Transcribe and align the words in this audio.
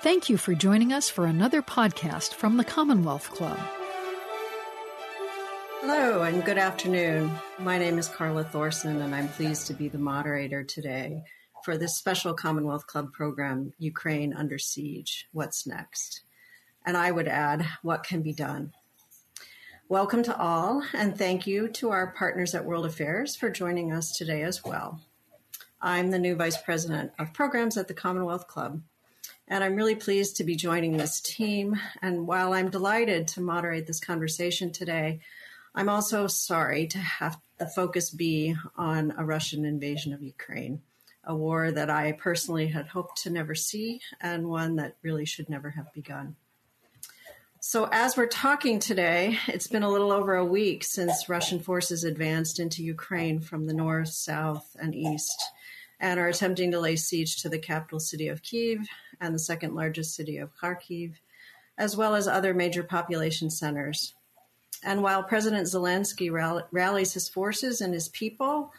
Thank 0.00 0.28
you 0.28 0.36
for 0.36 0.54
joining 0.54 0.92
us 0.92 1.10
for 1.10 1.26
another 1.26 1.60
podcast 1.60 2.34
from 2.34 2.56
the 2.56 2.62
Commonwealth 2.62 3.30
Club. 3.32 3.58
Hello 5.80 6.22
and 6.22 6.44
good 6.44 6.56
afternoon. 6.56 7.28
My 7.58 7.78
name 7.78 7.98
is 7.98 8.08
Carla 8.08 8.44
Thorson, 8.44 9.02
and 9.02 9.12
I'm 9.12 9.28
pleased 9.30 9.66
to 9.66 9.74
be 9.74 9.88
the 9.88 9.98
moderator 9.98 10.62
today 10.62 11.24
for 11.64 11.76
this 11.76 11.96
special 11.96 12.32
Commonwealth 12.32 12.86
Club 12.86 13.12
program, 13.12 13.72
Ukraine 13.78 14.32
Under 14.32 14.56
Siege 14.56 15.26
What's 15.32 15.66
Next? 15.66 16.22
And 16.86 16.96
I 16.96 17.10
would 17.10 17.26
add, 17.26 17.66
What 17.82 18.04
Can 18.04 18.22
Be 18.22 18.32
Done? 18.32 18.74
Welcome 19.88 20.22
to 20.22 20.38
all, 20.38 20.84
and 20.94 21.18
thank 21.18 21.44
you 21.44 21.66
to 21.70 21.90
our 21.90 22.12
partners 22.12 22.54
at 22.54 22.64
World 22.64 22.86
Affairs 22.86 23.34
for 23.34 23.50
joining 23.50 23.92
us 23.92 24.16
today 24.16 24.44
as 24.44 24.62
well. 24.62 25.00
I'm 25.82 26.12
the 26.12 26.20
new 26.20 26.36
Vice 26.36 26.56
President 26.62 27.10
of 27.18 27.34
Programs 27.34 27.76
at 27.76 27.88
the 27.88 27.94
Commonwealth 27.94 28.46
Club, 28.46 28.80
and 29.48 29.64
I'm 29.64 29.76
really 29.76 29.94
pleased 29.94 30.36
to 30.36 30.44
be 30.44 30.56
joining 30.56 30.96
this 30.96 31.20
team. 31.20 31.80
And 32.02 32.26
while 32.26 32.52
I'm 32.52 32.70
delighted 32.70 33.28
to 33.28 33.40
moderate 33.40 33.86
this 33.86 33.98
conversation 33.98 34.70
today, 34.72 35.20
I'm 35.74 35.88
also 35.88 36.26
sorry 36.26 36.86
to 36.88 36.98
have 36.98 37.38
the 37.56 37.66
focus 37.66 38.10
be 38.10 38.54
on 38.76 39.14
a 39.16 39.24
Russian 39.24 39.64
invasion 39.64 40.12
of 40.12 40.22
Ukraine, 40.22 40.82
a 41.24 41.34
war 41.34 41.70
that 41.70 41.88
I 41.88 42.12
personally 42.12 42.68
had 42.68 42.88
hoped 42.88 43.22
to 43.22 43.30
never 43.30 43.54
see 43.54 44.02
and 44.20 44.48
one 44.48 44.76
that 44.76 44.96
really 45.02 45.24
should 45.24 45.48
never 45.48 45.70
have 45.70 45.92
begun. 45.94 46.36
So, 47.60 47.88
as 47.90 48.16
we're 48.16 48.26
talking 48.26 48.78
today, 48.78 49.38
it's 49.48 49.66
been 49.66 49.82
a 49.82 49.90
little 49.90 50.12
over 50.12 50.36
a 50.36 50.44
week 50.44 50.84
since 50.84 51.28
Russian 51.28 51.58
forces 51.58 52.04
advanced 52.04 52.60
into 52.60 52.84
Ukraine 52.84 53.40
from 53.40 53.66
the 53.66 53.74
north, 53.74 54.10
south, 54.10 54.76
and 54.80 54.94
east 54.94 55.42
and 56.00 56.20
are 56.20 56.28
attempting 56.28 56.70
to 56.70 56.80
lay 56.80 56.96
siege 56.96 57.42
to 57.42 57.48
the 57.48 57.58
capital 57.58 58.00
city 58.00 58.28
of 58.28 58.42
Kiev 58.42 58.86
and 59.20 59.34
the 59.34 59.38
second 59.38 59.74
largest 59.74 60.14
city 60.14 60.38
of 60.38 60.56
Kharkiv, 60.56 61.14
as 61.76 61.96
well 61.96 62.14
as 62.14 62.26
other 62.28 62.54
major 62.54 62.82
population 62.82 63.50
centers. 63.50 64.14
And 64.84 65.02
while 65.02 65.22
President 65.22 65.66
Zelensky 65.66 66.30
rallies 66.70 67.14
his 67.14 67.28
forces 67.28 67.80
and 67.80 67.92
his 67.92 68.08
people, 68.08 68.72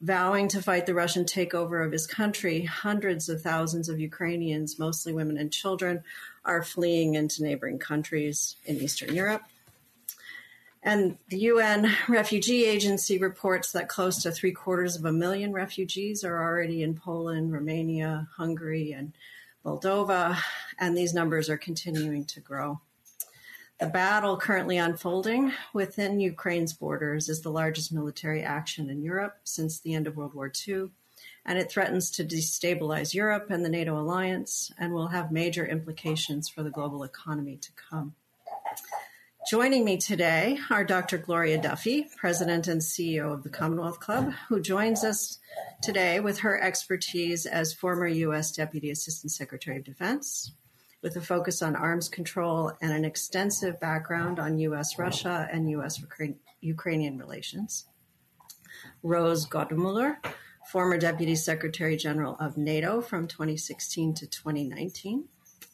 vowing 0.00 0.48
to 0.48 0.62
fight 0.62 0.86
the 0.86 0.94
Russian 0.94 1.24
takeover 1.24 1.84
of 1.84 1.92
his 1.92 2.06
country, 2.06 2.64
hundreds 2.64 3.28
of 3.28 3.42
thousands 3.42 3.88
of 3.88 3.98
Ukrainians, 3.98 4.78
mostly 4.78 5.12
women 5.12 5.38
and 5.38 5.52
children, 5.52 6.04
are 6.44 6.62
fleeing 6.62 7.14
into 7.14 7.42
neighboring 7.42 7.78
countries 7.78 8.56
in 8.64 8.76
Eastern 8.76 9.14
Europe. 9.14 9.42
And 10.82 11.18
the 11.28 11.40
UN 11.40 11.90
Refugee 12.08 12.64
Agency 12.64 13.18
reports 13.18 13.72
that 13.72 13.88
close 13.88 14.22
to 14.22 14.30
three 14.30 14.52
quarters 14.52 14.96
of 14.96 15.04
a 15.04 15.12
million 15.12 15.52
refugees 15.52 16.22
are 16.24 16.42
already 16.42 16.82
in 16.82 16.94
Poland, 16.94 17.52
Romania, 17.52 18.28
Hungary, 18.36 18.92
and 18.92 19.12
Moldova, 19.64 20.38
and 20.78 20.96
these 20.96 21.14
numbers 21.14 21.50
are 21.50 21.58
continuing 21.58 22.24
to 22.26 22.40
grow. 22.40 22.80
The 23.80 23.86
battle 23.86 24.36
currently 24.36 24.76
unfolding 24.76 25.52
within 25.72 26.18
Ukraine's 26.18 26.72
borders 26.72 27.28
is 27.28 27.42
the 27.42 27.50
largest 27.50 27.92
military 27.92 28.42
action 28.42 28.90
in 28.90 29.02
Europe 29.02 29.38
since 29.44 29.78
the 29.78 29.94
end 29.94 30.06
of 30.06 30.16
World 30.16 30.34
War 30.34 30.50
II, 30.66 30.90
and 31.46 31.58
it 31.58 31.70
threatens 31.70 32.10
to 32.12 32.24
destabilize 32.24 33.14
Europe 33.14 33.50
and 33.50 33.64
the 33.64 33.68
NATO 33.68 33.98
alliance 33.98 34.72
and 34.78 34.92
will 34.92 35.08
have 35.08 35.30
major 35.30 35.66
implications 35.66 36.48
for 36.48 36.62
the 36.62 36.70
global 36.70 37.04
economy 37.04 37.56
to 37.56 37.70
come. 37.72 38.14
Joining 39.46 39.84
me 39.84 39.96
today 39.96 40.58
are 40.68 40.84
Dr. 40.84 41.16
Gloria 41.16 41.62
Duffy, 41.62 42.06
President 42.16 42.68
and 42.68 42.82
CEO 42.82 43.32
of 43.32 43.44
the 43.44 43.48
Commonwealth 43.48 43.98
Club, 43.98 44.32
who 44.48 44.60
joins 44.60 45.04
us 45.04 45.38
today 45.80 46.20
with 46.20 46.40
her 46.40 46.60
expertise 46.60 47.46
as 47.46 47.72
former 47.72 48.06
U.S. 48.06 48.52
Deputy 48.52 48.90
Assistant 48.90 49.30
Secretary 49.30 49.78
of 49.78 49.84
Defense, 49.84 50.52
with 51.02 51.16
a 51.16 51.22
focus 51.22 51.62
on 51.62 51.76
arms 51.76 52.10
control 52.10 52.72
and 52.82 52.92
an 52.92 53.06
extensive 53.06 53.80
background 53.80 54.38
on 54.38 54.58
U.S. 54.58 54.98
Russia 54.98 55.48
and 55.50 55.70
U.S. 55.70 56.02
Ukrainian 56.60 57.16
relations. 57.16 57.86
Rose 59.02 59.46
Gottemoeller, 59.46 60.16
former 60.70 60.98
Deputy 60.98 61.36
Secretary 61.36 61.96
General 61.96 62.36
of 62.38 62.58
NATO 62.58 63.00
from 63.00 63.26
2016 63.26 64.14
to 64.14 64.26
2019, 64.26 65.24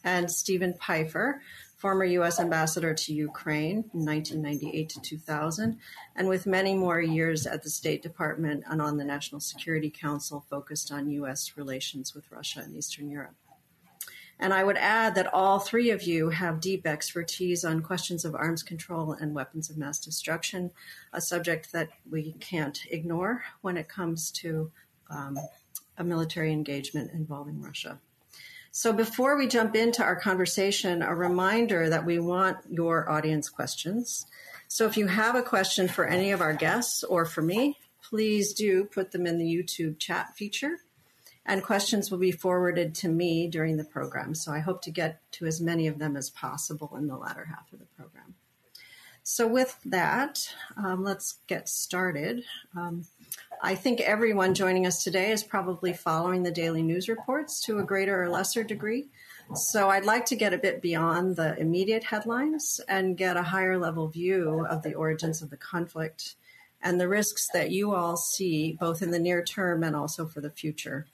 and 0.05 0.31
Steven 0.31 0.75
Pifer, 0.75 1.41
former 1.77 2.05
U.S. 2.05 2.39
Ambassador 2.39 2.93
to 2.93 3.13
Ukraine 3.13 3.83
from 3.83 4.05
1998 4.05 4.89
to 4.89 5.01
2000, 5.01 5.77
and 6.15 6.27
with 6.27 6.45
many 6.45 6.73
more 6.73 7.01
years 7.01 7.45
at 7.45 7.63
the 7.63 7.69
State 7.69 8.01
Department 8.01 8.63
and 8.69 8.81
on 8.81 8.97
the 8.97 9.03
National 9.03 9.41
Security 9.41 9.89
Council 9.89 10.45
focused 10.49 10.91
on 10.91 11.09
U.S. 11.11 11.53
relations 11.57 12.13
with 12.13 12.31
Russia 12.31 12.61
and 12.63 12.75
Eastern 12.75 13.09
Europe. 13.09 13.35
And 14.39 14.53
I 14.53 14.63
would 14.63 14.77
add 14.77 15.15
that 15.15 15.33
all 15.33 15.59
three 15.59 15.91
of 15.91 16.03
you 16.03 16.29
have 16.29 16.59
deep 16.59 16.85
expertise 16.85 17.63
on 17.63 17.81
questions 17.81 18.25
of 18.25 18.35
arms 18.35 18.63
control 18.63 19.13
and 19.13 19.33
weapons 19.33 19.69
of 19.69 19.77
mass 19.77 19.97
destruction, 19.99 20.71
a 21.13 21.21
subject 21.21 21.71
that 21.71 21.89
we 22.09 22.33
can't 22.33 22.79
ignore 22.89 23.43
when 23.61 23.77
it 23.77 23.87
comes 23.87 24.31
to 24.31 24.71
um, 25.09 25.37
a 25.97 26.03
military 26.03 26.51
engagement 26.51 27.11
involving 27.13 27.61
Russia. 27.61 27.99
So 28.77 28.91
before 28.91 29.37
we 29.37 29.47
jump 29.47 29.73
into 29.73 30.03
our 30.03 30.17
conversation, 30.17 31.01
a 31.01 31.15
reminder 31.15 31.87
that 31.87 32.05
we 32.05 32.19
want 32.19 32.57
your 32.69 33.09
audience 33.09 33.47
questions. 33.47 34.25
So 34.67 34.85
if 34.85 34.97
you 34.97 35.07
have 35.07 35.33
a 35.35 35.41
question 35.41 35.87
for 35.87 36.05
any 36.05 36.33
of 36.33 36.41
our 36.41 36.51
guests 36.51 37.01
or 37.01 37.23
for 37.23 37.41
me, 37.41 37.77
please 38.03 38.53
do 38.53 38.83
put 38.83 39.11
them 39.13 39.25
in 39.25 39.37
the 39.37 39.45
YouTube 39.45 39.97
chat 39.97 40.35
feature 40.35 40.79
and 41.45 41.63
questions 41.63 42.11
will 42.11 42.17
be 42.17 42.33
forwarded 42.33 42.93
to 42.95 43.07
me 43.07 43.47
during 43.47 43.77
the 43.77 43.85
program. 43.85 44.35
So 44.35 44.51
I 44.51 44.59
hope 44.59 44.81
to 44.81 44.91
get 44.91 45.21
to 45.31 45.45
as 45.45 45.61
many 45.61 45.87
of 45.87 45.97
them 45.97 46.17
as 46.17 46.29
possible 46.29 46.97
in 46.97 47.07
the 47.07 47.15
latter 47.15 47.45
half 47.45 47.71
of 47.71 47.79
the 47.79 47.85
program. 47.85 48.35
So, 49.27 49.47
with 49.47 49.79
that, 49.85 50.53
um, 50.77 51.03
let's 51.03 51.39
get 51.47 51.67
started. 51.67 52.43
Um, 52.77 53.05
I 53.61 53.75
think 53.75 54.01
everyone 54.01 54.53
joining 54.53 54.85
us 54.85 55.03
today 55.03 55.31
is 55.31 55.43
probably 55.43 55.93
following 55.93 56.43
the 56.43 56.51
daily 56.51 56.81
news 56.81 57.07
reports 57.07 57.61
to 57.61 57.79
a 57.79 57.83
greater 57.83 58.23
or 58.23 58.29
lesser 58.29 58.63
degree. 58.63 59.07
So, 59.53 59.89
I'd 59.89 60.05
like 60.05 60.25
to 60.27 60.35
get 60.35 60.53
a 60.53 60.57
bit 60.57 60.81
beyond 60.81 61.35
the 61.35 61.57
immediate 61.57 62.03
headlines 62.03 62.81
and 62.87 63.17
get 63.17 63.37
a 63.37 63.43
higher 63.43 63.77
level 63.77 64.07
view 64.07 64.65
of 64.67 64.81
the 64.81 64.95
origins 64.95 65.41
of 65.41 65.51
the 65.51 65.57
conflict 65.57 66.35
and 66.81 66.99
the 66.99 67.07
risks 67.07 67.47
that 67.53 67.71
you 67.71 67.93
all 67.93 68.17
see, 68.17 68.77
both 68.79 69.01
in 69.01 69.11
the 69.11 69.19
near 69.19 69.43
term 69.43 69.83
and 69.83 69.95
also 69.95 70.25
for 70.25 70.41
the 70.41 70.49
future. 70.49 71.07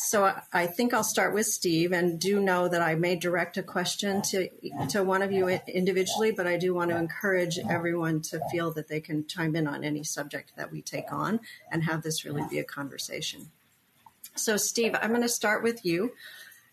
So 0.00 0.32
I 0.52 0.68
think 0.68 0.94
I'll 0.94 1.02
start 1.02 1.34
with 1.34 1.46
Steve 1.46 1.90
and 1.90 2.20
do 2.20 2.38
know 2.38 2.68
that 2.68 2.80
I 2.80 2.94
may 2.94 3.16
direct 3.16 3.56
a 3.56 3.64
question 3.64 4.22
to, 4.30 4.48
to 4.90 5.02
one 5.02 5.22
of 5.22 5.32
you 5.32 5.48
individually, 5.48 6.30
but 6.30 6.46
I 6.46 6.56
do 6.56 6.72
want 6.72 6.90
to 6.90 6.96
encourage 6.96 7.58
everyone 7.58 8.22
to 8.30 8.40
feel 8.52 8.72
that 8.74 8.86
they 8.86 9.00
can 9.00 9.26
chime 9.26 9.56
in 9.56 9.66
on 9.66 9.82
any 9.82 10.04
subject 10.04 10.52
that 10.56 10.70
we 10.70 10.82
take 10.82 11.12
on 11.12 11.40
and 11.72 11.82
have 11.82 12.02
this 12.02 12.24
really 12.24 12.44
be 12.48 12.60
a 12.60 12.64
conversation. 12.64 13.50
So 14.36 14.56
Steve, 14.56 14.94
I'm 15.02 15.10
going 15.10 15.22
to 15.22 15.28
start 15.28 15.64
with 15.64 15.84
you. 15.84 16.12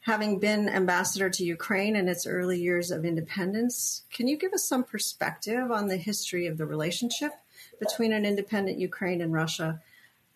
Having 0.02 0.38
been 0.38 0.70
ambassador 0.70 1.32
to 1.32 1.44
Ukraine 1.44 1.96
in 1.96 2.08
its 2.08 2.28
early 2.28 2.62
years 2.62 2.92
of 2.92 3.06
independence, 3.06 4.04
can 4.12 4.28
you 4.28 4.38
give 4.38 4.54
us 4.54 4.68
some 4.68 4.84
perspective 4.84 5.72
on 5.72 5.88
the 5.88 5.98
history 5.98 6.46
of 6.46 6.60
the 6.60 6.68
relationship 6.68 7.32
between 7.80 8.14
an 8.14 8.24
independent 8.24 8.78
Ukraine 8.78 9.20
and 9.20 9.34
Russia 9.34 9.82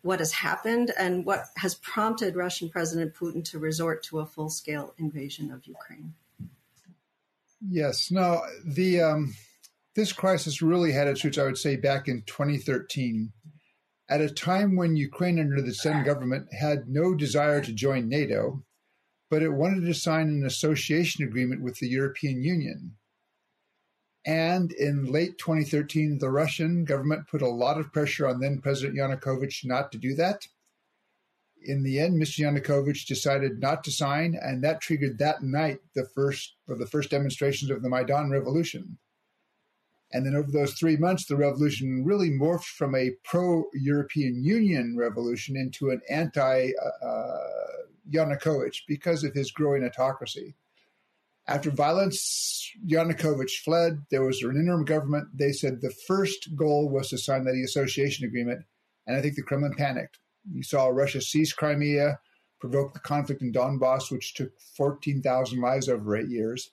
what 0.02 0.20
has 0.20 0.32
happened 0.32 0.92
and 0.98 1.26
what 1.26 1.46
has 1.58 1.76
prompted 1.76 2.36
Russian 2.36 2.70
President 2.70 3.14
Putin 3.14 3.44
to 3.52 3.60
resort 3.60 4.04
to 4.04 4.20
a 4.20 4.26
full 4.26 4.50
scale 4.50 4.94
invasion 4.98 5.52
of 5.52 5.66
Ukraine. 5.66 6.14
Yes, 7.70 8.09
no, 8.09 8.42
the 8.66 9.02
um, 9.02 9.36
this 9.96 10.14
crisis 10.14 10.62
really 10.62 10.94
had 10.94 11.08
its 11.08 11.24
roots, 11.26 11.38
I 11.38 11.44
would 11.44 11.58
say, 11.58 11.76
back 11.76 12.08
in 12.08 12.24
2013, 12.26 13.34
at 14.09 14.22
a 14.22 14.30
time 14.30 14.76
when 14.76 14.96
Ukraine, 14.96 15.40
under 15.40 15.62
the 15.62 15.78
then 15.84 16.04
government, 16.04 16.48
had 16.54 16.88
no 16.88 17.14
desire 17.14 17.62
to 17.62 17.74
join 17.74 18.08
NATO, 18.08 18.64
but 19.29 19.44
it 19.44 19.50
wanted 19.50 19.85
to 19.85 19.94
sign 19.94 20.29
an 20.29 20.46
association 20.46 21.23
agreement 21.23 21.62
with 21.62 21.78
the 21.79 21.90
European 21.90 22.41
Union. 22.41 22.96
And 24.26 24.72
in 24.74 25.06
late 25.06 25.38
2013, 25.38 26.18
the 26.20 26.30
Russian 26.30 26.84
government 26.84 27.28
put 27.28 27.42
a 27.42 27.48
lot 27.48 27.80
of 27.80 27.94
pressure 27.94 28.28
on 28.28 28.40
then 28.40 28.60
President 28.60 28.98
Yanukovych 28.98 29.66
not 29.66 29.92
to 29.92 29.98
do 29.98 30.14
that. 30.16 30.48
In 31.62 31.84
the 31.84 32.00
end, 32.00 32.22
Mr. 32.22 32.40
Yanukovych 32.40 33.06
decided 33.06 33.60
not 33.60 33.84
to 33.84 33.92
sign, 33.92 34.38
and 34.42 34.64
that 34.64 34.82
triggered 34.82 35.18
that 35.18 35.44
night 35.44 35.80
the 35.94 36.06
first 36.16 36.56
of 36.68 36.80
the 36.80 36.88
first 36.88 37.10
demonstrations 37.10 37.72
of 37.72 37.82
the 37.82 37.90
Maidan 37.90 38.30
Revolution. 38.30 38.98
And 40.12 40.26
then 40.26 40.36
over 40.36 40.52
those 40.52 40.74
three 40.74 40.98
months, 40.98 41.26
the 41.26 41.36
revolution 41.36 42.04
really 42.04 42.30
morphed 42.30 42.64
from 42.64 42.96
a 42.96 43.12
pro 43.24 43.66
European 43.74 44.44
Union 44.44 44.96
revolution 44.98 45.56
into 45.56 45.92
an 45.92 46.02
anti 46.10 46.72
uh, 46.72 47.38
Yanukovych 48.10 48.82
because 48.88 49.24
of 49.24 49.34
his 49.34 49.52
growing 49.52 49.84
autocracy. 49.84 50.56
After 51.49 51.72
violence, 51.72 52.72
Yanukovych 52.87 53.63
fled. 53.66 54.05
There 54.11 54.22
was 54.22 54.43
an 54.43 54.55
interim 54.55 54.85
government. 54.85 55.29
They 55.34 55.51
said 55.51 55.81
the 55.81 55.93
first 56.07 56.55
goal 56.55 56.90
was 56.90 57.09
to 57.09 57.17
sign 57.17 57.43
the 57.43 57.63
association 57.63 58.23
agreement, 58.23 58.66
and 59.07 59.17
I 59.17 59.22
think 59.22 59.35
the 59.35 59.41
Kremlin 59.41 59.73
panicked. 59.75 60.19
You 60.47 60.61
saw 60.61 60.87
Russia 60.87 61.22
seize 61.22 61.51
Crimea. 61.51 62.19
provoke 62.59 62.93
the 62.93 62.99
conflict 62.99 63.41
in 63.41 63.51
Donbass, 63.51 64.11
which 64.11 64.35
took 64.35 64.51
14,000 64.78 65.59
lives 65.59 65.90
over 65.90 66.16
eight 66.16 66.29
years. 66.29 66.69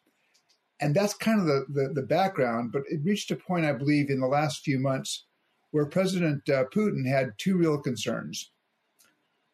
And 0.79 0.95
that's 0.95 1.15
kind 1.15 1.41
of 1.41 1.47
the, 1.47 1.65
the, 1.69 1.93
the, 1.95 2.03
background. 2.03 2.73
But 2.73 2.83
it 2.91 3.01
reached 3.03 3.31
a 3.31 3.37
point, 3.37 3.65
I 3.65 3.73
believe, 3.73 4.11
in 4.11 4.21
the 4.21 4.27
last 4.27 4.63
few 4.63 4.79
months 4.79 5.25
where 5.71 5.87
President 5.87 6.47
uh, 6.51 6.65
Putin 6.75 7.09
had 7.09 7.39
two 7.39 7.57
real 7.57 7.79
concerns. 7.79 8.51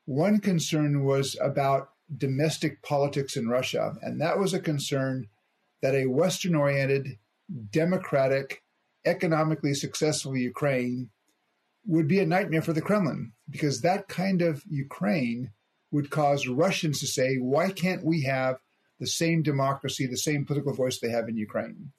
One 0.07 0.41
concern 0.41 1.05
was 1.05 1.37
about 1.41 1.91
domestic 2.17 2.83
politics 2.83 3.37
in 3.37 3.49
Russia, 3.49 3.95
and 4.03 4.21
that 4.21 4.39
was 4.39 4.55
a 4.55 4.61
concern 4.61 5.29
that 5.81 5.95
a 5.95 6.07
Western 6.07 6.55
oriented, 6.55 7.19
democratic, 7.71 8.63
economically 9.05 9.75
successful 9.75 10.37
Ukraine 10.37 11.11
would 11.85 12.07
be 12.07 12.21
a 12.21 12.27
nightmare 12.27 12.63
for 12.63 12.73
the 12.73 12.81
Kremlin 12.81 13.33
because 13.51 13.81
that 13.81 14.09
kind 14.09 14.41
of 14.43 14.63
Ukraine 14.69 15.51
would 15.91 16.11
cause 16.11 16.47
Russians 16.47 17.01
to 17.01 17.07
say, 17.07 17.37
why 17.37 17.71
can't 17.71 18.05
we 18.05 18.23
have 18.23 18.57
the 19.01 19.07
same 19.07 19.43
democracy, 19.43 20.07
the 20.07 20.17
same 20.17 20.45
political 20.45 20.75
voice 20.75 21.01
they 21.01 21.11
have 21.11 21.29
in 21.29 21.37
Ukraine? 21.37 21.93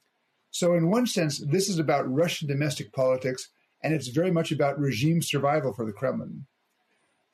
So, 0.52 0.74
in 0.74 0.90
one 0.90 1.08
sense, 1.08 1.44
this 1.50 1.68
is 1.68 1.80
about 1.80 2.12
Russian 2.12 2.48
domestic 2.48 2.94
politics, 2.94 3.50
and 3.84 3.94
it's 3.94 4.08
very 4.08 4.32
much 4.32 4.52
about 4.52 4.80
regime 4.80 5.22
survival 5.22 5.74
for 5.74 5.86
the 5.86 5.92
Kremlin. 5.92 6.46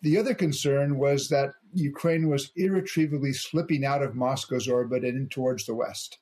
The 0.01 0.17
other 0.17 0.33
concern 0.33 0.97
was 0.97 1.29
that 1.29 1.51
Ukraine 1.73 2.29
was 2.29 2.51
irretrievably 2.55 3.33
slipping 3.33 3.83
out 3.83 4.01
of 4.01 4.15
Moscow's 4.15 4.67
orbit 4.67 5.03
and 5.03 5.17
in 5.17 5.29
towards 5.29 5.65
the 5.65 5.75
West. 5.75 6.19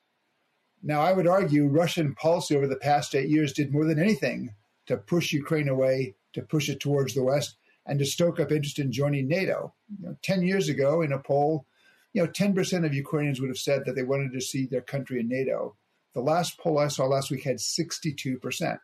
Now, 0.82 1.00
I 1.00 1.12
would 1.12 1.26
argue 1.26 1.66
Russian 1.66 2.14
policy 2.14 2.56
over 2.56 2.66
the 2.66 2.76
past 2.76 3.14
eight 3.14 3.28
years 3.28 3.52
did 3.52 3.72
more 3.72 3.84
than 3.84 3.98
anything 3.98 4.54
to 4.86 4.96
push 4.96 5.32
Ukraine 5.32 5.68
away, 5.68 6.14
to 6.32 6.42
push 6.42 6.68
it 6.68 6.80
towards 6.80 7.14
the 7.14 7.22
West, 7.22 7.56
and 7.86 7.98
to 7.98 8.04
stoke 8.04 8.38
up 8.38 8.52
interest 8.52 8.78
in 8.78 8.92
joining 8.92 9.28
NATO. 9.28 9.74
You 9.98 10.08
know, 10.08 10.16
10 10.22 10.42
years 10.42 10.68
ago, 10.68 11.02
in 11.02 11.12
a 11.12 11.18
poll, 11.18 11.66
you 12.12 12.22
know, 12.22 12.28
10% 12.28 12.84
of 12.84 12.94
Ukrainians 12.94 13.40
would 13.40 13.50
have 13.50 13.58
said 13.58 13.84
that 13.84 13.94
they 13.94 14.02
wanted 14.02 14.32
to 14.32 14.40
see 14.40 14.66
their 14.66 14.80
country 14.80 15.20
in 15.20 15.28
NATO. 15.28 15.76
The 16.14 16.20
last 16.20 16.58
poll 16.58 16.78
I 16.78 16.88
saw 16.88 17.06
last 17.06 17.30
week 17.30 17.44
had 17.44 17.56
62%. 17.56 18.78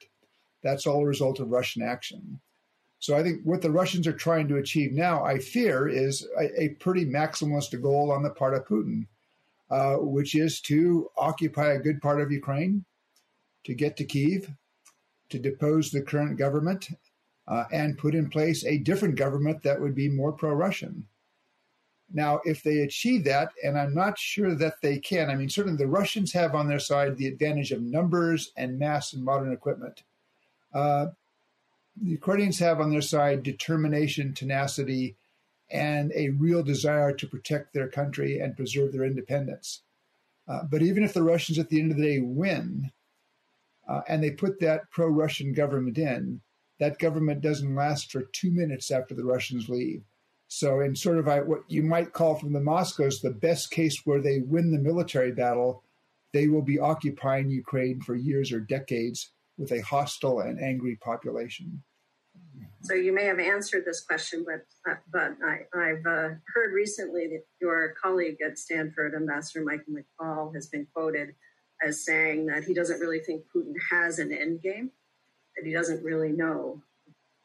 That's 0.62 0.87
all 0.87 1.02
a 1.02 1.06
result 1.06 1.41
of 1.41 1.50
Russian 1.50 1.82
action. 1.82 2.41
So 3.05 3.17
I 3.17 3.23
think 3.23 3.43
what 3.45 3.61
the 3.61 3.71
Russians 3.71 4.06
are 4.06 4.15
trying 4.15 4.49
to 4.49 4.56
achieve 4.56 4.93
now, 4.93 5.25
I 5.25 5.39
fear, 5.39 5.89
is 5.89 6.27
a, 6.41 6.62
a 6.62 6.69
pretty 6.85 7.05
maximalist 7.05 7.79
goal 7.83 8.11
on 8.11 8.23
the 8.23 8.31
part 8.31 8.55
of 8.55 8.67
Putin 8.67 9.06
uh, 9.71 9.97
which 9.97 10.35
is 10.35 10.61
to 10.61 11.11
occupy 11.17 11.73
a 11.73 11.79
good 11.79 12.01
part 12.01 12.21
of 12.21 12.31
Ukraine, 12.31 12.85
to 13.65 13.75
get 13.75 13.97
to 13.97 14.05
Kiev, 14.05 14.51
to 15.31 15.39
depose 15.39 15.91
the 15.91 16.03
current 16.03 16.39
government, 16.39 16.89
uh, 17.49 17.65
and 17.73 17.99
put 17.99 18.15
in 18.15 18.31
place 18.31 18.65
a 18.65 18.79
different 18.79 19.17
government 19.17 19.62
that 19.62 19.81
would 19.81 19.95
be 19.95 20.09
more 20.09 20.33
pro 20.33 20.53
Russian. 20.53 21.06
Now, 22.12 22.41
if 22.45 22.62
they 22.62 22.81
achieve 22.81 23.25
that, 23.25 23.51
and 23.65 23.79
I'm 23.79 23.95
not 23.95 24.19
sure 24.19 24.55
that 24.55 24.81
they 24.81 24.99
can, 24.99 25.31
I 25.31 25.35
mean, 25.35 25.49
certainly 25.49 25.79
the 25.79 25.89
Russians 25.89 26.33
have 26.33 26.55
on 26.55 26.69
their 26.69 26.79
side 26.79 27.17
the 27.17 27.27
advantage 27.27 27.73
of 27.73 27.83
numbers 27.83 28.53
and 28.56 28.79
mass 28.79 29.12
and 29.12 29.25
modern 29.25 29.53
equipment. 29.53 30.05
Uh, 30.73 31.06
the 32.00 32.11
Ukrainians 32.11 32.58
have 32.58 32.81
on 32.81 32.91
their 32.91 33.00
side 33.00 33.43
determination, 33.43 34.35
tenacity, 34.35 35.17
and 35.70 36.12
a 36.14 36.31
real 36.31 36.62
desire 36.62 37.12
to 37.12 37.26
protect 37.26 37.73
their 37.73 37.88
country 37.88 38.38
and 38.38 38.56
preserve 38.56 38.93
their 38.93 39.05
independence. 39.05 39.82
Uh, 40.46 40.64
but 40.64 40.82
even 40.82 41.02
if 41.02 41.14
the 41.14 41.23
Russians 41.23 41.58
at 41.58 41.69
the 41.69 41.81
end 41.81 41.91
of 41.91 41.96
the 41.96 42.02
day 42.02 42.20
win 42.20 42.91
uh, 43.88 44.02
and 44.08 44.23
they 44.23 44.31
put 44.31 44.61
that 44.61 44.91
pro 44.91 45.08
Russian 45.08 45.52
government 45.52 45.99
in, 45.99 46.41
that 46.79 46.99
government 46.99 47.41
doesn't 47.41 47.75
last 47.75 48.11
for 48.11 48.23
two 48.23 48.50
minutes 48.50 48.91
after 48.91 49.14
the 49.14 49.25
Russians 49.25 49.69
leave. 49.69 50.02
So, 50.49 50.81
in 50.81 50.94
sort 50.94 51.19
of 51.19 51.26
what 51.46 51.62
you 51.69 51.82
might 51.82 52.12
call 52.12 52.35
from 52.35 52.52
the 52.52 52.61
Moscows 52.61 53.20
the 53.20 53.31
best 53.31 53.70
case 53.70 54.05
where 54.05 54.20
they 54.20 54.41
win 54.41 54.70
the 54.70 54.79
military 54.79 55.32
battle, 55.32 55.82
they 56.32 56.49
will 56.49 56.62
be 56.62 56.79
occupying 56.79 57.50
Ukraine 57.50 58.00
for 58.00 58.14
years 58.14 58.52
or 58.52 58.61
decades 58.61 59.31
with 59.59 59.73
a 59.73 59.81
hostile 59.81 60.41
and 60.41 60.61
angry 60.61 60.97
population. 60.97 61.83
So 62.83 62.93
you 62.93 63.15
may 63.15 63.25
have 63.25 63.39
answered 63.39 63.85
this 63.87 64.03
question, 64.03 64.45
but 64.47 64.67
uh, 64.91 64.97
but 65.11 65.37
I, 65.43 65.87
have 65.89 66.06
uh, 66.06 66.35
heard 66.55 66.75
recently 66.75 67.29
that 67.29 67.45
your 67.61 67.95
colleague 68.01 68.37
at 68.45 68.59
Stanford, 68.59 69.15
Ambassador 69.15 69.65
Michael 69.65 69.95
McFaul, 69.95 70.55
has 70.55 70.67
been 70.67 70.87
quoted 70.93 71.35
as 71.83 72.05
saying 72.05 72.47
that 72.47 72.65
he 72.65 72.75
doesn't 72.75 73.01
really 73.01 73.21
think 73.21 73.45
Putin 73.55 73.73
has 73.91 74.19
an 74.19 74.33
end 74.33 74.62
game, 74.62 74.91
that 75.56 75.67
he 75.67 75.73
doesn't 75.73 76.05
really 76.05 76.31
know 76.31 76.83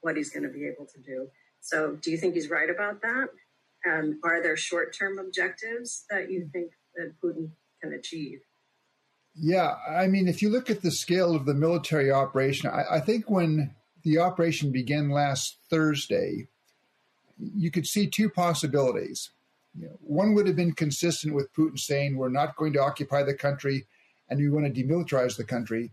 what 0.02 0.18
he's 0.18 0.30
going 0.30 0.44
to 0.44 0.50
be 0.50 0.66
able 0.66 0.86
to 0.86 1.00
do. 1.00 1.30
So, 1.62 1.98
do 2.02 2.12
you 2.12 2.18
think 2.18 2.34
he's 2.34 2.50
right 2.50 2.70
about 2.70 3.02
that? 3.02 3.30
And 3.86 4.16
are 4.26 4.44
there 4.44 4.58
short-term 4.58 5.20
objectives 5.20 6.04
that 6.10 6.30
you 6.30 6.50
think 6.52 6.72
that 6.96 7.14
Putin 7.24 7.52
can 7.82 7.94
achieve? 7.94 8.40
Yeah, 9.42 9.76
I 9.90 10.08
mean, 10.08 10.28
if 10.28 10.42
you 10.42 10.50
look 10.50 10.70
at 10.70 10.82
the 10.82 10.92
scale 10.92 11.34
of 11.34 11.46
the 11.46 11.54
military 11.54 12.12
operation, 12.12 12.70
I, 12.70 12.96
I 12.96 13.00
think 13.00 13.30
when 13.30 13.74
the 14.04 14.18
operation 14.18 14.72
began 14.72 15.10
last 15.10 15.58
Thursday, 15.70 16.48
you 17.38 17.72
could 17.72 17.88
see 17.88 18.08
two 18.08 18.30
possibilities. 18.30 19.32
You 19.78 19.88
know, 19.88 19.98
one 20.02 20.34
would 20.34 20.48
have 20.48 20.56
been 20.56 20.74
consistent 20.74 21.34
with 21.34 21.54
Putin 21.54 21.80
saying, 21.80 22.18
We're 22.18 22.30
not 22.30 22.58
going 22.58 22.74
to 22.74 22.82
occupy 22.82 23.24
the 23.24 23.34
country 23.34 23.86
and 24.30 24.40
we 24.40 24.50
want 24.50 24.74
to 24.74 24.84
demilitarize 24.84 25.38
the 25.38 25.44
country. 25.44 25.92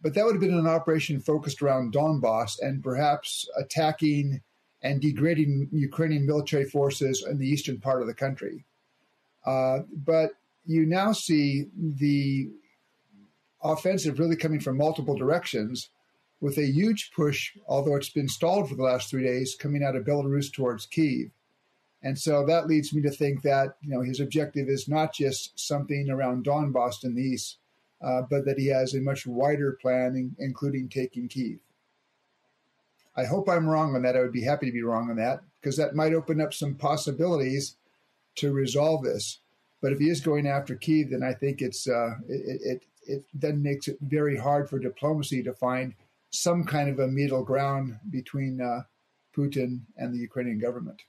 But 0.00 0.14
that 0.14 0.24
would 0.24 0.34
have 0.34 0.40
been 0.40 0.58
an 0.58 0.66
operation 0.66 1.20
focused 1.20 1.62
around 1.62 1.92
Donbass 1.92 2.58
and 2.60 2.82
perhaps 2.82 3.48
attacking 3.56 4.42
and 4.82 5.00
degrading 5.00 5.68
Ukrainian 5.72 6.26
military 6.26 6.64
forces 6.64 7.24
in 7.28 7.38
the 7.38 7.48
eastern 7.48 7.80
part 7.80 8.02
of 8.02 8.06
the 8.06 8.14
country. 8.14 8.64
Uh, 9.46 9.80
but 9.92 10.32
you 10.64 10.86
now 10.86 11.12
see 11.12 11.66
the 11.76 12.50
offensive 13.62 14.18
really 14.18 14.36
coming 14.36 14.60
from 14.60 14.76
multiple 14.76 15.16
directions 15.16 15.88
with 16.40 16.58
a 16.58 16.66
huge 16.66 17.10
push, 17.16 17.56
although 17.66 17.96
it's 17.96 18.10
been 18.10 18.28
stalled 18.28 18.68
for 18.68 18.74
the 18.74 18.82
last 18.82 19.08
three 19.08 19.24
days, 19.24 19.56
coming 19.58 19.82
out 19.82 19.96
of 19.96 20.04
Belarus 20.04 20.52
towards 20.52 20.86
Kiev. 20.86 21.30
And 22.02 22.18
so 22.18 22.44
that 22.44 22.66
leads 22.66 22.92
me 22.92 23.00
to 23.02 23.10
think 23.10 23.42
that 23.42 23.76
you 23.80 23.90
know 23.90 24.02
his 24.02 24.20
objective 24.20 24.68
is 24.68 24.88
not 24.88 25.14
just 25.14 25.58
something 25.58 26.10
around 26.10 26.44
Donbass 26.44 27.02
in 27.02 27.14
the 27.14 27.22
east, 27.22 27.56
uh, 28.02 28.22
but 28.28 28.44
that 28.44 28.58
he 28.58 28.66
has 28.66 28.94
a 28.94 29.00
much 29.00 29.26
wider 29.26 29.78
plan, 29.80 30.36
including 30.38 30.90
taking 30.90 31.28
Kiev. 31.28 31.60
I 33.16 33.24
hope 33.24 33.48
I'm 33.48 33.66
wrong 33.66 33.94
on 33.94 34.02
that. 34.02 34.16
I 34.16 34.20
would 34.20 34.32
be 34.32 34.42
happy 34.42 34.66
to 34.66 34.72
be 34.72 34.82
wrong 34.82 35.08
on 35.08 35.16
that 35.16 35.40
because 35.60 35.76
that 35.78 35.94
might 35.94 36.12
open 36.12 36.40
up 36.40 36.52
some 36.52 36.74
possibilities 36.74 37.76
to 38.36 38.52
resolve 38.52 39.02
this. 39.02 39.38
But 39.84 39.92
if 39.92 39.98
he 39.98 40.08
is 40.08 40.22
going 40.22 40.46
after 40.46 40.76
Kiev, 40.76 41.10
then 41.10 41.22
I 41.22 41.34
think 41.34 41.60
it's 41.60 41.86
uh, 41.86 42.14
it, 42.26 42.60
it 42.64 42.84
it 43.06 43.24
then 43.34 43.62
makes 43.62 43.86
it 43.86 43.98
very 44.00 44.34
hard 44.34 44.70
for 44.70 44.78
diplomacy 44.78 45.42
to 45.42 45.52
find 45.52 45.94
some 46.30 46.64
kind 46.64 46.88
of 46.88 47.00
a 47.00 47.06
middle 47.06 47.44
ground 47.44 47.98
between 48.08 48.62
uh, 48.62 48.84
Putin 49.36 49.80
and 49.98 50.14
the 50.14 50.18
Ukrainian 50.18 50.58
government. 50.58 51.02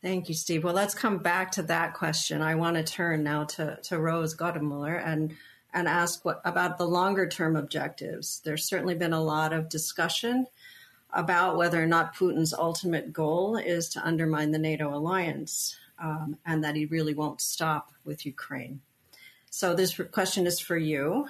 Thank 0.00 0.28
you, 0.28 0.34
Steve. 0.36 0.62
Well, 0.62 0.74
let's 0.74 0.94
come 0.94 1.18
back 1.18 1.50
to 1.52 1.64
that 1.64 1.94
question. 1.94 2.40
I 2.40 2.54
want 2.54 2.76
to 2.76 2.84
turn 2.84 3.24
now 3.24 3.42
to, 3.56 3.80
to 3.82 3.98
Rose 3.98 4.36
Gottemoeller 4.36 5.04
and 5.04 5.34
and 5.74 5.88
ask 5.88 6.24
what 6.24 6.40
about 6.44 6.78
the 6.78 6.86
longer 6.86 7.26
term 7.26 7.56
objectives. 7.56 8.40
There's 8.44 8.64
certainly 8.64 8.94
been 8.94 9.12
a 9.12 9.20
lot 9.20 9.52
of 9.52 9.68
discussion 9.68 10.46
about 11.12 11.56
whether 11.56 11.82
or 11.82 11.86
not 11.86 12.14
Putin's 12.14 12.54
ultimate 12.54 13.12
goal 13.12 13.56
is 13.56 13.88
to 13.88 14.06
undermine 14.06 14.52
the 14.52 14.58
NATO 14.60 14.94
alliance 14.94 15.76
um, 15.98 16.38
and 16.44 16.62
that 16.64 16.76
he 16.76 16.86
really 16.86 17.14
won't 17.14 17.40
stop 17.40 17.92
with 18.04 18.26
Ukraine. 18.26 18.80
So, 19.50 19.74
this 19.74 19.98
question 20.10 20.46
is 20.46 20.60
for 20.60 20.76
you. 20.76 21.28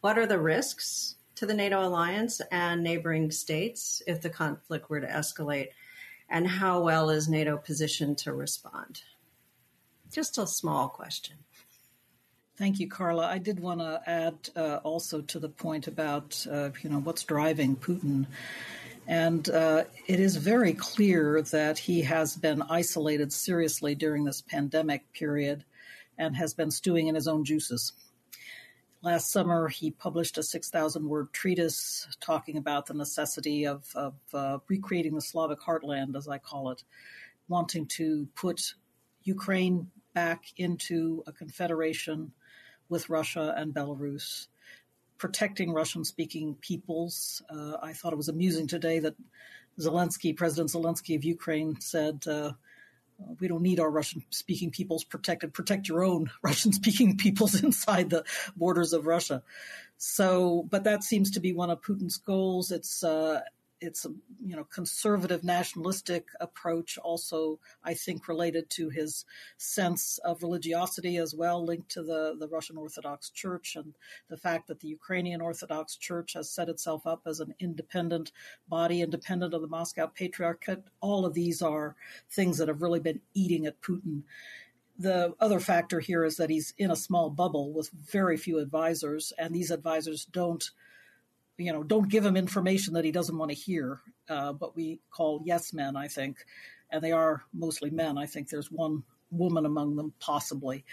What 0.00 0.18
are 0.18 0.26
the 0.26 0.38
risks 0.38 1.16
to 1.36 1.46
the 1.46 1.54
NATO 1.54 1.82
alliance 1.82 2.40
and 2.50 2.82
neighboring 2.82 3.30
states 3.30 4.02
if 4.06 4.20
the 4.20 4.30
conflict 4.30 4.90
were 4.90 5.00
to 5.00 5.06
escalate? 5.06 5.68
And 6.28 6.46
how 6.46 6.82
well 6.82 7.10
is 7.10 7.28
NATO 7.28 7.56
positioned 7.56 8.18
to 8.18 8.32
respond? 8.32 9.02
Just 10.10 10.38
a 10.38 10.46
small 10.46 10.88
question. 10.88 11.36
Thank 12.56 12.78
you, 12.80 12.88
Carla. 12.88 13.26
I 13.26 13.38
did 13.38 13.60
want 13.60 13.80
to 13.80 14.02
add 14.06 14.34
uh, 14.54 14.80
also 14.82 15.22
to 15.22 15.38
the 15.38 15.48
point 15.48 15.86
about 15.86 16.46
uh, 16.50 16.70
you 16.82 16.90
know 16.90 17.00
what's 17.00 17.24
driving 17.24 17.76
Putin, 17.76 18.26
and 19.06 19.48
uh, 19.50 19.84
it 20.06 20.20
is 20.20 20.36
very 20.36 20.72
clear 20.72 21.42
that 21.42 21.78
he 21.78 22.02
has 22.02 22.36
been 22.36 22.62
isolated 22.62 23.32
seriously 23.32 23.94
during 23.94 24.24
this 24.24 24.42
pandemic 24.42 25.12
period, 25.12 25.64
and 26.18 26.36
has 26.36 26.54
been 26.54 26.70
stewing 26.70 27.08
in 27.08 27.14
his 27.14 27.26
own 27.26 27.44
juices. 27.44 27.92
Last 29.02 29.32
summer, 29.32 29.66
he 29.66 29.90
published 29.90 30.38
a 30.38 30.42
6,000 30.44 31.08
word 31.08 31.32
treatise 31.32 32.06
talking 32.20 32.56
about 32.56 32.86
the 32.86 32.94
necessity 32.94 33.66
of, 33.66 33.84
of 33.96 34.14
uh, 34.32 34.58
recreating 34.68 35.16
the 35.16 35.20
Slavic 35.20 35.60
heartland, 35.60 36.16
as 36.16 36.28
I 36.28 36.38
call 36.38 36.70
it, 36.70 36.84
wanting 37.48 37.86
to 37.86 38.28
put 38.36 38.74
Ukraine 39.24 39.90
back 40.14 40.44
into 40.56 41.24
a 41.26 41.32
confederation 41.32 42.32
with 42.88 43.08
Russia 43.08 43.54
and 43.56 43.74
Belarus, 43.74 44.46
protecting 45.22 45.72
Russian 45.72 46.04
speaking 46.04 46.56
peoples. 46.56 47.42
Uh, 47.48 47.76
I 47.80 47.92
thought 47.92 48.12
it 48.12 48.16
was 48.16 48.28
amusing 48.28 48.66
today 48.66 48.98
that 48.98 49.14
Zelensky, 49.78 50.36
President 50.36 50.70
Zelensky 50.70 51.14
of 51.14 51.22
Ukraine, 51.22 51.80
said, 51.80 52.26
uh, 52.26 52.54
we 53.38 53.46
don't 53.46 53.62
need 53.62 53.78
our 53.78 53.88
Russian 53.88 54.24
speaking 54.30 54.72
peoples 54.72 55.04
protected. 55.04 55.54
Protect 55.54 55.86
your 55.86 56.02
own 56.02 56.28
Russian 56.42 56.72
speaking 56.72 57.16
peoples 57.16 57.62
inside 57.62 58.10
the 58.10 58.24
borders 58.56 58.92
of 58.92 59.06
Russia. 59.06 59.44
So, 59.96 60.66
but 60.68 60.82
that 60.82 61.04
seems 61.04 61.30
to 61.30 61.40
be 61.40 61.52
one 61.52 61.70
of 61.70 61.82
Putin's 61.82 62.16
goals. 62.16 62.72
It's 62.72 63.04
uh, 63.04 63.42
it's 63.82 64.04
a 64.04 64.10
you 64.44 64.56
know 64.56 64.64
conservative 64.64 65.44
nationalistic 65.44 66.28
approach 66.40 66.98
also 66.98 67.58
i 67.84 67.92
think 67.92 68.28
related 68.28 68.70
to 68.70 68.88
his 68.88 69.24
sense 69.56 70.18
of 70.24 70.42
religiosity 70.42 71.16
as 71.16 71.34
well 71.34 71.64
linked 71.64 71.90
to 71.90 72.02
the 72.02 72.36
the 72.38 72.48
russian 72.48 72.76
orthodox 72.76 73.30
church 73.30 73.76
and 73.76 73.94
the 74.28 74.36
fact 74.36 74.68
that 74.68 74.80
the 74.80 74.88
ukrainian 74.88 75.40
orthodox 75.40 75.96
church 75.96 76.34
has 76.34 76.50
set 76.50 76.68
itself 76.68 77.06
up 77.06 77.22
as 77.26 77.40
an 77.40 77.54
independent 77.58 78.32
body 78.68 79.02
independent 79.02 79.54
of 79.54 79.60
the 79.60 79.68
moscow 79.68 80.06
patriarchate. 80.06 80.84
All 81.00 81.26
of 81.26 81.34
these 81.34 81.62
are 81.62 81.96
things 82.30 82.58
that 82.58 82.68
have 82.68 82.82
really 82.82 83.00
been 83.00 83.20
eating 83.34 83.66
at 83.66 83.80
putin. 83.80 84.22
The 84.98 85.34
other 85.40 85.58
factor 85.58 86.00
here 86.00 86.24
is 86.24 86.36
that 86.36 86.50
he's 86.50 86.74
in 86.78 86.90
a 86.90 86.96
small 86.96 87.30
bubble 87.30 87.72
with 87.72 87.90
very 87.90 88.36
few 88.36 88.58
advisors 88.58 89.32
and 89.38 89.54
these 89.54 89.70
advisors 89.70 90.24
don't 90.24 90.70
you 91.58 91.72
know, 91.72 91.82
don't 91.82 92.10
give 92.10 92.24
him 92.24 92.36
information 92.36 92.94
that 92.94 93.04
he 93.04 93.12
doesn't 93.12 93.36
want 93.36 93.50
to 93.50 93.56
hear. 93.56 94.00
Uh, 94.28 94.54
we 94.74 95.00
call 95.10 95.42
yes 95.44 95.72
men, 95.72 95.96
I 95.96 96.08
think, 96.08 96.38
and 96.90 97.02
they 97.02 97.12
are 97.12 97.42
mostly 97.52 97.90
men. 97.90 98.18
I 98.18 98.26
think 98.26 98.48
there's 98.48 98.70
one 98.70 99.02
woman 99.30 99.66
among 99.66 99.96
them, 99.96 100.12
possibly. 100.20 100.84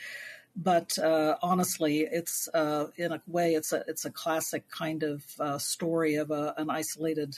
But 0.56 0.98
uh, 0.98 1.36
honestly, 1.42 2.00
it's 2.00 2.50
uh, 2.54 2.88
in 2.98 3.12
a 3.12 3.22
way 3.28 3.54
it's 3.54 3.72
a 3.72 3.84
it's 3.88 4.06
a 4.06 4.12
classic 4.12 4.70
kind 4.70 5.04
of 5.04 5.24
uh, 5.39 5.58
story 5.58 6.16
of 6.16 6.32
a, 6.32 6.54
an 6.58 6.70
isolated 6.70 7.38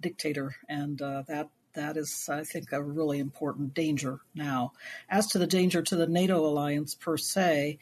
dictator, 0.00 0.54
and 0.68 1.00
uh, 1.02 1.22
that 1.28 1.50
that 1.74 1.96
is, 1.96 2.28
I 2.30 2.44
think, 2.44 2.72
a 2.72 2.82
really 2.82 3.18
important 3.18 3.74
danger 3.74 4.20
now. 4.34 4.72
As 5.08 5.26
to 5.28 5.38
the 5.38 5.46
danger 5.46 5.82
to 5.82 5.96
the 5.96 6.06
NATO 6.06 6.44
alliance 6.44 6.94
per 6.94 7.16
se, 7.16 7.78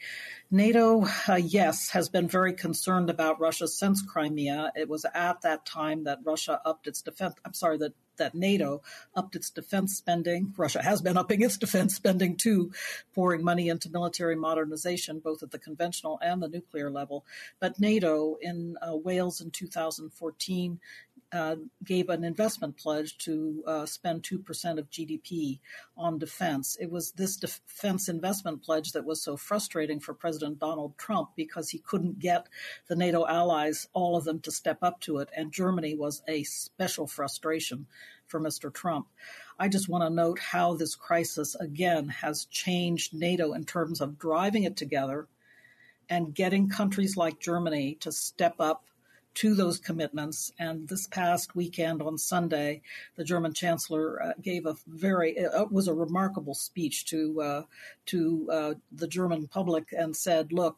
NATO, 0.51 1.05
uh, 1.27 1.35
yes, 1.35 1.89
has 1.91 2.09
been 2.09 2.27
very 2.27 2.53
concerned 2.53 3.09
about 3.09 3.39
Russia 3.39 3.67
since 3.67 4.01
Crimea. 4.01 4.71
It 4.75 4.89
was 4.89 5.05
at 5.13 5.41
that 5.41 5.65
time 5.65 6.03
that 6.03 6.19
Russia 6.23 6.61
upped 6.65 6.87
its 6.87 7.01
defense. 7.01 7.35
I'm 7.45 7.53
sorry, 7.53 7.77
that 7.79 7.93
that 8.17 8.35
NATO 8.35 8.81
upped 9.15 9.35
its 9.35 9.49
defense 9.49 9.95
spending. 9.95 10.53
Russia 10.57 10.81
has 10.83 11.01
been 11.01 11.17
upping 11.17 11.41
its 11.41 11.57
defense 11.57 11.95
spending 11.95 12.35
too, 12.35 12.71
pouring 13.13 13.43
money 13.43 13.69
into 13.69 13.89
military 13.89 14.35
modernization, 14.35 15.19
both 15.19 15.43
at 15.43 15.51
the 15.51 15.59
conventional 15.59 16.19
and 16.21 16.41
the 16.41 16.47
nuclear 16.47 16.89
level. 16.89 17.25
But 17.59 17.79
NATO 17.79 18.37
in 18.41 18.77
uh, 18.81 18.95
Wales 18.95 19.41
in 19.41 19.51
2014 19.51 20.79
uh, 21.33 21.55
gave 21.83 22.09
an 22.09 22.23
investment 22.23 22.77
pledge 22.77 23.17
to 23.17 23.63
uh, 23.65 23.85
spend 23.85 24.21
2% 24.23 24.77
of 24.77 24.89
GDP 24.91 25.59
on 25.97 26.19
defense. 26.19 26.77
It 26.79 26.91
was 26.91 27.11
this 27.11 27.37
defense 27.37 28.07
investment 28.07 28.63
pledge 28.63 28.91
that 28.91 29.05
was 29.05 29.23
so 29.23 29.35
frustrating 29.35 29.99
for 29.99 30.13
President 30.13 30.59
Donald 30.59 30.97
Trump 30.97 31.29
because 31.35 31.69
he 31.69 31.79
couldn't 31.79 32.19
get 32.19 32.47
the 32.87 32.95
NATO 32.95 33.25
allies, 33.25 33.87
all 33.93 34.15
of 34.15 34.25
them, 34.25 34.39
to 34.41 34.51
step 34.51 34.77
up 34.83 34.99
to 35.01 35.17
it. 35.17 35.29
And 35.35 35.51
Germany 35.51 35.95
was 35.95 36.21
a 36.27 36.43
special 36.43 37.07
frustration 37.07 37.87
for 38.27 38.39
Mr. 38.39 38.71
Trump. 38.71 39.07
I 39.57 39.69
just 39.69 39.89
want 39.89 40.03
to 40.03 40.09
note 40.09 40.39
how 40.39 40.75
this 40.75 40.95
crisis, 40.95 41.55
again, 41.55 42.09
has 42.09 42.45
changed 42.45 43.13
NATO 43.13 43.53
in 43.53 43.65
terms 43.65 44.01
of 44.01 44.19
driving 44.19 44.63
it 44.63 44.77
together 44.77 45.27
and 46.09 46.35
getting 46.35 46.69
countries 46.69 47.17
like 47.17 47.39
Germany 47.39 47.97
to 48.01 48.11
step 48.11 48.55
up 48.59 48.85
to 49.35 49.55
those 49.55 49.79
commitments. 49.79 50.51
And 50.59 50.87
this 50.87 51.07
past 51.07 51.55
weekend 51.55 52.01
on 52.01 52.17
Sunday, 52.17 52.81
the 53.15 53.23
German 53.23 53.53
Chancellor 53.53 54.21
uh, 54.21 54.33
gave 54.41 54.65
a 54.65 54.75
very 54.87 55.37
uh, 55.39 55.63
it 55.63 55.71
was 55.71 55.87
a 55.87 55.93
remarkable 55.93 56.53
speech 56.53 57.05
to 57.05 57.41
uh, 57.41 57.63
to 58.07 58.49
uh, 58.51 58.73
the 58.91 59.07
German 59.07 59.47
public 59.47 59.93
and 59.97 60.15
said, 60.15 60.51
"Look." 60.51 60.77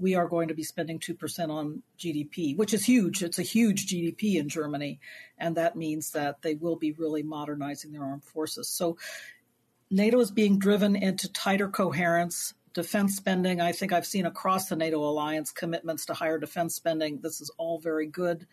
We 0.00 0.14
are 0.14 0.28
going 0.28 0.46
to 0.46 0.54
be 0.54 0.62
spending 0.62 1.00
2% 1.00 1.50
on 1.50 1.82
GDP, 1.98 2.56
which 2.56 2.72
is 2.72 2.84
huge. 2.84 3.24
It's 3.24 3.40
a 3.40 3.42
huge 3.42 3.88
GDP 3.88 4.36
in 4.36 4.48
Germany. 4.48 5.00
And 5.38 5.56
that 5.56 5.74
means 5.74 6.12
that 6.12 6.40
they 6.40 6.54
will 6.54 6.76
be 6.76 6.92
really 6.92 7.24
modernizing 7.24 7.90
their 7.90 8.04
armed 8.04 8.22
forces. 8.22 8.68
So 8.68 8.96
NATO 9.90 10.20
is 10.20 10.30
being 10.30 10.60
driven 10.60 10.94
into 10.94 11.32
tighter 11.32 11.68
coherence 11.68 12.54
defense 12.78 13.16
spending. 13.16 13.60
I 13.60 13.72
think 13.72 13.92
I've 13.92 14.06
seen 14.06 14.24
across 14.24 14.68
the 14.68 14.76
NATO 14.76 14.98
alliance 14.98 15.50
commitments 15.50 16.06
to 16.06 16.14
higher 16.14 16.38
defense 16.38 16.76
spending. 16.76 17.18
This 17.20 17.40
is 17.40 17.50
all 17.58 17.80
very 17.80 18.06
good. 18.06 18.46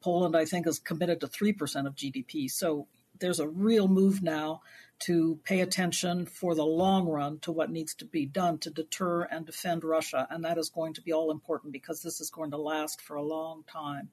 Poland, 0.00 0.36
I 0.36 0.44
think, 0.44 0.68
is 0.68 0.78
committed 0.78 1.20
to 1.20 1.26
3% 1.26 1.88
of 1.88 1.96
GDP. 1.96 2.48
So 2.48 2.86
there's 3.18 3.40
a 3.40 3.48
real 3.48 3.88
move 3.88 4.22
now 4.22 4.60
to 5.00 5.40
pay 5.42 5.60
attention 5.60 6.24
for 6.24 6.54
the 6.54 6.64
long 6.64 7.08
run 7.08 7.40
to 7.40 7.50
what 7.50 7.68
needs 7.68 7.94
to 7.94 8.04
be 8.04 8.26
done 8.26 8.58
to 8.58 8.70
deter 8.70 9.24
and 9.24 9.44
defend 9.44 9.82
Russia. 9.82 10.28
And 10.30 10.44
that 10.44 10.56
is 10.56 10.70
going 10.70 10.94
to 10.94 11.02
be 11.02 11.12
all 11.12 11.32
important 11.32 11.72
because 11.72 12.00
this 12.00 12.20
is 12.20 12.30
going 12.30 12.52
to 12.52 12.58
last 12.58 13.00
for 13.00 13.16
a 13.16 13.22
long 13.22 13.64
time. 13.66 14.08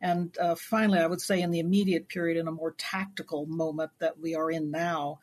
And 0.00 0.36
uh, 0.38 0.54
finally, 0.54 1.00
I 1.00 1.08
would 1.08 1.20
say 1.20 1.42
in 1.42 1.50
the 1.50 1.58
immediate 1.58 2.08
period, 2.08 2.38
in 2.38 2.46
a 2.46 2.52
more 2.52 2.76
tactical 2.78 3.46
moment 3.46 3.90
that 3.98 4.20
we 4.20 4.36
are 4.36 4.48
in 4.48 4.70
now, 4.70 5.18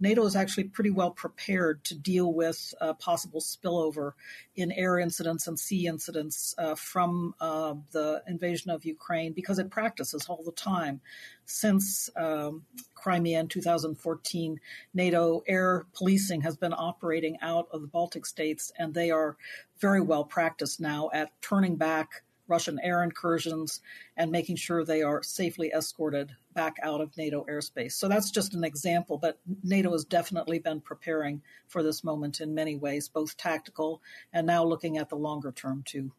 NATO 0.00 0.24
is 0.24 0.36
actually 0.36 0.64
pretty 0.64 0.90
well 0.90 1.10
prepared 1.10 1.82
to 1.84 1.94
deal 1.94 2.32
with 2.32 2.74
uh, 2.80 2.94
possible 2.94 3.40
spillover 3.40 4.12
in 4.54 4.70
air 4.72 4.98
incidents 4.98 5.46
and 5.46 5.58
sea 5.58 5.86
incidents 5.86 6.54
uh, 6.58 6.74
from 6.74 7.34
uh, 7.40 7.74
the 7.90 8.22
invasion 8.26 8.70
of 8.70 8.84
Ukraine 8.84 9.32
because 9.32 9.58
it 9.58 9.70
practices 9.70 10.26
all 10.28 10.42
the 10.44 10.52
time. 10.52 11.00
Since 11.46 12.10
um, 12.16 12.64
Crimea 12.94 13.40
in 13.40 13.48
2014, 13.48 14.60
NATO 14.94 15.42
air 15.46 15.86
policing 15.94 16.42
has 16.42 16.56
been 16.56 16.74
operating 16.74 17.38
out 17.40 17.68
of 17.72 17.80
the 17.80 17.88
Baltic 17.88 18.26
states, 18.26 18.70
and 18.78 18.94
they 18.94 19.10
are 19.10 19.36
very 19.78 20.00
well 20.00 20.24
practiced 20.24 20.80
now 20.80 21.10
at 21.12 21.30
turning 21.40 21.76
back 21.76 22.22
Russian 22.48 22.80
air 22.82 23.02
incursions 23.02 23.80
and 24.16 24.32
making 24.32 24.56
sure 24.56 24.84
they 24.84 25.02
are 25.02 25.22
safely 25.22 25.68
escorted 25.68 26.34
back 26.58 26.76
out 26.82 27.00
of 27.00 27.16
NATO 27.16 27.46
airspace. 27.48 27.92
So 27.92 28.08
that's 28.08 28.32
just 28.32 28.52
an 28.52 28.64
example, 28.64 29.16
but 29.16 29.38
NATO 29.62 29.92
has 29.92 30.04
definitely 30.04 30.58
been 30.58 30.80
preparing 30.80 31.40
for 31.68 31.84
this 31.84 32.02
moment 32.02 32.40
in 32.40 32.52
many 32.52 32.74
ways, 32.74 33.08
both 33.08 33.36
tactical 33.36 34.02
and 34.32 34.44
now 34.44 34.64
looking 34.64 34.98
at 34.98 35.08
the 35.08 35.14
longer 35.14 35.52
term 35.52 35.84
too. 35.86 36.10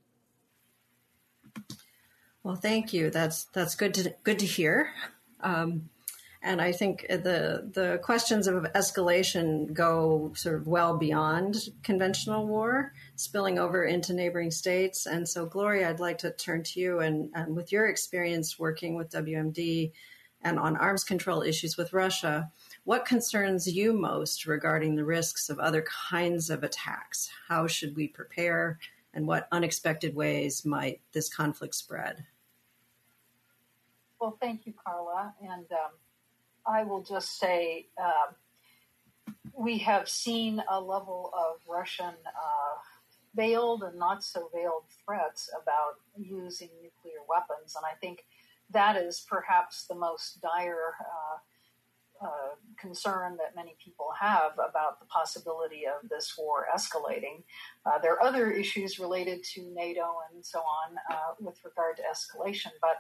Well, 2.42 2.56
thank 2.56 2.94
you. 2.94 3.10
That's 3.10 3.44
that's 3.54 3.76
good 3.76 3.94
to 3.96 4.16
good 4.24 4.40
to 4.40 4.46
hear. 4.46 4.92
Um, 5.42 5.90
and 6.42 6.62
I 6.62 6.72
think 6.72 7.06
the 7.10 7.70
the 7.74 8.00
questions 8.02 8.48
of 8.48 8.64
escalation 8.74 9.74
go 9.74 10.32
sort 10.36 10.56
of 10.56 10.68
well 10.68 10.98
beyond 10.98 11.68
conventional 11.84 12.48
war, 12.48 12.94
spilling 13.18 13.60
over 13.60 13.84
into 13.84 14.14
neighboring 14.14 14.52
states. 14.52 15.06
And 15.06 15.28
so, 15.28 15.46
Gloria, 15.46 15.90
I'd 15.90 16.00
like 16.00 16.20
to 16.20 16.32
turn 16.32 16.64
to 16.64 16.80
you 16.80 17.02
and, 17.02 17.30
and 17.36 17.58
with 17.58 17.74
your 17.74 17.88
experience 17.88 18.58
working 18.58 18.96
with 18.96 19.10
WMD 19.10 19.92
and 20.42 20.60
on 20.60 20.78
arms 20.78 21.04
control 21.04 21.42
issues 21.42 21.78
with 21.78 21.94
Russia, 21.94 22.52
what 22.84 23.06
concerns 23.06 23.68
you 23.68 23.94
most 23.94 24.46
regarding 24.46 24.96
the 24.96 25.06
risks 25.06 25.50
of 25.50 25.60
other 25.60 25.84
kinds 26.10 26.50
of 26.50 26.64
attacks? 26.64 27.30
How 27.48 27.68
should 27.68 27.96
we 27.96 28.08
prepare, 28.08 28.80
and 29.14 29.28
what 29.28 29.48
unexpected 29.52 30.16
ways 30.16 30.66
might 30.66 31.02
this 31.14 31.34
conflict 31.34 31.76
spread? 31.76 32.26
Well, 34.20 34.38
thank 34.42 34.66
you, 34.66 34.74
Carla, 34.84 35.34
and. 35.42 35.66
Um, 35.72 35.92
I 36.70 36.84
will 36.84 37.02
just 37.02 37.40
say 37.40 37.88
uh, 37.98 38.32
we 39.54 39.80
have 39.80 40.08
seen 40.08 40.62
a 40.70 40.80
level 40.80 41.32
of 41.34 41.60
Russian 41.68 42.14
uh, 42.26 42.76
veiled 43.36 43.84
and 43.84 43.98
not 43.98 44.24
so 44.24 44.50
veiled 44.54 44.84
threats 45.04 45.50
about 45.62 45.96
using 46.16 46.70
nuclear 46.82 47.22
weapons. 47.28 47.76
And 47.76 47.86
I 47.86 47.96
think 48.00 48.26
that 48.72 48.96
is 48.96 49.26
perhaps 49.28 49.86
the 49.88 49.96
most 49.96 50.42
dire 50.42 50.96
uh, 51.00 51.38
uh, 52.26 52.56
concern 52.78 53.38
that 53.38 53.56
many 53.56 53.76
people 53.84 54.08
have 54.20 54.54
about 54.54 55.00
the 55.00 55.06
possibility 55.06 55.84
of 55.86 56.10
this 56.10 56.36
war 56.38 56.68
escalating. 56.76 57.44
Uh, 57.86 57.98
there 58.00 58.14
are 58.14 58.24
other 58.24 58.52
issues 58.52 59.00
related 59.00 59.44
to 59.44 59.62
NATO 59.74 60.16
and 60.34 60.46
so 60.46 60.60
on 60.60 60.98
uh, 61.10 61.34
with 61.40 61.58
regard 61.64 61.98
to 61.98 62.04
escalation, 62.04 62.72
but 62.82 62.98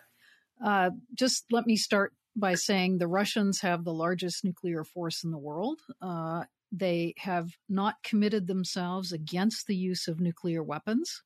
uh, 0.66 0.92
just 1.14 1.46
let 1.52 1.66
me 1.66 1.76
start 1.76 2.14
by 2.36 2.56
saying 2.56 2.98
the 2.98 3.08
Russians 3.08 3.62
have 3.62 3.84
the 3.84 3.94
largest 3.94 4.44
nuclear 4.44 4.84
force 4.84 5.24
in 5.24 5.32
the 5.32 5.38
world. 5.38 5.80
Uh, 6.02 6.44
they 6.72 7.14
have 7.18 7.50
not 7.68 7.96
committed 8.04 8.48
themselves 8.48 9.12
against 9.12 9.68
the 9.68 9.76
use 9.76 10.08
of 10.08 10.20
nuclear 10.20 10.64
weapons. 10.64 11.24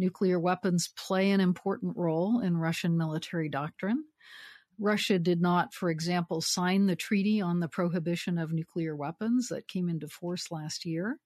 Nuclear 0.00 0.40
weapons 0.40 0.88
play 0.96 1.30
an 1.30 1.40
important 1.40 1.94
role 1.94 2.40
in 2.40 2.56
Russian 2.56 2.96
military 2.96 3.50
doctrine. 3.50 4.02
Russia 4.78 5.18
did 5.18 5.42
not, 5.42 5.74
for 5.74 5.90
example, 5.90 6.40
sign 6.40 6.86
the 6.86 6.96
treaty 6.96 7.40
on 7.42 7.60
the 7.60 7.68
prohibition 7.68 8.38
of 8.38 8.50
nuclear 8.50 8.96
weapons 8.96 9.48
that 9.48 9.68
came 9.68 9.90
into 9.90 10.08
force 10.08 10.50
last 10.50 10.86
year. 10.86 11.18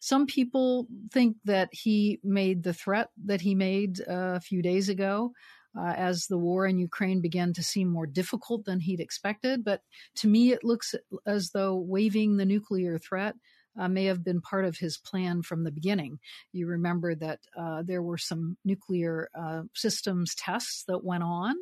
Some 0.00 0.26
people 0.26 0.86
think 1.10 1.36
that 1.46 1.70
he 1.72 2.20
made 2.22 2.62
the 2.62 2.74
threat 2.74 3.08
that 3.24 3.40
he 3.40 3.54
made 3.54 4.00
uh, 4.02 4.36
a 4.36 4.40
few 4.40 4.60
days 4.60 4.90
ago 4.90 5.32
uh, 5.76 5.94
as 5.96 6.26
the 6.26 6.38
war 6.38 6.66
in 6.66 6.78
Ukraine 6.78 7.22
began 7.22 7.52
to 7.54 7.62
seem 7.62 7.88
more 7.88 8.06
difficult 8.06 8.66
than 8.66 8.80
he'd 8.80 9.00
expected. 9.00 9.64
But 9.64 9.80
to 10.16 10.28
me, 10.28 10.52
it 10.52 10.62
looks 10.62 10.94
as 11.26 11.50
though 11.50 11.74
waving 11.74 12.36
the 12.36 12.44
nuclear 12.44 12.98
threat 12.98 13.34
uh, 13.78 13.88
may 13.88 14.04
have 14.04 14.24
been 14.24 14.40
part 14.40 14.64
of 14.64 14.76
his 14.76 14.98
plan 14.98 15.42
from 15.42 15.64
the 15.64 15.70
beginning. 15.70 16.18
You 16.52 16.66
remember 16.66 17.14
that 17.14 17.40
uh, 17.56 17.82
there 17.82 18.02
were 18.02 18.18
some 18.18 18.56
nuclear 18.64 19.30
uh, 19.38 19.62
systems 19.74 20.34
tests 20.34 20.84
that 20.88 21.04
went 21.04 21.22
on 21.22 21.54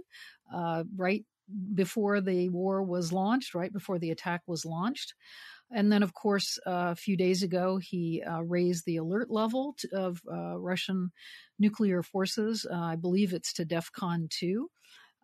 uh, 0.53 0.85
right 0.97 1.25
before 1.75 2.21
the 2.21 2.49
war 2.49 2.83
was 2.83 3.13
launched, 3.13 3.55
right 3.55 3.73
before 3.73 3.99
the 3.99 4.11
attack 4.11 4.43
was 4.47 4.65
launched. 4.65 5.15
And 5.73 5.91
then, 5.91 6.05
of 6.05 6.15
course, 6.15 6.59
uh, 6.67 6.91
a 6.93 6.95
few 6.95 7.17
days 7.17 7.43
ago, 7.43 7.79
he 7.79 8.23
uh, 8.23 8.41
raised 8.41 8.87
the 8.87 8.99
alert 8.99 9.31
level 9.31 9.75
to, 9.79 9.89
of 9.97 10.21
Russian 10.27 11.11
nuclear 11.59 12.03
forces. 12.03 12.67
I 12.73 12.95
believe 12.97 13.33
it's 13.33 13.53
to 13.55 13.65
DEFCON 13.65 14.31
2 14.31 14.71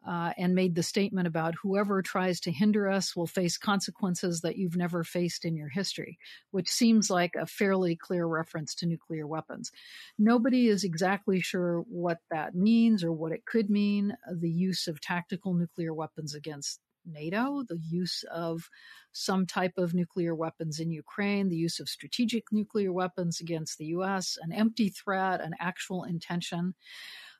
uh, 0.06 0.32
and 0.36 0.54
made 0.54 0.74
the 0.74 0.82
statement 0.82 1.26
about 1.26 1.54
whoever 1.62 2.02
tries 2.02 2.40
to 2.40 2.50
hinder 2.50 2.88
us 2.88 3.14
will 3.14 3.26
face 3.26 3.56
consequences 3.56 4.40
that 4.40 4.56
you've 4.56 4.76
never 4.76 5.04
faced 5.04 5.44
in 5.44 5.56
your 5.56 5.68
history, 5.68 6.18
which 6.50 6.68
seems 6.68 7.08
like 7.10 7.34
a 7.38 7.46
fairly 7.46 7.96
clear 7.96 8.26
reference 8.26 8.74
to 8.74 8.86
nuclear 8.86 9.26
weapons. 9.26 9.70
Nobody 10.18 10.68
is 10.68 10.84
exactly 10.84 11.40
sure 11.40 11.84
what 11.88 12.18
that 12.30 12.54
means 12.54 13.04
or 13.04 13.12
what 13.12 13.32
it 13.32 13.44
could 13.44 13.70
mean. 13.70 14.16
The 14.30 14.50
use 14.50 14.88
of 14.88 15.00
tactical 15.00 15.54
nuclear 15.54 15.94
weapons 15.94 16.34
against 16.34 16.80
NATO, 17.04 17.64
the 17.68 17.78
use 17.78 18.24
of 18.30 18.68
some 19.12 19.46
type 19.46 19.74
of 19.76 19.94
nuclear 19.94 20.34
weapons 20.34 20.78
in 20.80 20.90
Ukraine, 20.90 21.48
the 21.48 21.56
use 21.56 21.80
of 21.80 21.88
strategic 21.88 22.44
nuclear 22.52 22.92
weapons 22.92 23.40
against 23.40 23.78
the 23.78 23.86
US, 23.86 24.38
an 24.40 24.52
empty 24.52 24.88
threat, 24.88 25.40
an 25.40 25.54
actual 25.60 26.04
intention. 26.04 26.74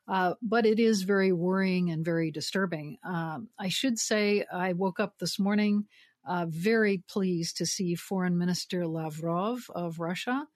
Uh, 0.09 0.35
but 0.43 0.67
it 0.67 0.81
is 0.81 1.03
very 1.03 1.33
worrying 1.33 1.91
and 1.91 2.05
very 2.05 2.31
disturbing. 2.31 2.99
Um, 3.05 3.49
I 3.59 3.69
should 3.69 3.99
say, 3.99 4.45
I 4.53 4.73
woke 4.73 4.99
up 5.01 5.19
this 5.19 5.39
morning 5.39 5.87
uh, 6.27 6.47
very 6.49 7.03
pleased 7.09 7.57
to 7.59 7.67
see 7.67 7.95
Foreign 7.95 8.37
Minister 8.37 8.87
Lavrov 8.87 9.71
of 9.75 10.01
Russia 10.01 10.47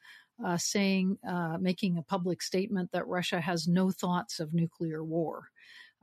uh, 0.44 0.56
saying, 0.56 1.18
uh, 1.26 1.56
making 1.60 1.96
a 1.96 2.02
public 2.02 2.42
statement 2.42 2.90
that 2.92 3.06
Russia 3.06 3.40
has 3.40 3.66
no 3.66 3.90
thoughts 3.90 4.40
of 4.40 4.52
nuclear 4.52 5.02
war. 5.02 5.48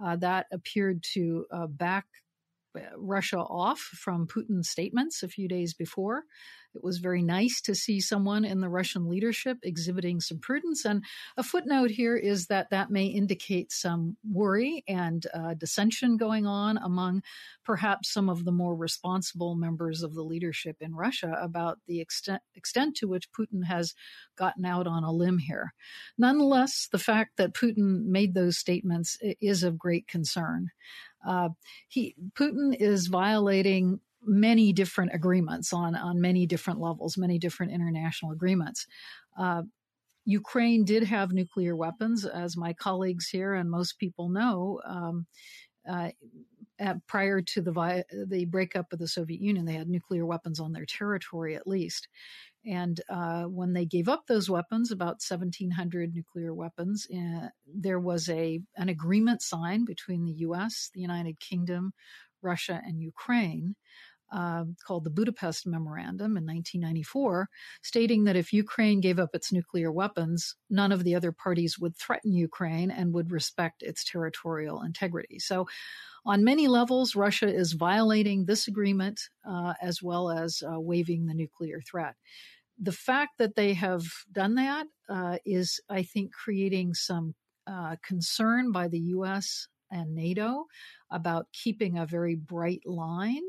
Uh, 0.03 0.15
that 0.15 0.47
appeared 0.51 1.03
to 1.03 1.45
back 1.69 2.05
Russia 2.97 3.37
off 3.37 3.79
from 3.79 4.27
Putin's 4.27 4.69
statements 4.69 5.21
a 5.21 5.27
few 5.27 5.47
days 5.47 5.73
before. 5.73 6.23
It 6.75 6.83
was 6.83 6.97
very 6.97 7.21
nice 7.21 7.61
to 7.61 7.75
see 7.75 7.99
someone 7.99 8.45
in 8.45 8.61
the 8.61 8.69
Russian 8.69 9.09
leadership 9.09 9.57
exhibiting 9.63 10.19
some 10.19 10.39
prudence. 10.39 10.85
And 10.85 11.03
a 11.37 11.43
footnote 11.43 11.91
here 11.91 12.15
is 12.15 12.47
that 12.47 12.69
that 12.71 12.89
may 12.89 13.05
indicate 13.05 13.71
some 13.71 14.17
worry 14.29 14.83
and 14.87 15.25
uh, 15.33 15.53
dissension 15.53 16.17
going 16.17 16.45
on 16.45 16.77
among 16.77 17.21
perhaps 17.63 18.11
some 18.11 18.29
of 18.29 18.45
the 18.45 18.51
more 18.51 18.75
responsible 18.75 19.55
members 19.55 20.03
of 20.03 20.13
the 20.13 20.23
leadership 20.23 20.77
in 20.79 20.95
Russia 20.95 21.37
about 21.41 21.79
the 21.87 22.01
extent, 22.01 22.41
extent 22.55 22.95
to 22.97 23.07
which 23.07 23.31
Putin 23.31 23.65
has 23.65 23.93
gotten 24.35 24.65
out 24.65 24.87
on 24.87 25.03
a 25.03 25.11
limb 25.11 25.37
here. 25.37 25.73
Nonetheless, 26.17 26.87
the 26.91 26.99
fact 26.99 27.37
that 27.37 27.53
Putin 27.53 28.05
made 28.05 28.33
those 28.33 28.57
statements 28.57 29.17
is 29.41 29.63
of 29.63 29.77
great 29.77 30.07
concern. 30.07 30.69
Uh, 31.25 31.49
he 31.87 32.15
Putin 32.35 32.75
is 32.77 33.07
violating 33.07 33.99
many 34.25 34.73
different 34.73 35.11
agreements 35.13 35.73
on 35.73 35.95
on 35.95 36.21
many 36.21 36.45
different 36.45 36.79
levels, 36.79 37.17
many 37.17 37.39
different 37.39 37.71
international 37.71 38.31
agreements. 38.31 38.85
Uh, 39.37 39.63
Ukraine 40.25 40.85
did 40.85 41.03
have 41.03 41.31
nuclear 41.31 41.75
weapons, 41.75 42.25
as 42.25 42.55
my 42.55 42.73
colleagues 42.73 43.27
here 43.27 43.53
and 43.53 43.69
most 43.69 43.99
people 43.99 44.29
know. 44.29 44.79
Um, 44.85 45.25
uh, 45.87 46.09
at, 46.79 47.05
prior 47.07 47.41
to 47.41 47.61
the 47.61 47.71
vi- 47.71 48.03
the 48.27 48.45
breakup 48.45 48.91
of 48.91 48.99
the 48.99 49.07
Soviet 49.07 49.41
Union, 49.41 49.65
they 49.65 49.73
had 49.73 49.89
nuclear 49.89 50.25
weapons 50.25 50.59
on 50.59 50.71
their 50.71 50.85
territory 50.85 51.55
at 51.55 51.67
least. 51.67 52.07
And 52.65 52.99
uh, 53.09 53.43
when 53.43 53.73
they 53.73 53.85
gave 53.85 54.07
up 54.07 54.23
those 54.27 54.49
weapons, 54.49 54.91
about 54.91 55.21
1,700 55.27 56.13
nuclear 56.15 56.53
weapons, 56.53 57.07
uh, 57.13 57.49
there 57.67 57.99
was 57.99 58.29
a 58.29 58.61
an 58.77 58.89
agreement 58.89 59.41
signed 59.41 59.85
between 59.85 60.25
the 60.25 60.33
U.S., 60.47 60.89
the 60.93 61.01
United 61.01 61.39
Kingdom, 61.39 61.93
Russia, 62.41 62.81
and 62.85 63.01
Ukraine. 63.01 63.75
Uh, 64.33 64.65
called 64.87 65.03
the 65.03 65.11
Budapest 65.11 65.67
Memorandum 65.67 66.37
in 66.37 66.45
1994, 66.45 67.47
stating 67.83 68.23
that 68.23 68.35
if 68.35 68.51
Ukraine 68.51 68.99
gave 68.99 69.19
up 69.19 69.29
its 69.35 69.51
nuclear 69.51 69.91
weapons, 69.91 70.55
none 70.71 70.91
of 70.91 71.03
the 71.03 71.13
other 71.13 71.31
parties 71.31 71.77
would 71.77 71.95
threaten 71.95 72.33
Ukraine 72.33 72.89
and 72.89 73.13
would 73.13 73.31
respect 73.31 73.83
its 73.83 74.03
territorial 74.03 74.81
integrity. 74.81 75.37
So, 75.37 75.67
on 76.25 76.43
many 76.43 76.67
levels, 76.67 77.15
Russia 77.15 77.53
is 77.53 77.73
violating 77.73 78.45
this 78.45 78.67
agreement 78.67 79.19
uh, 79.47 79.73
as 79.81 80.01
well 80.01 80.31
as 80.31 80.63
uh, 80.63 80.79
waving 80.79 81.27
the 81.27 81.35
nuclear 81.35 81.79
threat 81.81 82.15
the 82.79 82.91
fact 82.91 83.37
that 83.37 83.55
they 83.55 83.73
have 83.73 84.03
done 84.31 84.55
that 84.55 84.87
uh, 85.09 85.37
is, 85.45 85.79
I 85.89 86.03
think, 86.03 86.33
creating 86.33 86.95
some 86.95 87.35
uh, 87.67 87.95
concern 88.05 88.71
by 88.71 88.87
the 88.87 88.99
U.S. 88.99 89.67
and 89.91 90.15
NATO 90.15 90.65
about 91.11 91.47
keeping 91.53 91.97
a 91.97 92.05
very 92.05 92.35
bright 92.35 92.81
line, 92.85 93.43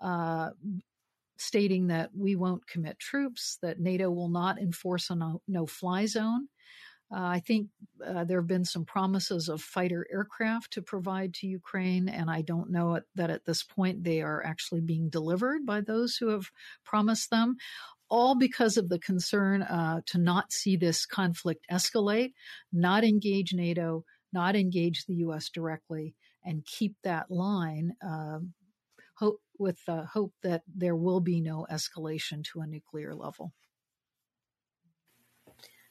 uh, 0.00 0.50
stating 1.36 1.88
that 1.88 2.10
we 2.14 2.36
won't 2.36 2.66
commit 2.66 2.98
troops, 2.98 3.58
that 3.62 3.80
NATO 3.80 4.10
will 4.10 4.28
not 4.28 4.58
enforce 4.58 5.10
a 5.10 5.16
no, 5.48 5.66
fly 5.66 6.06
zone. 6.06 6.48
Uh, 7.12 7.24
I 7.24 7.40
think 7.40 7.68
uh, 8.06 8.24
there 8.24 8.40
have 8.40 8.46
been 8.46 8.64
some 8.64 8.84
promises 8.84 9.48
of 9.48 9.60
fighter 9.60 10.06
aircraft 10.12 10.74
to 10.74 10.82
provide 10.82 11.34
to 11.34 11.48
Ukraine, 11.48 12.08
and 12.08 12.30
I 12.30 12.42
don't 12.42 12.70
know 12.70 13.00
that 13.16 13.30
at 13.30 13.44
this 13.46 13.64
point 13.64 14.04
they 14.04 14.22
are 14.22 14.44
actually 14.44 14.82
being 14.82 15.08
delivered 15.08 15.66
by 15.66 15.80
those 15.80 16.16
who 16.16 16.28
have 16.28 16.50
promised 16.84 17.30
them 17.30 17.56
all 18.10 18.34
because 18.34 18.76
of 18.76 18.88
the 18.88 18.98
concern 18.98 19.62
uh, 19.62 20.00
to 20.06 20.18
not 20.18 20.52
see 20.52 20.76
this 20.76 21.06
conflict 21.06 21.64
escalate, 21.70 22.32
not 22.72 23.04
engage 23.04 23.54
NATO, 23.54 24.04
not 24.32 24.56
engage 24.56 25.06
the 25.06 25.14
U.S. 25.16 25.48
directly, 25.48 26.14
and 26.44 26.64
keep 26.64 26.94
that 27.04 27.30
line 27.30 27.94
uh, 28.06 28.38
hope, 29.20 29.40
with 29.58 29.78
uh, 29.86 30.04
hope 30.04 30.32
that 30.42 30.62
there 30.74 30.96
will 30.96 31.20
be 31.20 31.40
no 31.40 31.66
escalation 31.70 32.42
to 32.44 32.60
a 32.60 32.66
nuclear 32.66 33.14
level. 33.14 33.52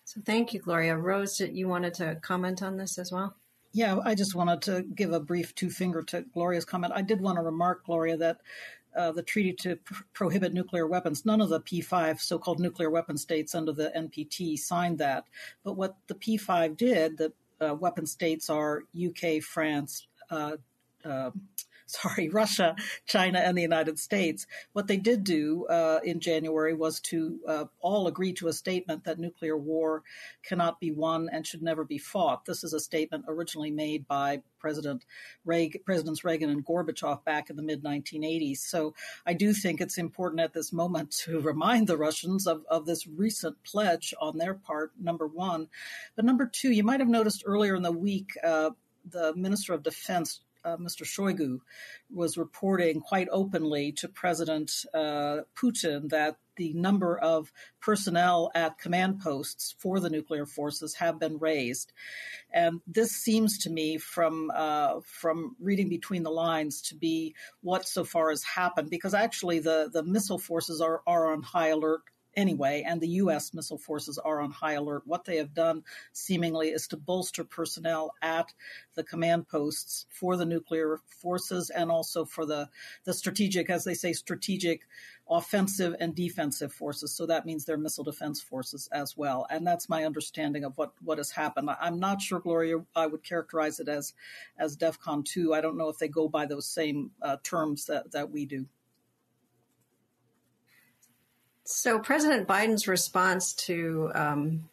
So 0.04 0.20
thank 0.26 0.54
you, 0.54 0.60
Gloria. 0.60 0.98
Rose, 0.98 1.40
you 1.40 1.68
wanted 1.68 1.94
to 1.96 2.16
comment 2.16 2.64
on 2.64 2.78
this 2.78 2.98
as 2.98 3.12
well? 3.12 3.36
Yeah, 3.72 4.00
I 4.04 4.16
just 4.16 4.34
wanted 4.34 4.64
to 4.64 4.82
give 4.82 5.14
a 5.14 5.20
brief 5.20 5.54
two 5.54 5.70
finger 5.70 6.02
to 6.04 6.22
Gloria's 6.34 6.66
comment. 6.66 6.94
I 6.96 7.04
did 7.04 7.22
want 7.22 7.38
to 7.38 7.44
remark, 7.44 7.86
Gloria, 7.86 8.18
that 8.18 8.38
uh, 8.96 9.12
the 9.12 9.22
treaty 9.22 9.54
to 9.54 9.76
pr- 9.76 10.04
prohibit 10.14 10.52
nuclear 10.52 10.88
weapons. 10.88 11.26
None 11.26 11.42
of 11.42 11.50
the 11.50 11.62
P5 11.62 12.20
so 12.20 12.40
called 12.40 12.60
nuclear 12.60 12.90
weapon 12.90 13.18
states 13.18 13.54
under 13.54 13.72
the 13.72 13.92
NPT 13.96 14.58
signed 14.58 14.98
that. 14.98 15.26
But 15.64 15.74
what 15.74 15.96
the 16.08 16.16
P5 16.16 16.76
did, 16.76 17.20
the 17.20 17.32
uh, 17.62 17.76
weapon 17.76 18.08
states 18.08 18.50
are 18.50 18.86
UK, 19.00 19.44
France, 19.44 20.08
uh, 20.32 20.58
uh 21.06 21.32
sorry, 21.90 22.30
Russia, 22.34 22.76
China, 23.06 23.40
and 23.40 23.58
the 23.58 23.62
United 23.62 24.00
States. 24.00 24.46
What 24.74 24.88
they 24.88 24.98
did 24.98 25.24
do 25.24 25.66
uh, 25.68 26.00
in 26.04 26.20
January 26.20 26.74
was 26.74 27.00
to 27.02 27.40
uh, 27.48 27.66
all 27.82 28.08
agree 28.08 28.34
to 28.34 28.48
a 28.48 28.54
statement 28.54 29.04
that 29.06 29.20
nuclear 29.20 29.58
war 29.58 30.04
cannot 30.44 30.80
be 30.80 30.92
won 30.92 31.30
and 31.32 31.46
should 31.46 31.62
never 31.62 31.84
be 31.84 31.98
fought. 31.98 32.46
This 32.46 32.64
is 32.64 32.74
a 32.74 32.80
statement 32.80 33.26
originally 33.28 33.72
made 33.72 34.08
by 34.08 34.42
President 34.60 35.06
Presidents 35.46 36.24
Reagan 36.24 36.50
and 36.50 36.66
Gorbachev 36.66 37.24
back 37.24 37.50
in 37.50 37.56
the 37.56 37.64
mid 37.64 37.84
1980s. 37.84 38.58
So 38.58 38.94
I 39.26 39.34
do 39.34 39.54
think 39.54 39.82
it's 39.82 39.98
important 39.98 40.42
at 40.42 40.54
this 40.54 40.72
moment 40.72 41.12
to 41.24 41.40
remind 41.42 41.88
the 41.88 41.98
Russians 41.98 42.46
of, 42.46 42.64
of 42.70 42.86
this 42.86 43.08
recent 43.08 43.64
pledge 43.64 44.14
on 44.22 44.38
their 44.38 44.54
part, 44.54 44.92
number 45.00 45.28
one. 45.28 45.68
But 46.16 46.26
number 46.26 46.46
two, 46.46 46.72
you 46.72 46.84
might 46.84 47.00
have 47.00 47.10
noticed 47.10 47.44
earlier 47.46 47.76
in 47.76 47.84
the 47.84 47.92
week, 47.92 48.32
uh, 48.44 48.72
the 49.10 49.34
Minister 49.36 49.74
of 49.74 49.84
Defense 49.84 50.42
uh, 50.64 50.78
Mr. 50.78 51.04
Shoigu 51.04 51.60
was 52.14 52.38
reporting 52.38 53.02
quite 53.02 53.28
openly 53.32 53.92
to 53.94 54.08
President 54.08 54.72
uh, 54.94 55.42
Putin 55.56 56.10
that 56.10 56.38
the 56.56 56.74
number 56.74 57.18
of 57.18 57.52
personnel 57.80 58.52
at 58.54 58.78
command 58.78 59.22
posts 59.22 59.74
for 59.80 60.00
the 60.00 60.10
nuclear 60.10 60.46
forces 60.46 60.96
have 60.96 61.20
been 61.20 61.38
raised, 61.38 61.94
and 62.52 62.82
this 62.86 63.12
seems 63.12 63.60
to 63.60 63.70
me, 63.70 63.98
from 63.98 64.52
uh, 64.54 65.00
from 65.06 65.56
reading 65.62 65.88
between 65.88 66.24
the 66.24 66.30
lines, 66.30 66.82
to 66.82 66.96
be 66.96 67.34
what 67.62 67.88
so 67.88 68.04
far 68.04 68.30
has 68.30 68.44
happened. 68.44 68.90
Because 68.90 69.14
actually, 69.14 69.60
the 69.60 69.90
the 69.92 70.04
missile 70.04 70.40
forces 70.40 70.82
are 70.82 71.02
are 71.08 71.32
on 71.32 71.42
high 71.42 71.70
alert 71.70 72.02
anyway, 72.36 72.84
and 72.86 73.02
the 73.02 73.08
U.S. 73.08 73.54
missile 73.54 73.78
forces 73.78 74.18
are 74.18 74.42
on 74.42 74.52
high 74.52 74.74
alert. 74.74 75.04
What 75.06 75.26
they 75.26 75.38
have 75.38 75.54
done, 75.54 75.84
seemingly, 76.14 76.70
is 76.70 76.88
to 76.90 76.98
bolster 76.98 77.44
personnel 77.44 78.14
at 78.22 78.54
the 78.96 79.04
command 79.04 79.48
posts 79.48 80.06
for 80.10 80.38
the 80.38 80.46
nuclear 80.46 81.00
forces 81.08 81.70
and 81.70 81.92
also 81.92 82.26
for 82.26 82.46
the, 82.46 82.70
the 83.06 83.14
strategic, 83.14 83.70
as 83.70 83.84
they 83.84 83.94
say, 83.94 84.14
strategic 84.14 84.88
offensive 85.30 85.96
and 86.00 86.16
defensive 86.16 86.74
forces. 86.74 87.12
So 87.12 87.26
that 87.28 87.46
means 87.46 87.66
their 87.66 87.78
missile 87.78 88.04
defense 88.04 88.42
forces 88.42 88.90
as 88.92 89.16
well. 89.16 89.46
And 89.50 89.66
that's 89.66 89.88
my 89.88 90.06
understanding 90.06 90.64
of 90.64 90.78
what, 90.78 90.94
what 91.04 91.20
has 91.20 91.30
happened. 91.32 91.70
I'm 91.80 92.00
not 92.00 92.22
sure, 92.22 92.40
Gloria, 92.40 92.78
I 92.96 93.06
would 93.06 93.24
characterize 93.24 93.80
it 93.80 93.88
as, 93.88 94.14
as 94.58 94.76
DEFCON 94.76 95.26
2. 95.26 95.54
I 95.54 95.62
don't 95.62 95.78
know 95.78 95.90
if 95.90 96.00
they 96.00 96.08
go 96.08 96.28
by 96.28 96.46
those 96.46 96.66
same 96.66 97.12
uh, 97.22 97.38
terms 97.44 97.86
that, 97.86 98.12
that 98.12 98.32
we 98.32 98.46
do. 98.46 98.66
So, 101.72 102.00
President 102.00 102.48
Biden's 102.48 102.88
response 102.88 103.54
to 103.54 104.12
um, 104.16 104.68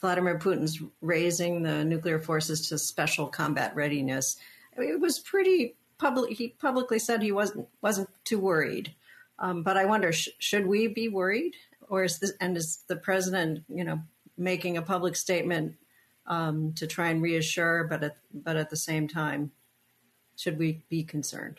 Vladimir 0.00 0.38
Putin's 0.38 0.80
raising 1.00 1.64
the 1.64 1.84
nuclear 1.84 2.20
forces 2.20 2.68
to 2.68 2.78
special 2.78 3.26
combat 3.26 3.74
readiness, 3.74 4.36
it 4.76 5.00
was 5.00 5.18
pretty 5.18 5.74
public. 5.98 6.30
He 6.38 6.50
publicly 6.60 7.00
said 7.00 7.22
he 7.22 7.32
wasn't 7.32 7.66
wasn't 7.80 8.08
too 8.22 8.38
worried. 8.38 8.94
Um, 9.40 9.64
but 9.64 9.76
I 9.76 9.84
wonder, 9.84 10.12
sh- 10.12 10.28
should 10.38 10.64
we 10.64 10.86
be 10.86 11.08
worried, 11.08 11.56
or 11.88 12.04
is 12.04 12.20
this 12.20 12.34
and 12.40 12.56
is 12.56 12.84
the 12.86 12.94
president, 12.94 13.64
you 13.68 13.82
know, 13.82 14.00
making 14.38 14.76
a 14.76 14.82
public 14.82 15.16
statement 15.16 15.74
um, 16.28 16.72
to 16.74 16.86
try 16.86 17.08
and 17.08 17.20
reassure, 17.20 17.82
but 17.82 18.04
at 18.04 18.16
but 18.32 18.54
at 18.54 18.70
the 18.70 18.76
same 18.76 19.08
time, 19.08 19.50
should 20.36 20.56
we 20.56 20.84
be 20.88 21.02
concerned? 21.02 21.58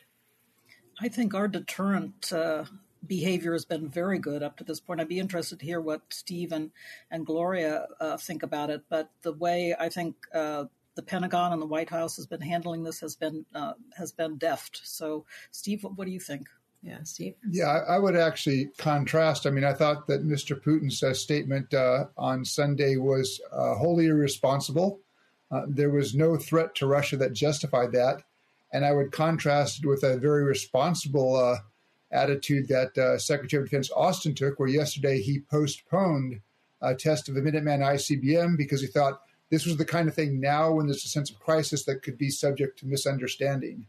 I 1.02 1.10
think 1.10 1.34
our 1.34 1.50
deterrent 1.50 2.32
uh, 2.32 2.64
behavior 3.06 3.54
has 3.54 3.66
been 3.66 3.88
very 3.88 4.20
good 4.20 4.44
up 4.44 4.58
to 4.58 4.64
this 4.64 4.80
point. 4.80 5.00
I'd 5.00 5.08
be 5.08 5.20
interested 5.20 5.60
to 5.60 5.66
hear 5.66 5.82
what 5.82 6.02
Steve 6.10 6.52
and, 6.52 6.72
and 7.12 7.26
Gloria 7.26 7.88
uh, 8.00 8.18
think 8.18 8.44
about 8.44 8.70
it. 8.70 8.84
But 8.90 9.10
the 9.22 9.34
way 9.34 9.76
I 9.78 9.90
think 9.90 10.16
uh, 10.34 10.66
the 10.96 11.04
Pentagon 11.04 11.54
and 11.54 11.62
the 11.62 11.68
White 11.68 11.90
House 11.90 12.16
has 12.18 12.28
been 12.28 12.42
handling 12.42 12.84
this 12.84 13.00
has 13.00 13.16
been 13.16 13.46
uh, 13.54 13.74
has 13.98 14.12
been 14.12 14.38
deft. 14.38 14.82
So, 14.84 15.26
Steve, 15.52 15.84
what, 15.84 15.98
what, 15.98 16.06
do 16.06 16.12
you 16.12 16.20
think? 16.20 16.48
Yeah, 16.82 17.04
Steve. 17.04 17.36
Yeah, 17.50 17.66
I, 17.66 17.96
I, 17.96 18.00
would 18.00 18.18
actually 18.18 18.70
contrast. 18.78 19.48
I 19.48 19.52
mean, 19.52 19.64
I 19.64 19.74
thought 19.74 20.08
that 20.08 20.28
Mr. 20.28 20.62
Putin's 20.62 21.02
uh, 21.02 21.14
statement 21.14 21.74
uh, 21.74 22.06
on 22.18 22.44
Sunday 22.44 22.98
was 22.98 23.40
uh, 23.54 23.76
wholly 23.76 24.08
irresponsible. 24.08 25.00
there 25.68 25.92
was 25.92 26.14
no 26.14 26.36
threat 26.36 26.76
to 26.76 26.88
Russia 26.88 27.16
that 27.18 27.32
justified 27.32 27.94
that. 27.94 28.24
And 28.74 28.84
I 28.84 28.92
would 28.92 29.12
contrast 29.14 29.80
it 29.80 29.88
with 29.88 30.04
a 30.04 30.18
very 30.18 30.44
responsible 30.44 31.58
attitude 32.14 32.68
that 32.70 32.98
uh, 32.98 33.18
Secretary 33.18 33.62
of 33.62 33.70
Defense 33.70 33.92
Austin 33.96 34.34
took, 34.36 34.60
where 34.60 34.70
yesterday 34.70 35.22
he 35.22 35.40
postponed 35.40 36.40
a 36.82 36.96
test 36.96 37.28
of 37.28 37.36
the 37.36 37.42
Minuteman 37.42 37.80
ICBM 37.80 38.58
because 38.58 38.82
he 38.82 38.88
thought 38.88 39.22
this 39.50 39.66
was 39.66 39.78
the 39.78 39.86
kind 39.86 40.08
of 40.08 40.16
thing 40.16 40.40
now 40.40 40.72
when 40.72 40.88
there's 40.88 41.06
a 41.06 41.10
sense 41.10 41.30
of 41.30 41.40
crisis 41.40 41.84
that 41.86 42.04
could 42.04 42.18
be 42.18 42.30
subject 42.30 42.80
to 42.80 42.88
misunderstanding. 42.88 43.88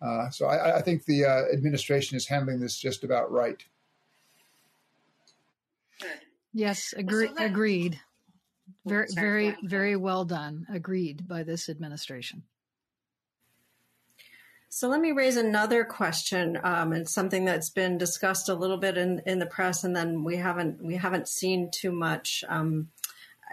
Uh, 0.00 0.30
so 0.30 0.46
I, 0.46 0.76
I, 0.76 0.82
think 0.82 1.04
the 1.04 1.24
uh, 1.24 1.52
administration 1.52 2.16
is 2.16 2.26
handling 2.26 2.60
this 2.60 2.78
just 2.78 3.02
about 3.02 3.32
right. 3.32 3.60
Yes, 6.52 6.94
agree, 6.96 7.30
agreed. 7.36 7.98
Very, 8.86 9.06
very, 9.14 9.56
very 9.64 9.96
well 9.96 10.24
done. 10.24 10.66
Agreed 10.72 11.26
by 11.26 11.42
this 11.42 11.68
administration. 11.68 12.44
So 14.70 14.88
let 14.88 15.00
me 15.00 15.12
raise 15.12 15.36
another 15.36 15.82
question. 15.84 16.58
Um, 16.62 16.92
it's 16.92 17.12
something 17.12 17.46
that's 17.46 17.70
been 17.70 17.96
discussed 17.96 18.50
a 18.50 18.54
little 18.54 18.76
bit 18.76 18.98
in, 18.98 19.22
in 19.24 19.38
the 19.38 19.46
press, 19.46 19.82
and 19.82 19.96
then 19.96 20.24
we 20.24 20.36
haven't 20.36 20.84
we 20.84 20.96
haven't 20.96 21.26
seen 21.26 21.70
too 21.70 21.90
much 21.90 22.44
um, 22.48 22.90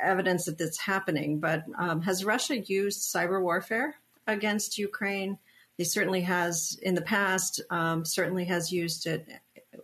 evidence 0.01 0.45
that 0.45 0.57
that's 0.57 0.79
happening. 0.79 1.39
But 1.39 1.63
um, 1.77 2.01
has 2.01 2.25
Russia 2.25 2.59
used 2.59 3.01
cyber 3.01 3.41
warfare 3.41 3.95
against 4.27 4.77
Ukraine? 4.77 5.37
He 5.77 5.85
certainly 5.85 6.21
has 6.21 6.77
in 6.81 6.95
the 6.95 7.01
past. 7.01 7.61
Um, 7.69 8.03
certainly 8.03 8.45
has 8.45 8.71
used 8.71 9.07
it 9.07 9.27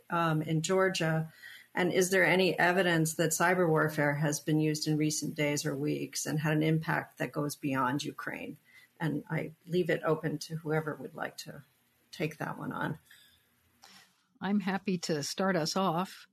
um, 0.10 0.42
in 0.42 0.62
Georgia. 0.62 1.30
And 1.74 1.94
is 1.94 2.10
there 2.10 2.26
any 2.26 2.60
evidence 2.60 3.14
that 3.14 3.32
cyber 3.32 3.68
warfare 3.70 4.16
has 4.16 4.42
been 4.42 4.60
used 4.60 4.88
in 4.88 4.98
recent 4.98 5.36
days 5.36 5.66
or 5.66 5.74
weeks 5.74 6.26
and 6.26 6.38
had 6.38 6.52
an 6.52 6.64
impact 6.64 7.20
that 7.20 7.32
goes 7.32 7.56
beyond 7.56 8.04
Ukraine? 8.04 8.58
And 9.02 9.24
I 9.30 9.52
leave 9.68 9.90
it 9.90 10.02
open 10.06 10.38
to 10.38 10.56
whoever 10.56 10.96
would 11.02 11.16
like 11.16 11.36
to 11.38 11.62
take 12.12 12.38
that 12.38 12.58
one 12.58 12.72
on. 12.72 12.98
I'm 14.42 14.60
happy 14.60 14.98
to 15.00 15.24
start 15.24 15.56
us 15.56 15.76
off. 15.76 16.28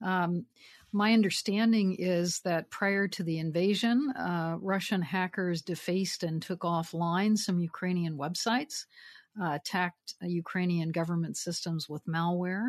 Um, 0.00 0.46
my 0.92 1.12
understanding 1.12 1.96
is 1.98 2.40
that 2.40 2.70
prior 2.70 3.08
to 3.08 3.22
the 3.24 3.38
invasion, 3.38 4.10
uh, 4.16 4.56
Russian 4.60 5.02
hackers 5.02 5.60
defaced 5.60 6.22
and 6.22 6.40
took 6.40 6.60
offline 6.60 7.36
some 7.36 7.58
Ukrainian 7.58 8.16
websites, 8.16 8.86
uh, 9.40 9.54
attacked 9.54 10.14
Ukrainian 10.22 10.92
government 10.92 11.36
systems 11.36 11.88
with 11.88 12.06
malware. 12.06 12.68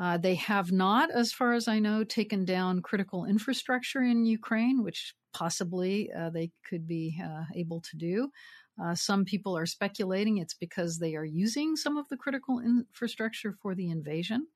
Uh, 0.00 0.16
they 0.16 0.36
have 0.36 0.70
not, 0.70 1.10
as 1.10 1.32
far 1.32 1.54
as 1.54 1.66
I 1.66 1.80
know, 1.80 2.04
taken 2.04 2.44
down 2.44 2.82
critical 2.82 3.24
infrastructure 3.24 4.02
in 4.02 4.24
Ukraine, 4.24 4.84
which 4.84 5.14
possibly 5.34 6.10
uh, 6.12 6.30
they 6.30 6.50
could 6.68 6.86
be 6.86 7.20
uh, 7.22 7.44
able 7.54 7.80
to 7.80 7.96
do. 7.96 8.30
Uh, 8.82 8.94
some 8.94 9.24
people 9.24 9.58
are 9.58 9.66
speculating 9.66 10.38
it's 10.38 10.54
because 10.54 10.98
they 10.98 11.16
are 11.16 11.24
using 11.24 11.74
some 11.74 11.96
of 11.96 12.08
the 12.08 12.16
critical 12.16 12.60
infrastructure 12.60 13.52
for 13.60 13.74
the 13.74 13.90
invasion. 13.90 14.46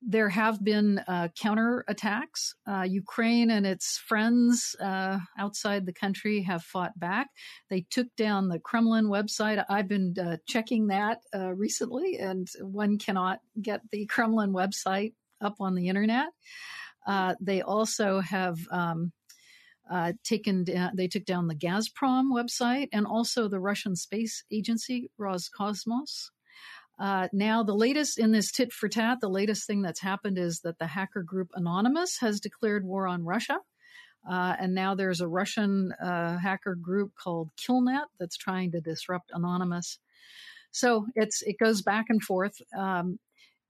There 0.00 0.28
have 0.28 0.62
been 0.62 1.00
uh, 1.08 1.28
counter 1.40 1.84
attacks. 1.88 2.54
Uh, 2.66 2.82
Ukraine 2.82 3.50
and 3.50 3.66
its 3.66 3.98
friends 3.98 4.76
uh, 4.80 5.18
outside 5.36 5.86
the 5.86 5.92
country 5.92 6.42
have 6.42 6.62
fought 6.62 6.98
back. 6.98 7.28
They 7.68 7.84
took 7.90 8.06
down 8.16 8.48
the 8.48 8.60
Kremlin 8.60 9.06
website. 9.06 9.64
I've 9.68 9.88
been 9.88 10.14
checking 10.46 10.86
that 10.88 11.18
recently, 11.34 12.18
and 12.18 12.48
one 12.60 12.98
cannot 12.98 13.40
get 13.60 13.80
the 13.90 14.06
Kremlin 14.06 14.52
website 14.52 15.14
up 15.40 15.56
on 15.60 15.74
the 15.74 15.88
internet. 15.88 16.28
they 17.40 17.62
also 17.62 18.20
have 18.20 18.56
um, 18.70 19.12
uh, 19.90 20.12
taken 20.22 20.64
they 20.94 21.08
took 21.08 21.24
down 21.24 21.48
the 21.48 21.54
Gazprom 21.54 22.30
website 22.32 22.88
and 22.92 23.06
also 23.06 23.48
the 23.48 23.60
Russian 23.60 23.96
space 23.96 24.44
agency 24.52 25.10
Roscosmos. 25.18 26.30
Uh, 26.98 27.28
now, 27.32 27.62
the 27.62 27.74
latest 27.74 28.18
in 28.18 28.32
this 28.32 28.50
tit 28.50 28.72
for 28.72 28.88
tat, 28.88 29.18
the 29.20 29.28
latest 29.28 29.66
thing 29.66 29.82
that's 29.82 30.00
happened 30.00 30.38
is 30.38 30.60
that 30.64 30.78
the 30.78 30.86
hacker 30.86 31.22
group 31.22 31.50
Anonymous 31.54 32.18
has 32.20 32.40
declared 32.40 32.84
war 32.84 33.06
on 33.06 33.24
Russia. 33.24 33.58
Uh, 34.28 34.54
and 34.58 34.74
now 34.74 34.94
there's 34.94 35.20
a 35.20 35.28
Russian 35.28 35.92
uh, 35.92 36.36
hacker 36.38 36.74
group 36.74 37.12
called 37.14 37.50
Killnet 37.56 38.06
that's 38.18 38.36
trying 38.36 38.72
to 38.72 38.80
disrupt 38.80 39.30
Anonymous. 39.32 39.98
So 40.70 41.06
it's 41.14 41.40
it 41.42 41.56
goes 41.58 41.82
back 41.82 42.06
and 42.08 42.22
forth. 42.22 42.60
Um, 42.76 43.18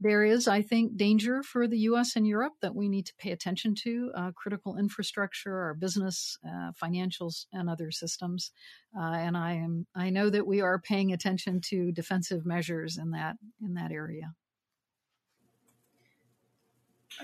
there 0.01 0.25
is, 0.25 0.47
I 0.47 0.63
think, 0.63 0.97
danger 0.97 1.43
for 1.43 1.67
the 1.67 1.79
U.S. 1.81 2.15
and 2.15 2.27
Europe 2.27 2.55
that 2.63 2.75
we 2.75 2.89
need 2.89 3.07
to 3.07 3.15
pay 3.19 3.33
attention 3.33 3.75
to. 3.83 4.13
Uh, 4.15 4.31
critical 4.33 4.77
infrastructure, 4.77 5.61
our 5.61 5.75
business, 5.75 6.39
uh, 6.47 6.73
financials, 6.81 7.47
and 7.53 7.69
other 7.69 7.91
systems. 7.91 8.53
Uh, 8.97 9.13
and 9.13 9.37
I 9.37 9.55
am, 9.55 9.87
I 9.95 10.11
know 10.11 10.31
that 10.31 10.47
we 10.47 10.61
are 10.61 10.79
paying 10.79 11.13
attention 11.13 11.61
to 11.69 11.93
defensive 11.93 12.47
measures 12.47 12.97
in 12.97 13.11
that 13.11 13.37
in 13.61 13.75
that 13.75 13.91
area. 13.91 14.35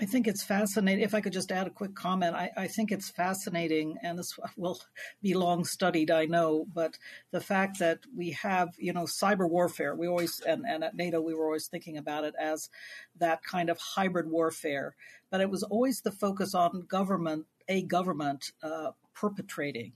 I 0.01 0.07
think 0.07 0.27
it's 0.27 0.42
fascinating. 0.42 1.05
If 1.05 1.14
I 1.14 1.20
could 1.20 1.33
just 1.33 1.53
add 1.53 1.66
a 1.66 1.70
quick 1.70 1.94
comment, 1.94 2.35
I, 2.35 2.51
I, 2.57 2.66
think 2.66 2.90
it's 2.90 3.11
fascinating, 3.11 3.97
and 4.03 4.18
this 4.18 4.37
will 4.57 4.81
be 5.23 5.35
long 5.35 5.64
studied, 5.64 6.11
I 6.11 6.25
know, 6.25 6.66
but 6.73 6.99
the 7.31 7.40
fact 7.40 7.79
that 7.79 8.01
we 8.16 8.31
have, 8.31 8.70
you 8.79 8.92
know, 8.92 9.05
cyber 9.05 9.49
warfare, 9.49 9.94
we 9.94 10.09
always, 10.09 10.40
and, 10.40 10.64
and 10.66 10.83
at 10.83 10.97
NATO, 10.97 11.20
we 11.20 11.35
were 11.35 11.44
always 11.44 11.66
thinking 11.66 11.99
about 11.99 12.25
it 12.25 12.35
as 12.40 12.70
that 13.18 13.42
kind 13.44 13.68
of 13.68 13.79
hybrid 13.79 14.29
warfare, 14.29 14.97
but 15.31 15.40
it 15.40 15.51
was 15.51 15.62
always 15.62 16.01
the 16.01 16.12
focus 16.12 16.55
on 16.55 16.87
government, 16.88 17.47
a 17.68 17.83
government 17.83 18.53
uh, 18.62 18.92
perpetrating 19.14 19.92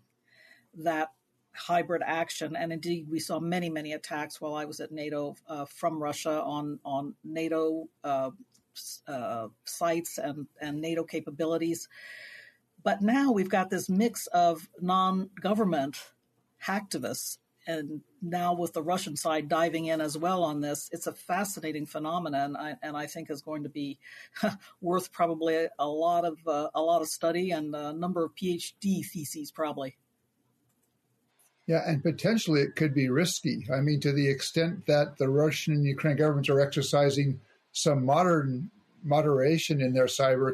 that 0.74 1.08
hybrid 1.54 2.02
action. 2.04 2.56
And 2.56 2.72
indeed, 2.72 3.08
we 3.10 3.18
saw 3.18 3.40
many, 3.40 3.68
many 3.68 3.92
attacks 3.92 4.40
while 4.40 4.54
I 4.54 4.64
was 4.64 4.80
at 4.80 4.92
NATO 4.92 5.34
uh, 5.48 5.64
from 5.64 6.00
Russia 6.00 6.42
on 6.42 6.78
on 6.84 7.14
NATO 7.24 7.88
uh, 8.04 8.30
uh, 9.06 9.48
sites 9.64 10.18
and, 10.18 10.46
and 10.60 10.80
NATO 10.80 11.04
capabilities. 11.04 11.88
But 12.82 13.02
now 13.02 13.32
we've 13.32 13.48
got 13.48 13.70
this 13.70 13.88
mix 13.88 14.26
of 14.28 14.68
non 14.80 15.30
government 15.40 15.96
hacktivists. 16.64 17.38
And 17.66 18.00
now 18.22 18.54
with 18.54 18.72
the 18.72 18.82
Russian 18.82 19.14
side 19.14 19.48
diving 19.48 19.86
in 19.86 20.00
as 20.00 20.16
well 20.16 20.42
on 20.42 20.62
this, 20.62 20.88
it's 20.90 21.06
a 21.06 21.12
fascinating 21.12 21.84
phenomenon, 21.84 22.56
and 22.56 22.56
I, 22.56 22.76
and 22.82 22.96
I 22.96 23.06
think 23.06 23.30
is 23.30 23.42
going 23.42 23.64
to 23.64 23.68
be 23.68 23.98
worth 24.80 25.12
probably 25.12 25.66
a 25.78 25.86
lot 25.86 26.24
of 26.24 26.38
uh, 26.46 26.68
a 26.74 26.80
lot 26.80 27.02
of 27.02 27.08
study 27.08 27.50
and 27.50 27.74
a 27.74 27.92
number 27.92 28.24
of 28.24 28.34
PhD 28.34 29.04
theses 29.04 29.50
probably. 29.50 29.98
Yeah, 31.66 31.82
and 31.86 32.02
potentially 32.02 32.62
it 32.62 32.76
could 32.76 32.94
be 32.94 33.10
risky. 33.10 33.66
I 33.70 33.80
mean, 33.80 34.00
to 34.00 34.12
the 34.12 34.26
extent 34.26 34.86
that 34.86 35.18
the 35.18 35.28
Russian 35.28 35.74
and 35.74 35.84
Ukrainian 35.84 36.16
governments 36.16 36.48
are 36.48 36.60
exercising 36.60 37.40
some 37.78 38.04
modern 38.04 38.70
moderation 39.04 39.80
in 39.80 39.92
their 39.92 40.06
cyber 40.06 40.50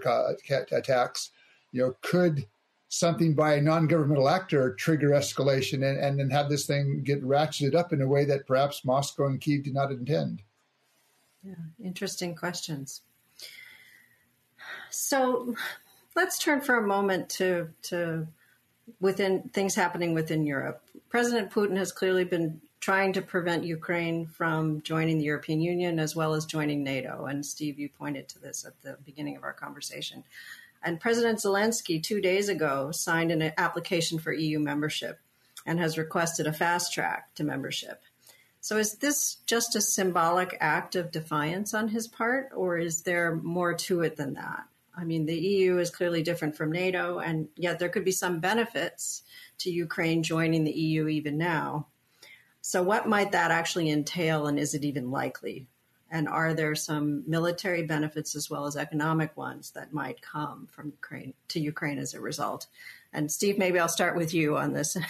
attacks, 0.72 1.30
you 1.72 1.82
know, 1.82 1.96
could 2.02 2.46
something 2.88 3.34
by 3.34 3.54
a 3.54 3.60
non-governmental 3.60 4.28
actor 4.28 4.74
trigger 4.74 5.10
escalation 5.10 5.88
and, 5.88 5.98
and 5.98 6.18
then 6.18 6.30
have 6.30 6.48
this 6.48 6.66
thing 6.66 7.02
get 7.02 7.22
ratcheted 7.24 7.74
up 7.74 7.92
in 7.92 8.02
a 8.02 8.06
way 8.06 8.24
that 8.24 8.46
perhaps 8.46 8.84
Moscow 8.84 9.26
and 9.26 9.40
Kiev 9.40 9.64
did 9.64 9.74
not 9.74 9.90
intend? 9.90 10.42
Yeah, 11.42 11.54
interesting 11.82 12.34
questions. 12.34 13.00
So 14.90 15.54
let's 16.14 16.38
turn 16.38 16.60
for 16.60 16.76
a 16.76 16.86
moment 16.86 17.28
to 17.30 17.68
to 17.82 18.26
within 19.00 19.48
things 19.52 19.74
happening 19.74 20.14
within 20.14 20.44
Europe. 20.44 20.82
President 21.08 21.50
Putin 21.50 21.76
has 21.76 21.90
clearly 21.90 22.24
been 22.24 22.60
trying 22.84 23.14
to 23.14 23.22
prevent 23.22 23.64
Ukraine 23.64 24.26
from 24.26 24.82
joining 24.82 25.16
the 25.16 25.24
European 25.24 25.58
Union 25.58 25.98
as 25.98 26.14
well 26.14 26.34
as 26.34 26.44
joining 26.44 26.84
NATO. 26.84 27.24
And 27.24 27.46
Steve, 27.46 27.78
you 27.78 27.88
pointed 27.88 28.28
to 28.28 28.38
this 28.38 28.66
at 28.66 28.78
the 28.82 28.98
beginning 29.06 29.38
of 29.38 29.42
our 29.42 29.54
conversation. 29.54 30.22
And 30.82 31.00
President 31.00 31.38
Zelensky, 31.38 32.02
two 32.02 32.20
days 32.20 32.50
ago, 32.50 32.90
signed 32.90 33.32
an 33.32 33.52
application 33.56 34.18
for 34.18 34.34
EU 34.34 34.58
membership 34.58 35.18
and 35.64 35.80
has 35.80 35.96
requested 35.96 36.46
a 36.46 36.52
fast 36.52 36.92
track 36.92 37.34
to 37.36 37.42
membership. 37.42 38.02
So, 38.60 38.76
is 38.76 38.96
this 38.96 39.36
just 39.46 39.74
a 39.76 39.80
symbolic 39.80 40.54
act 40.60 40.94
of 40.94 41.10
defiance 41.10 41.72
on 41.72 41.88
his 41.88 42.06
part, 42.06 42.50
or 42.54 42.76
is 42.76 43.00
there 43.00 43.34
more 43.34 43.72
to 43.72 44.02
it 44.02 44.16
than 44.16 44.34
that? 44.34 44.64
I 44.94 45.04
mean, 45.04 45.24
the 45.24 45.34
EU 45.34 45.78
is 45.78 45.88
clearly 45.88 46.22
different 46.22 46.54
from 46.54 46.70
NATO, 46.70 47.18
and 47.18 47.48
yet 47.56 47.78
there 47.78 47.88
could 47.88 48.04
be 48.04 48.12
some 48.12 48.40
benefits 48.40 49.22
to 49.60 49.70
Ukraine 49.70 50.22
joining 50.22 50.64
the 50.64 50.78
EU 50.78 51.08
even 51.08 51.38
now. 51.38 51.86
So, 52.66 52.82
what 52.82 53.06
might 53.06 53.30
that 53.32 53.50
actually 53.50 53.90
entail, 53.90 54.46
and 54.46 54.58
is 54.58 54.72
it 54.72 54.84
even 54.84 55.10
likely? 55.10 55.66
And 56.10 56.26
are 56.26 56.54
there 56.54 56.74
some 56.74 57.22
military 57.26 57.82
benefits 57.82 58.34
as 58.34 58.48
well 58.48 58.64
as 58.64 58.74
economic 58.74 59.36
ones 59.36 59.70
that 59.72 59.92
might 59.92 60.22
come 60.22 60.66
from 60.70 60.86
Ukraine 60.86 61.34
to 61.48 61.60
Ukraine 61.60 61.98
as 61.98 62.14
a 62.14 62.22
result? 62.22 62.68
And 63.12 63.30
Steve, 63.30 63.58
maybe 63.58 63.78
I'll 63.78 63.86
start 63.86 64.16
with 64.16 64.32
you 64.32 64.56
on 64.56 64.72
this. 64.72 64.96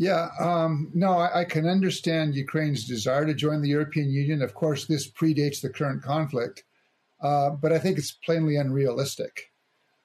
Yeah, 0.00 0.28
um, 0.38 0.92
no, 0.94 1.14
I, 1.14 1.40
I, 1.40 1.44
can 1.44 1.66
understand 1.66 2.36
Ukraine's 2.36 2.86
desire 2.86 3.26
to 3.26 3.34
join 3.34 3.60
the 3.60 3.68
European 3.68 4.10
Union. 4.10 4.42
Of 4.42 4.54
course, 4.54 4.84
this 4.84 5.10
predates 5.10 5.60
the 5.60 5.70
current 5.70 6.04
conflict, 6.04 6.62
uh, 7.20 7.50
but 7.50 7.72
I 7.72 7.80
think 7.80 7.98
it's 7.98 8.12
plainly 8.12 8.58
unrealistic. 8.58 9.50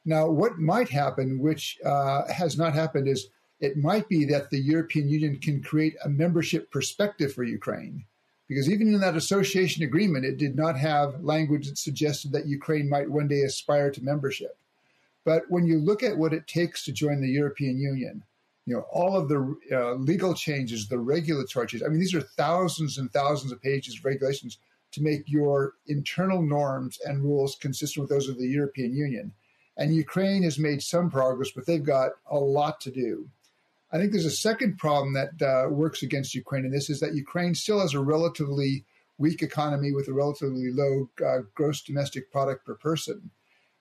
Now, 0.04 0.28
what 0.28 0.58
might 0.58 0.90
happen, 0.90 1.38
which 1.38 1.78
uh, 1.86 2.24
has 2.34 2.58
not 2.58 2.74
happened, 2.74 3.08
is 3.08 3.28
it 3.64 3.78
might 3.78 4.10
be 4.10 4.26
that 4.26 4.50
the 4.50 4.60
European 4.60 5.08
Union 5.08 5.40
can 5.40 5.64
create 5.64 5.96
a 6.04 6.10
membership 6.10 6.70
perspective 6.70 7.34
for 7.34 7.46
Ukraine. 7.46 8.04
Because 8.50 8.70
even 8.70 8.94
in 8.94 9.00
that 9.00 9.16
association 9.16 9.84
agreement, 9.84 10.26
it 10.26 10.38
did 10.38 10.58
not 10.58 10.78
have 10.78 11.24
language 11.24 11.70
that 11.70 11.78
suggested 11.78 12.34
that 12.34 12.46
Ukraine 12.46 12.90
might 12.90 13.10
one 13.10 13.30
day 13.30 13.44
aspire 13.44 13.90
to 13.92 14.04
membership. 14.04 14.58
But 15.24 15.44
when 15.48 15.66
you 15.66 15.80
look 15.80 16.04
at 16.04 16.18
what 16.18 16.34
it 16.34 16.46
takes 16.46 16.84
to 16.84 16.92
join 16.92 17.22
the 17.22 17.30
European 17.30 17.80
Union, 17.80 18.26
you 18.66 18.76
know, 18.76 18.86
all 18.92 19.16
of 19.16 19.30
the 19.30 19.56
uh, 19.72 19.94
legal 19.94 20.34
changes, 20.34 20.90
the 20.90 21.00
regulatory 21.00 21.68
changes, 21.68 21.88
I 21.88 21.90
mean, 21.90 22.02
these 22.02 22.14
are 22.14 22.22
thousands 22.22 22.98
and 22.98 23.10
thousands 23.14 23.54
of 23.54 23.62
pages 23.62 23.98
of 23.98 24.04
regulations 24.04 24.58
to 24.92 25.02
make 25.02 25.24
your 25.30 25.76
internal 25.88 26.42
norms 26.42 27.00
and 27.06 27.24
rules 27.24 27.56
consistent 27.56 28.02
with 28.02 28.10
those 28.10 28.28
of 28.28 28.38
the 28.38 28.48
European 28.60 28.94
Union. 28.94 29.32
And 29.78 29.96
Ukraine 29.96 30.44
has 30.44 30.60
made 30.60 30.84
some 30.84 31.10
progress, 31.10 31.52
but 31.56 31.66
they've 31.66 31.82
got 31.82 32.12
a 32.30 32.38
lot 32.38 32.82
to 32.82 32.92
do. 32.92 33.30
I 33.94 33.98
think 33.98 34.12
there's 34.12 34.26
a 34.26 34.32
second 34.32 34.80
problem 34.80 35.14
that 35.14 35.40
uh, 35.40 35.70
works 35.70 36.02
against 36.02 36.34
Ukraine, 36.34 36.66
and 36.66 36.74
this 36.74 36.90
is 36.90 37.00
that 37.00 37.14
Ukraine 37.14 37.54
still 37.54 37.80
has 37.80 37.94
a 37.94 38.00
relatively 38.00 38.86
weak 39.20 39.44
economy 39.44 39.92
with 39.94 40.08
a 40.08 40.14
relatively 40.14 40.72
low 40.72 41.12
uh, 41.24 41.44
gross 41.54 41.84
domestic 41.84 42.32
product 42.32 42.66
per 42.66 42.74
person. 42.74 43.30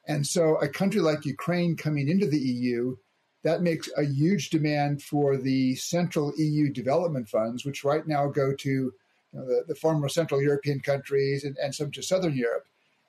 And 0.07 0.27
so 0.27 0.57
a 0.57 0.69
country 0.69 1.01
like 1.01 1.25
Ukraine 1.25 1.77
coming 1.77 2.09
into 2.09 2.27
the 2.27 2.39
EU, 2.39 2.97
that 3.43 3.63
makes 3.63 3.89
a 3.97 4.05
huge 4.05 4.51
demand 4.51 5.03
for 5.03 5.39
the 5.39 5.77
central 5.77 6.35
EU 6.37 6.71
development 6.71 7.31
funds, 7.31 7.65
which 7.65 7.83
right 7.83 8.07
now 8.07 8.29
go 8.29 8.55
to 8.55 8.71
you 8.71 8.93
know, 9.33 9.47
the, 9.47 9.65
the 9.69 9.75
former 9.75 10.09
Central 10.11 10.43
European 10.43 10.81
countries 10.81 11.43
and, 11.43 11.57
and 11.57 11.75
some 11.75 11.91
to 11.91 12.03
Southern 12.03 12.37
Europe. 12.37 12.67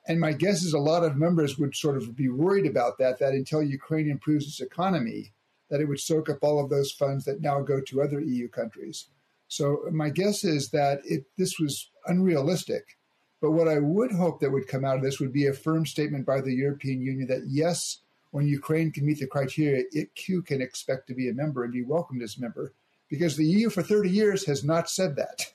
And 0.08 0.18
my 0.18 0.32
guess 0.32 0.62
is 0.62 0.72
a 0.72 0.78
lot 0.78 1.04
of 1.04 1.16
members 1.16 1.58
would 1.58 1.76
sort 1.76 1.98
of 1.98 2.16
be 2.16 2.30
worried 2.30 2.66
about 2.66 2.96
that, 2.98 3.18
that 3.18 3.34
until 3.34 3.62
Ukraine 3.62 4.10
improves 4.10 4.46
its 4.46 4.60
economy, 4.60 5.33
that 5.70 5.80
it 5.80 5.86
would 5.86 6.00
soak 6.00 6.28
up 6.28 6.38
all 6.42 6.62
of 6.62 6.70
those 6.70 6.92
funds 6.92 7.24
that 7.24 7.40
now 7.40 7.60
go 7.60 7.80
to 7.80 8.02
other 8.02 8.20
EU 8.20 8.48
countries. 8.48 9.08
So 9.48 9.84
my 9.92 10.10
guess 10.10 10.44
is 10.44 10.70
that 10.70 11.00
it, 11.04 11.24
this 11.36 11.58
was 11.58 11.90
unrealistic. 12.06 12.98
But 13.40 13.52
what 13.52 13.68
I 13.68 13.78
would 13.78 14.12
hope 14.12 14.40
that 14.40 14.50
would 14.50 14.68
come 14.68 14.84
out 14.84 14.96
of 14.96 15.02
this 15.02 15.20
would 15.20 15.32
be 15.32 15.46
a 15.46 15.52
firm 15.52 15.84
statement 15.84 16.24
by 16.24 16.40
the 16.40 16.54
European 16.54 17.02
Union 17.02 17.28
that 17.28 17.44
yes, 17.46 17.98
when 18.30 18.46
Ukraine 18.46 18.90
can 18.90 19.06
meet 19.06 19.20
the 19.20 19.26
criteria, 19.26 19.84
it 19.92 20.14
too 20.16 20.42
can 20.42 20.60
expect 20.60 21.06
to 21.08 21.14
be 21.14 21.28
a 21.28 21.34
member 21.34 21.62
and 21.62 21.72
be 21.72 21.84
welcomed 21.84 22.22
as 22.22 22.36
a 22.36 22.40
member, 22.40 22.72
because 23.08 23.36
the 23.36 23.46
EU 23.46 23.70
for 23.70 23.82
30 23.82 24.10
years 24.10 24.46
has 24.46 24.64
not 24.64 24.90
said 24.90 25.16
that. 25.16 25.52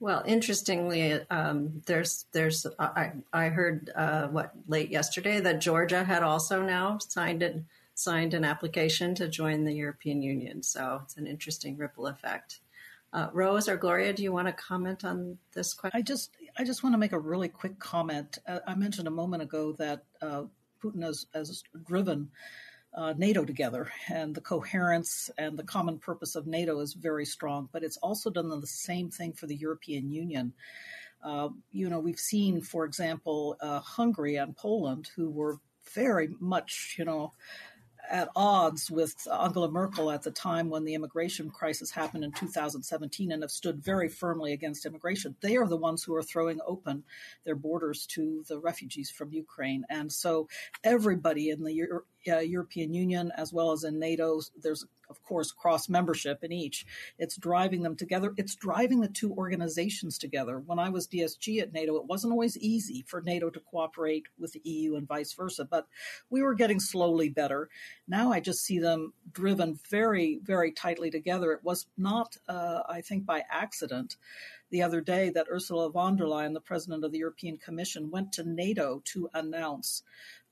Well, 0.00 0.22
interestingly, 0.24 1.14
um, 1.30 1.82
there's 1.86 2.26
there's 2.32 2.64
I, 2.78 3.12
I 3.32 3.48
heard 3.48 3.90
uh, 3.96 4.28
what 4.28 4.52
late 4.68 4.90
yesterday 4.90 5.40
that 5.40 5.60
Georgia 5.60 6.04
had 6.04 6.22
also 6.22 6.62
now 6.62 6.98
signed 6.98 7.42
it 7.42 7.64
signed 7.98 8.32
an 8.32 8.44
application 8.44 9.12
to 9.12 9.26
join 9.26 9.64
the 9.64 9.72
European 9.72 10.22
Union. 10.22 10.62
So 10.62 11.00
it's 11.02 11.16
an 11.16 11.26
interesting 11.26 11.76
ripple 11.76 12.06
effect. 12.06 12.60
Uh, 13.12 13.28
Rose 13.32 13.68
or 13.68 13.76
Gloria, 13.76 14.12
do 14.12 14.22
you 14.22 14.32
want 14.32 14.46
to 14.46 14.52
comment 14.52 15.04
on 15.04 15.38
this 15.52 15.74
question? 15.74 15.98
I 15.98 16.02
just 16.02 16.30
I 16.58 16.64
just 16.64 16.82
want 16.82 16.94
to 16.94 16.98
make 16.98 17.12
a 17.12 17.18
really 17.18 17.48
quick 17.48 17.78
comment. 17.78 18.38
Uh, 18.46 18.60
I 18.66 18.74
mentioned 18.74 19.08
a 19.08 19.12
moment 19.12 19.42
ago 19.42 19.72
that 19.72 20.04
uh, 20.22 20.42
Putin 20.82 21.02
has, 21.02 21.26
has 21.34 21.64
driven 21.86 22.30
uh, 22.94 23.14
NATO 23.16 23.44
together, 23.44 23.90
and 24.08 24.34
the 24.34 24.42
coherence 24.42 25.30
and 25.36 25.58
the 25.58 25.64
common 25.64 25.98
purpose 25.98 26.36
of 26.36 26.46
NATO 26.46 26.78
is 26.80 26.92
very 26.92 27.24
strong. 27.24 27.68
But 27.72 27.82
it's 27.82 27.96
also 27.96 28.30
done 28.30 28.48
the 28.48 28.66
same 28.66 29.10
thing 29.10 29.32
for 29.32 29.46
the 29.46 29.56
European 29.56 30.10
Union. 30.12 30.52
Uh, 31.24 31.48
you 31.72 31.88
know, 31.88 31.98
we've 31.98 32.20
seen, 32.20 32.60
for 32.60 32.84
example, 32.84 33.56
uh, 33.60 33.80
Hungary 33.80 34.36
and 34.36 34.56
Poland, 34.56 35.10
who 35.16 35.30
were 35.30 35.58
very 35.94 36.28
much, 36.40 36.96
you 36.98 37.04
know, 37.04 37.32
at 38.10 38.28
odds 38.36 38.90
with 38.90 39.26
Angela 39.30 39.70
Merkel 39.70 40.10
at 40.10 40.22
the 40.22 40.30
time 40.30 40.68
when 40.68 40.84
the 40.84 40.94
immigration 40.94 41.50
crisis 41.50 41.90
happened 41.90 42.24
in 42.24 42.32
2017 42.32 43.32
and 43.32 43.42
have 43.42 43.50
stood 43.50 43.82
very 43.82 44.08
firmly 44.08 44.52
against 44.52 44.86
immigration. 44.86 45.34
They 45.40 45.56
are 45.56 45.66
the 45.66 45.76
ones 45.76 46.02
who 46.02 46.14
are 46.14 46.22
throwing 46.22 46.60
open 46.66 47.04
their 47.44 47.56
borders 47.56 48.06
to 48.08 48.44
the 48.48 48.58
refugees 48.58 49.10
from 49.10 49.32
Ukraine. 49.32 49.84
And 49.90 50.10
so 50.10 50.48
everybody 50.84 51.50
in 51.50 51.62
the 51.62 51.72
uh, 52.26 52.38
European 52.38 52.92
Union 52.92 53.32
as 53.36 53.52
well 53.52 53.72
as 53.72 53.84
in 53.84 53.98
NATO, 53.98 54.40
there's 54.62 54.84
of 55.10 55.22
course, 55.22 55.52
cross 55.52 55.88
membership 55.88 56.44
in 56.44 56.52
each. 56.52 56.86
It's 57.18 57.36
driving 57.36 57.82
them 57.82 57.96
together. 57.96 58.34
It's 58.36 58.54
driving 58.54 59.00
the 59.00 59.08
two 59.08 59.32
organizations 59.32 60.18
together. 60.18 60.58
When 60.58 60.78
I 60.78 60.90
was 60.90 61.08
DSG 61.08 61.60
at 61.60 61.72
NATO, 61.72 61.96
it 61.96 62.06
wasn't 62.06 62.32
always 62.32 62.56
easy 62.58 63.04
for 63.06 63.20
NATO 63.20 63.50
to 63.50 63.60
cooperate 63.60 64.26
with 64.38 64.52
the 64.52 64.62
EU 64.64 64.96
and 64.96 65.08
vice 65.08 65.32
versa, 65.32 65.64
but 65.64 65.86
we 66.30 66.42
were 66.42 66.54
getting 66.54 66.80
slowly 66.80 67.28
better. 67.28 67.68
Now 68.06 68.32
I 68.32 68.40
just 68.40 68.64
see 68.64 68.78
them 68.78 69.12
driven 69.32 69.78
very, 69.90 70.40
very 70.42 70.72
tightly 70.72 71.10
together. 71.10 71.52
It 71.52 71.64
was 71.64 71.86
not, 71.96 72.36
uh, 72.48 72.82
I 72.88 73.00
think, 73.00 73.24
by 73.24 73.44
accident 73.50 74.16
the 74.70 74.82
other 74.82 75.00
day 75.00 75.30
that 75.30 75.46
Ursula 75.50 75.90
von 75.90 76.16
der 76.16 76.26
Leyen, 76.26 76.52
the 76.52 76.60
president 76.60 77.02
of 77.02 77.12
the 77.12 77.18
European 77.18 77.56
Commission, 77.56 78.10
went 78.10 78.32
to 78.32 78.44
NATO 78.44 79.00
to 79.06 79.30
announce 79.32 80.02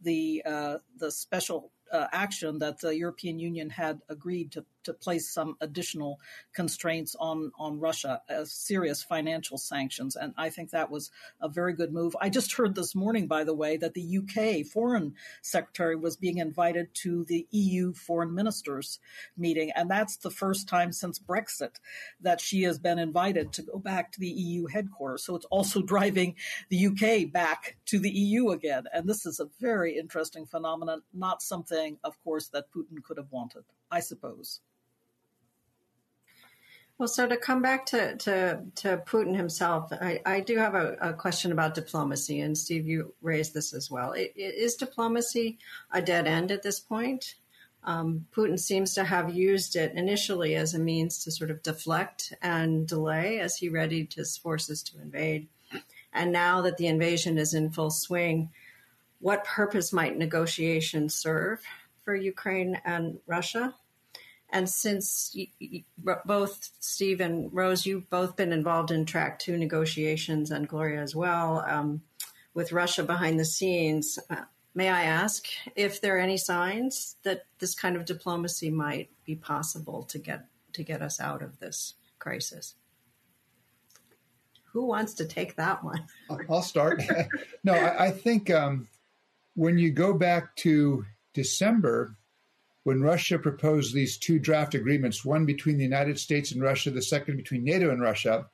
the 0.00 0.42
uh, 0.44 0.78
the 0.98 1.10
special 1.10 1.72
uh, 1.92 2.06
action 2.12 2.58
that 2.58 2.80
the 2.80 2.96
European 2.96 3.38
Union 3.38 3.70
had 3.70 4.00
agreed 4.08 4.52
to 4.52 4.64
to 4.86 4.94
place 4.94 5.28
some 5.28 5.56
additional 5.60 6.18
constraints 6.54 7.14
on 7.20 7.52
on 7.58 7.78
Russia 7.78 8.22
as 8.28 8.52
serious 8.52 9.02
financial 9.02 9.58
sanctions, 9.58 10.16
and 10.16 10.32
I 10.36 10.50
think 10.50 10.70
that 10.70 10.90
was 10.90 11.10
a 11.40 11.48
very 11.48 11.74
good 11.74 11.92
move. 11.92 12.16
I 12.20 12.30
just 12.30 12.54
heard 12.54 12.74
this 12.74 12.94
morning, 12.94 13.26
by 13.26 13.44
the 13.44 13.54
way, 13.54 13.76
that 13.76 13.94
the 13.94 14.18
UK 14.18 14.66
Foreign 14.66 15.14
Secretary 15.42 15.96
was 15.96 16.16
being 16.16 16.38
invited 16.38 16.94
to 17.02 17.24
the 17.24 17.46
EU 17.50 17.92
Foreign 17.92 18.34
Ministers 18.34 18.98
meeting, 19.36 19.70
and 19.76 19.90
that's 19.90 20.16
the 20.16 20.30
first 20.30 20.68
time 20.68 20.92
since 20.92 21.18
Brexit 21.18 21.76
that 22.20 22.40
she 22.40 22.62
has 22.62 22.78
been 22.78 22.98
invited 22.98 23.52
to 23.52 23.62
go 23.62 23.78
back 23.78 24.12
to 24.12 24.20
the 24.20 24.28
EU 24.28 24.66
headquarters. 24.66 25.24
So 25.24 25.36
it's 25.36 25.46
also 25.46 25.82
driving 25.94 26.36
the 26.68 26.86
UK 26.86 27.32
back 27.32 27.76
to 27.86 27.98
the 27.98 28.10
EU 28.10 28.50
again, 28.50 28.84
and 28.92 29.08
this 29.08 29.26
is 29.26 29.40
a 29.40 29.48
very 29.60 29.98
interesting 29.98 30.46
phenomenon. 30.46 31.02
Not 31.12 31.42
something, 31.42 31.98
of 32.04 32.22
course, 32.24 32.48
that 32.48 32.70
Putin 32.72 33.02
could 33.02 33.18
have 33.18 33.30
wanted, 33.30 33.64
I 33.90 34.00
suppose. 34.00 34.60
Well, 36.98 37.08
so 37.08 37.28
to 37.28 37.36
come 37.36 37.60
back 37.60 37.84
to, 37.86 38.16
to, 38.16 38.62
to 38.76 39.02
Putin 39.06 39.36
himself, 39.36 39.92
I, 39.92 40.20
I 40.24 40.40
do 40.40 40.56
have 40.56 40.74
a, 40.74 40.96
a, 41.00 41.12
question 41.12 41.52
about 41.52 41.74
diplomacy, 41.74 42.40
and 42.40 42.56
Steve, 42.56 42.86
you 42.86 43.12
raised 43.20 43.52
this 43.52 43.74
as 43.74 43.90
well. 43.90 44.12
It, 44.12 44.32
it, 44.34 44.54
is 44.54 44.76
diplomacy 44.76 45.58
a 45.92 46.00
dead 46.00 46.26
end 46.26 46.50
at 46.50 46.62
this 46.62 46.80
point? 46.80 47.34
Um, 47.84 48.26
Putin 48.34 48.58
seems 48.58 48.94
to 48.94 49.04
have 49.04 49.34
used 49.34 49.76
it 49.76 49.92
initially 49.94 50.54
as 50.54 50.72
a 50.72 50.78
means 50.78 51.22
to 51.24 51.30
sort 51.30 51.50
of 51.50 51.62
deflect 51.62 52.32
and 52.40 52.88
delay 52.88 53.40
as 53.40 53.56
he 53.56 53.68
readied 53.68 54.14
his 54.14 54.38
forces 54.38 54.82
to 54.84 55.00
invade. 55.00 55.48
And 56.14 56.32
now 56.32 56.62
that 56.62 56.78
the 56.78 56.86
invasion 56.86 57.36
is 57.36 57.52
in 57.52 57.70
full 57.70 57.90
swing, 57.90 58.50
what 59.20 59.44
purpose 59.44 59.92
might 59.92 60.16
negotiations 60.16 61.14
serve 61.14 61.60
for 62.04 62.14
Ukraine 62.14 62.80
and 62.86 63.18
Russia? 63.26 63.74
And 64.50 64.68
since 64.68 65.36
both 66.24 66.70
Steve 66.78 67.20
and 67.20 67.52
Rose, 67.52 67.84
you've 67.84 68.08
both 68.08 68.36
been 68.36 68.52
involved 68.52 68.90
in 68.90 69.04
track 69.04 69.38
two 69.38 69.56
negotiations 69.56 70.50
and 70.50 70.68
Gloria 70.68 71.02
as 71.02 71.16
well, 71.16 71.64
um, 71.68 72.02
with 72.54 72.72
Russia 72.72 73.02
behind 73.02 73.38
the 73.38 73.44
scenes, 73.44 74.18
uh, 74.30 74.44
may 74.74 74.88
I 74.88 75.02
ask 75.02 75.46
if 75.74 76.00
there 76.00 76.16
are 76.16 76.20
any 76.20 76.36
signs 76.36 77.16
that 77.22 77.46
this 77.58 77.74
kind 77.74 77.96
of 77.96 78.04
diplomacy 78.04 78.70
might 78.70 79.10
be 79.24 79.34
possible 79.34 80.04
to 80.04 80.18
get 80.18 80.46
to 80.72 80.82
get 80.82 81.02
us 81.02 81.20
out 81.20 81.42
of 81.42 81.58
this 81.58 81.94
crisis? 82.18 82.74
Who 84.72 84.86
wants 84.86 85.14
to 85.14 85.24
take 85.24 85.56
that 85.56 85.82
one? 85.82 86.06
I'll 86.50 86.62
start. 86.62 87.02
no, 87.64 87.72
I, 87.72 88.06
I 88.06 88.10
think 88.10 88.50
um, 88.50 88.88
when 89.54 89.78
you 89.78 89.90
go 89.90 90.12
back 90.12 90.54
to 90.56 91.04
December, 91.32 92.14
when 92.86 93.02
Russia 93.02 93.36
proposed 93.36 93.92
these 93.92 94.16
two 94.16 94.38
draft 94.38 94.72
agreements, 94.76 95.24
one 95.24 95.44
between 95.44 95.76
the 95.76 95.82
United 95.82 96.16
States 96.20 96.52
and 96.52 96.62
Russia, 96.62 96.88
the 96.88 97.02
second 97.02 97.36
between 97.36 97.64
NATO 97.64 97.90
and 97.90 98.00
Russia, 98.00 98.46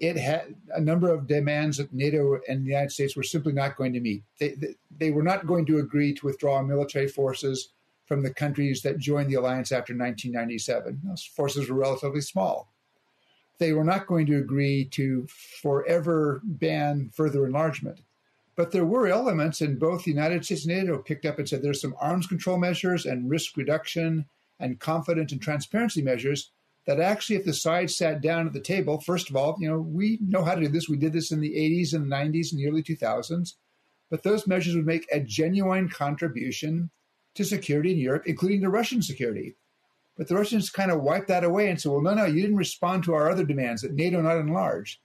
it 0.00 0.16
had 0.16 0.56
a 0.74 0.80
number 0.80 1.08
of 1.14 1.28
demands 1.28 1.76
that 1.76 1.94
NATO 1.94 2.40
and 2.48 2.64
the 2.64 2.70
United 2.70 2.90
States 2.90 3.14
were 3.14 3.22
simply 3.22 3.52
not 3.52 3.76
going 3.76 3.92
to 3.92 4.00
meet. 4.00 4.24
They, 4.40 4.54
they, 4.54 4.74
they, 4.98 5.10
were 5.12 5.22
not 5.22 5.46
going 5.46 5.66
to 5.66 5.78
agree 5.78 6.12
to 6.14 6.26
withdraw 6.26 6.60
military 6.62 7.06
forces 7.06 7.68
from 8.06 8.24
the 8.24 8.34
countries 8.34 8.82
that 8.82 8.98
joined 8.98 9.30
the 9.30 9.36
alliance 9.36 9.70
after 9.70 9.92
1997. 9.92 11.02
Those 11.04 11.22
forces 11.22 11.70
were 11.70 11.76
relatively 11.76 12.22
small. 12.22 12.72
They 13.60 13.72
were 13.72 13.84
not 13.84 14.08
going 14.08 14.26
to 14.26 14.38
agree 14.38 14.86
to 14.86 15.28
forever 15.62 16.40
ban 16.42 17.12
further 17.14 17.46
enlargement. 17.46 18.00
But 18.60 18.72
there 18.72 18.84
were 18.84 19.06
elements, 19.06 19.62
in 19.62 19.78
both 19.78 20.04
the 20.04 20.10
United 20.10 20.44
States 20.44 20.66
and 20.66 20.76
NATO 20.76 20.98
picked 20.98 21.24
up 21.24 21.38
and 21.38 21.48
said 21.48 21.62
there's 21.62 21.80
some 21.80 21.96
arms 21.98 22.26
control 22.26 22.58
measures 22.58 23.06
and 23.06 23.30
risk 23.30 23.56
reduction 23.56 24.26
and 24.58 24.78
confidence 24.78 25.32
and 25.32 25.40
transparency 25.40 26.02
measures 26.02 26.52
that 26.84 27.00
actually, 27.00 27.36
if 27.36 27.46
the 27.46 27.54
sides 27.54 27.96
sat 27.96 28.20
down 28.20 28.46
at 28.46 28.52
the 28.52 28.60
table, 28.60 29.00
first 29.00 29.30
of 29.30 29.36
all, 29.36 29.56
you 29.58 29.66
know, 29.66 29.80
we 29.80 30.18
know 30.20 30.44
how 30.44 30.54
to 30.54 30.60
do 30.60 30.68
this. 30.68 30.90
We 30.90 30.98
did 30.98 31.14
this 31.14 31.32
in 31.32 31.40
the 31.40 31.54
80s 31.54 31.94
and 31.94 32.04
the 32.04 32.14
90s 32.14 32.52
and 32.52 32.60
the 32.60 32.68
early 32.68 32.82
2000s. 32.82 33.54
But 34.10 34.24
those 34.24 34.46
measures 34.46 34.76
would 34.76 34.84
make 34.84 35.06
a 35.10 35.20
genuine 35.20 35.88
contribution 35.88 36.90
to 37.36 37.44
security 37.46 37.92
in 37.92 37.98
Europe, 37.98 38.24
including 38.26 38.60
the 38.60 38.68
Russian 38.68 39.00
security. 39.00 39.56
But 40.18 40.28
the 40.28 40.34
Russians 40.34 40.68
kind 40.68 40.90
of 40.90 41.00
wiped 41.00 41.28
that 41.28 41.44
away 41.44 41.70
and 41.70 41.80
said, 41.80 41.92
well, 41.92 42.02
no, 42.02 42.12
no, 42.12 42.26
you 42.26 42.42
didn't 42.42 42.58
respond 42.58 43.04
to 43.04 43.14
our 43.14 43.30
other 43.30 43.46
demands 43.46 43.80
that 43.80 43.94
NATO 43.94 44.20
not 44.20 44.36
enlarge. 44.36 45.00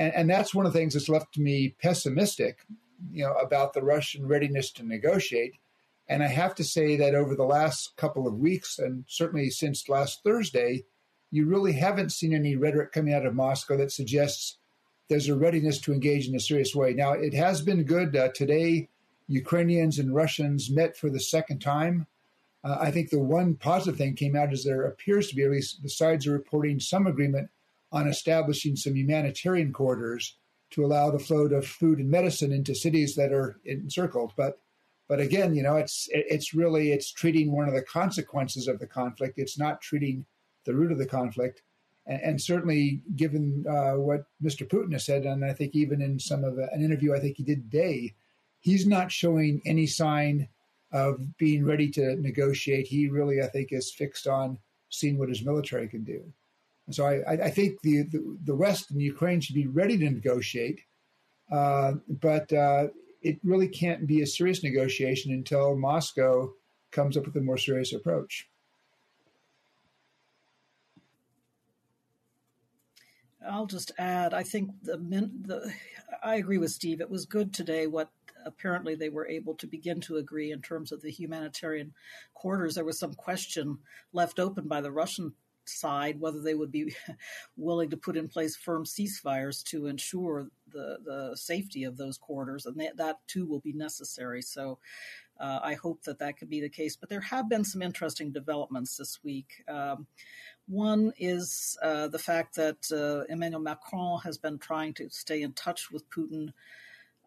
And, 0.00 0.14
and 0.14 0.30
that's 0.30 0.54
one 0.54 0.64
of 0.64 0.72
the 0.72 0.78
things 0.78 0.94
that's 0.94 1.10
left 1.10 1.36
me 1.36 1.76
pessimistic, 1.80 2.64
you 3.12 3.22
know, 3.22 3.34
about 3.34 3.74
the 3.74 3.82
Russian 3.82 4.26
readiness 4.26 4.72
to 4.72 4.82
negotiate. 4.82 5.52
And 6.08 6.22
I 6.22 6.26
have 6.28 6.54
to 6.54 6.64
say 6.64 6.96
that 6.96 7.14
over 7.14 7.36
the 7.36 7.44
last 7.44 7.96
couple 7.96 8.26
of 8.26 8.38
weeks, 8.38 8.78
and 8.78 9.04
certainly 9.06 9.50
since 9.50 9.90
last 9.90 10.24
Thursday, 10.24 10.84
you 11.30 11.44
really 11.44 11.74
haven't 11.74 12.12
seen 12.12 12.34
any 12.34 12.56
rhetoric 12.56 12.92
coming 12.92 13.12
out 13.12 13.26
of 13.26 13.34
Moscow 13.34 13.76
that 13.76 13.92
suggests 13.92 14.56
there's 15.08 15.28
a 15.28 15.36
readiness 15.36 15.78
to 15.80 15.92
engage 15.92 16.26
in 16.26 16.34
a 16.34 16.40
serious 16.40 16.74
way. 16.74 16.94
Now, 16.94 17.12
it 17.12 17.34
has 17.34 17.60
been 17.60 17.84
good. 17.84 18.16
Uh, 18.16 18.30
today, 18.34 18.88
Ukrainians 19.28 19.98
and 19.98 20.14
Russians 20.14 20.70
met 20.70 20.96
for 20.96 21.10
the 21.10 21.20
second 21.20 21.58
time. 21.60 22.06
Uh, 22.64 22.78
I 22.80 22.90
think 22.90 23.10
the 23.10 23.20
one 23.20 23.54
positive 23.54 23.98
thing 23.98 24.14
came 24.14 24.34
out 24.34 24.52
is 24.52 24.64
there 24.64 24.86
appears 24.86 25.28
to 25.28 25.36
be, 25.36 25.44
at 25.44 25.50
least 25.50 25.82
the 25.82 25.90
sides 25.90 26.26
are 26.26 26.32
reporting 26.32 26.80
some 26.80 27.06
agreement 27.06 27.50
on 27.92 28.08
establishing 28.08 28.76
some 28.76 28.96
humanitarian 28.96 29.72
corridors 29.72 30.36
to 30.70 30.84
allow 30.84 31.10
the 31.10 31.18
flow 31.18 31.46
of 31.46 31.66
food 31.66 31.98
and 31.98 32.10
medicine 32.10 32.52
into 32.52 32.74
cities 32.74 33.16
that 33.16 33.32
are 33.32 33.60
encircled. 33.64 34.32
But 34.36 34.58
but 35.08 35.18
again, 35.18 35.54
you 35.56 35.62
know, 35.64 35.76
it's 35.76 36.08
it's 36.12 36.54
really 36.54 36.92
it's 36.92 37.10
treating 37.10 37.50
one 37.50 37.66
of 37.66 37.74
the 37.74 37.82
consequences 37.82 38.68
of 38.68 38.78
the 38.78 38.86
conflict. 38.86 39.38
It's 39.38 39.58
not 39.58 39.80
treating 39.80 40.24
the 40.64 40.74
root 40.74 40.92
of 40.92 40.98
the 40.98 41.06
conflict. 41.06 41.62
And, 42.06 42.22
and 42.22 42.40
certainly, 42.40 43.02
given 43.16 43.64
uh, 43.68 43.94
what 43.94 44.26
Mr. 44.42 44.68
Putin 44.68 44.92
has 44.92 45.04
said, 45.04 45.24
and 45.24 45.44
I 45.44 45.52
think 45.52 45.74
even 45.74 46.00
in 46.00 46.20
some 46.20 46.44
of 46.44 46.56
the, 46.56 46.72
an 46.72 46.84
interview 46.84 47.14
I 47.14 47.18
think 47.18 47.36
he 47.36 47.42
did 47.42 47.70
today, 47.70 48.14
he's 48.60 48.86
not 48.86 49.10
showing 49.10 49.60
any 49.66 49.86
sign 49.86 50.48
of 50.92 51.36
being 51.38 51.64
ready 51.64 51.88
to 51.90 52.16
negotiate. 52.16 52.86
He 52.86 53.08
really, 53.08 53.42
I 53.42 53.46
think, 53.46 53.72
is 53.72 53.92
fixed 53.92 54.26
on 54.26 54.58
seeing 54.90 55.18
what 55.18 55.28
his 55.28 55.44
military 55.44 55.88
can 55.88 56.04
do. 56.04 56.32
And 56.90 56.94
so 56.96 57.06
I, 57.06 57.44
I 57.44 57.50
think 57.50 57.82
the, 57.82 58.02
the, 58.02 58.36
the, 58.46 58.54
West 58.56 58.90
and 58.90 59.00
Ukraine 59.00 59.40
should 59.40 59.54
be 59.54 59.68
ready 59.68 59.96
to 59.96 60.10
negotiate, 60.10 60.80
uh, 61.52 61.92
but 62.08 62.52
uh, 62.52 62.88
it 63.22 63.38
really 63.44 63.68
can't 63.68 64.08
be 64.08 64.22
a 64.22 64.26
serious 64.26 64.64
negotiation 64.64 65.30
until 65.30 65.76
Moscow 65.76 66.50
comes 66.90 67.16
up 67.16 67.26
with 67.26 67.36
a 67.36 67.42
more 67.42 67.58
serious 67.58 67.92
approach. 67.92 68.48
I'll 73.48 73.66
just 73.66 73.92
add, 73.96 74.34
I 74.34 74.42
think 74.42 74.72
the, 74.82 74.96
the 74.96 75.72
I 76.24 76.34
agree 76.34 76.58
with 76.58 76.72
Steve. 76.72 77.00
It 77.00 77.08
was 77.08 77.24
good 77.24 77.54
today 77.54 77.86
what 77.86 78.10
apparently 78.44 78.96
they 78.96 79.10
were 79.10 79.28
able 79.28 79.54
to 79.54 79.68
begin 79.68 80.00
to 80.00 80.16
agree 80.16 80.50
in 80.50 80.60
terms 80.60 80.90
of 80.90 81.02
the 81.02 81.10
humanitarian 81.12 81.94
corridors. 82.34 82.74
There 82.74 82.84
was 82.84 82.98
some 82.98 83.14
question 83.14 83.78
left 84.12 84.40
open 84.40 84.66
by 84.66 84.80
the 84.80 84.90
Russian 84.90 85.34
side 85.70 86.20
whether 86.20 86.40
they 86.40 86.54
would 86.54 86.72
be 86.72 86.94
willing 87.56 87.90
to 87.90 87.96
put 87.96 88.16
in 88.16 88.28
place 88.28 88.56
firm 88.56 88.84
ceasefires 88.84 89.62
to 89.64 89.86
ensure 89.86 90.48
the, 90.72 90.98
the 91.04 91.36
safety 91.36 91.84
of 91.84 91.96
those 91.96 92.18
corridors, 92.18 92.66
and 92.66 92.78
that, 92.80 92.96
that 92.96 93.16
too 93.26 93.46
will 93.46 93.60
be 93.60 93.72
necessary. 93.72 94.42
So 94.42 94.78
uh, 95.40 95.58
I 95.62 95.74
hope 95.74 96.02
that 96.02 96.18
that 96.18 96.38
could 96.38 96.50
be 96.50 96.60
the 96.60 96.68
case. 96.68 96.96
But 96.96 97.08
there 97.08 97.20
have 97.20 97.48
been 97.48 97.64
some 97.64 97.82
interesting 97.82 98.30
developments 98.30 98.96
this 98.96 99.18
week. 99.24 99.64
Um, 99.66 100.06
one 100.68 101.12
is 101.18 101.76
uh, 101.82 102.08
the 102.08 102.18
fact 102.18 102.56
that 102.56 102.92
uh, 102.92 103.24
Emmanuel 103.32 103.62
Macron 103.62 104.20
has 104.20 104.38
been 104.38 104.58
trying 104.58 104.94
to 104.94 105.08
stay 105.10 105.42
in 105.42 105.52
touch 105.52 105.90
with 105.90 106.08
Putin. 106.10 106.52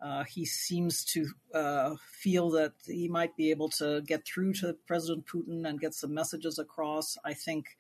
Uh, 0.02 0.24
he 0.26 0.46
seems 0.46 1.04
to 1.06 1.28
uh, 1.56 1.96
feel 2.12 2.52
that 2.52 2.74
he 2.86 3.08
might 3.08 3.36
be 3.36 3.50
able 3.52 3.70
to 3.70 4.02
get 4.02 4.26
through 4.26 4.54
to 4.54 4.76
President 4.86 5.26
Putin 5.26 5.68
and 5.68 5.80
get 5.80 5.94
some 5.94 6.14
messages 6.14 6.60
across. 6.60 7.18
I 7.26 7.34
think 7.34 7.78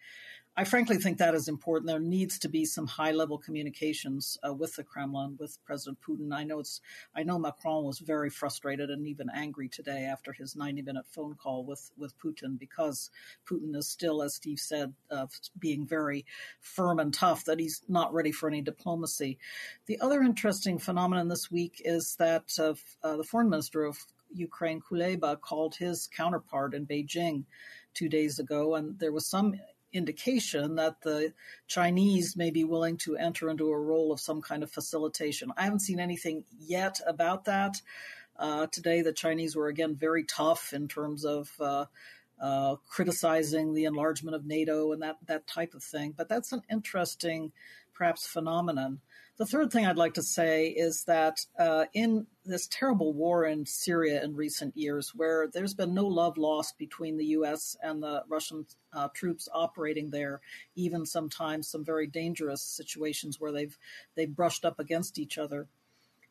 I 0.55 0.65
frankly 0.65 0.97
think 0.97 1.17
that 1.17 1.33
is 1.33 1.47
important. 1.47 1.87
There 1.87 1.99
needs 1.99 2.37
to 2.39 2.47
be 2.47 2.63
some 2.63 2.85
high 2.85 3.11
level 3.11 3.39
communications 3.39 4.37
uh, 4.47 4.53
with 4.53 4.75
the 4.75 4.83
Kremlin, 4.83 5.35
with 5.39 5.57
President 5.65 5.97
Putin. 6.07 6.31
I 6.31 6.43
know 6.43 6.59
it's. 6.59 6.79
I 7.15 7.23
know 7.23 7.39
Macron 7.39 7.83
was 7.83 7.97
very 7.97 8.29
frustrated 8.29 8.91
and 8.91 9.07
even 9.07 9.31
angry 9.33 9.67
today 9.67 10.03
after 10.03 10.31
his 10.31 10.55
90 10.55 10.83
minute 10.83 11.07
phone 11.07 11.33
call 11.33 11.65
with 11.65 11.89
with 11.97 12.13
Putin 12.19 12.59
because 12.59 13.09
Putin 13.49 13.75
is 13.75 13.89
still, 13.89 14.21
as 14.21 14.35
Steve 14.35 14.59
said, 14.59 14.93
uh, 15.09 15.25
being 15.57 15.87
very 15.87 16.23
firm 16.61 16.99
and 16.99 17.11
tough. 17.11 17.45
That 17.45 17.59
he's 17.59 17.81
not 17.87 18.13
ready 18.13 18.31
for 18.31 18.47
any 18.47 18.61
diplomacy. 18.61 19.39
The 19.87 19.99
other 20.01 20.21
interesting 20.21 20.77
phenomenon 20.77 21.29
this 21.29 21.49
week 21.49 21.81
is 21.83 22.15
that 22.19 22.59
uh, 22.59 22.73
the 23.01 23.23
foreign 23.23 23.49
minister 23.49 23.85
of 23.85 23.97
Ukraine, 24.31 24.81
Kuleba, 24.81 25.41
called 25.41 25.75
his 25.75 26.07
counterpart 26.15 26.75
in 26.75 26.85
Beijing 26.85 27.45
two 27.95 28.09
days 28.09 28.37
ago, 28.39 28.75
and 28.75 28.99
there 28.99 29.11
was 29.11 29.25
some 29.25 29.55
indication 29.93 30.75
that 30.75 31.01
the 31.01 31.33
Chinese 31.67 32.35
may 32.35 32.51
be 32.51 32.63
willing 32.63 32.97
to 32.97 33.15
enter 33.15 33.49
into 33.49 33.69
a 33.69 33.79
role 33.79 34.11
of 34.11 34.19
some 34.19 34.41
kind 34.41 34.63
of 34.63 34.71
facilitation. 34.71 35.51
I 35.55 35.63
haven't 35.63 35.79
seen 35.79 35.99
anything 35.99 36.43
yet 36.59 36.99
about 37.05 37.45
that. 37.45 37.81
Uh, 38.37 38.67
today, 38.67 39.01
the 39.01 39.13
Chinese 39.13 39.55
were 39.55 39.67
again 39.67 39.95
very 39.95 40.23
tough 40.23 40.73
in 40.73 40.87
terms 40.87 41.23
of 41.23 41.51
uh, 41.59 41.85
uh, 42.41 42.75
criticizing 42.89 43.73
the 43.73 43.85
enlargement 43.85 44.35
of 44.35 44.45
NATO 44.45 44.91
and 44.91 45.01
that 45.03 45.17
that 45.27 45.47
type 45.47 45.73
of 45.75 45.83
thing. 45.83 46.13
But 46.17 46.29
that's 46.29 46.51
an 46.51 46.63
interesting, 46.69 47.51
perhaps, 47.93 48.25
phenomenon. 48.25 48.99
The 49.37 49.47
third 49.47 49.71
thing 49.71 49.87
I'd 49.87 49.97
like 49.97 50.13
to 50.13 50.21
say 50.21 50.67
is 50.67 51.05
that 51.05 51.43
uh, 51.57 51.85
in 51.95 52.27
this 52.45 52.67
terrible 52.67 53.13
war 53.13 53.45
in 53.45 53.65
Syria 53.65 54.23
in 54.23 54.35
recent 54.35 54.77
years, 54.77 55.11
where 55.15 55.47
there's 55.47 55.73
been 55.73 55.95
no 55.95 56.05
love 56.05 56.37
lost 56.37 56.77
between 56.77 57.17
the 57.17 57.25
U.S. 57.25 57.75
and 57.81 58.03
the 58.03 58.23
Russian 58.29 58.67
uh, 58.93 59.07
troops 59.15 59.49
operating 59.51 60.11
there, 60.11 60.41
even 60.75 61.03
sometimes 61.03 61.67
some 61.67 61.83
very 61.83 62.05
dangerous 62.05 62.61
situations 62.61 63.39
where 63.39 63.51
they've 63.51 63.75
they've 64.15 64.35
brushed 64.35 64.65
up 64.65 64.79
against 64.79 65.17
each 65.17 65.39
other. 65.39 65.67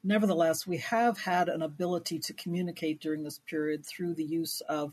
Nevertheless, 0.04 0.64
we 0.64 0.76
have 0.78 1.18
had 1.18 1.48
an 1.48 1.62
ability 1.62 2.20
to 2.20 2.32
communicate 2.34 3.00
during 3.00 3.24
this 3.24 3.40
period 3.40 3.84
through 3.84 4.14
the 4.14 4.24
use 4.24 4.60
of 4.68 4.92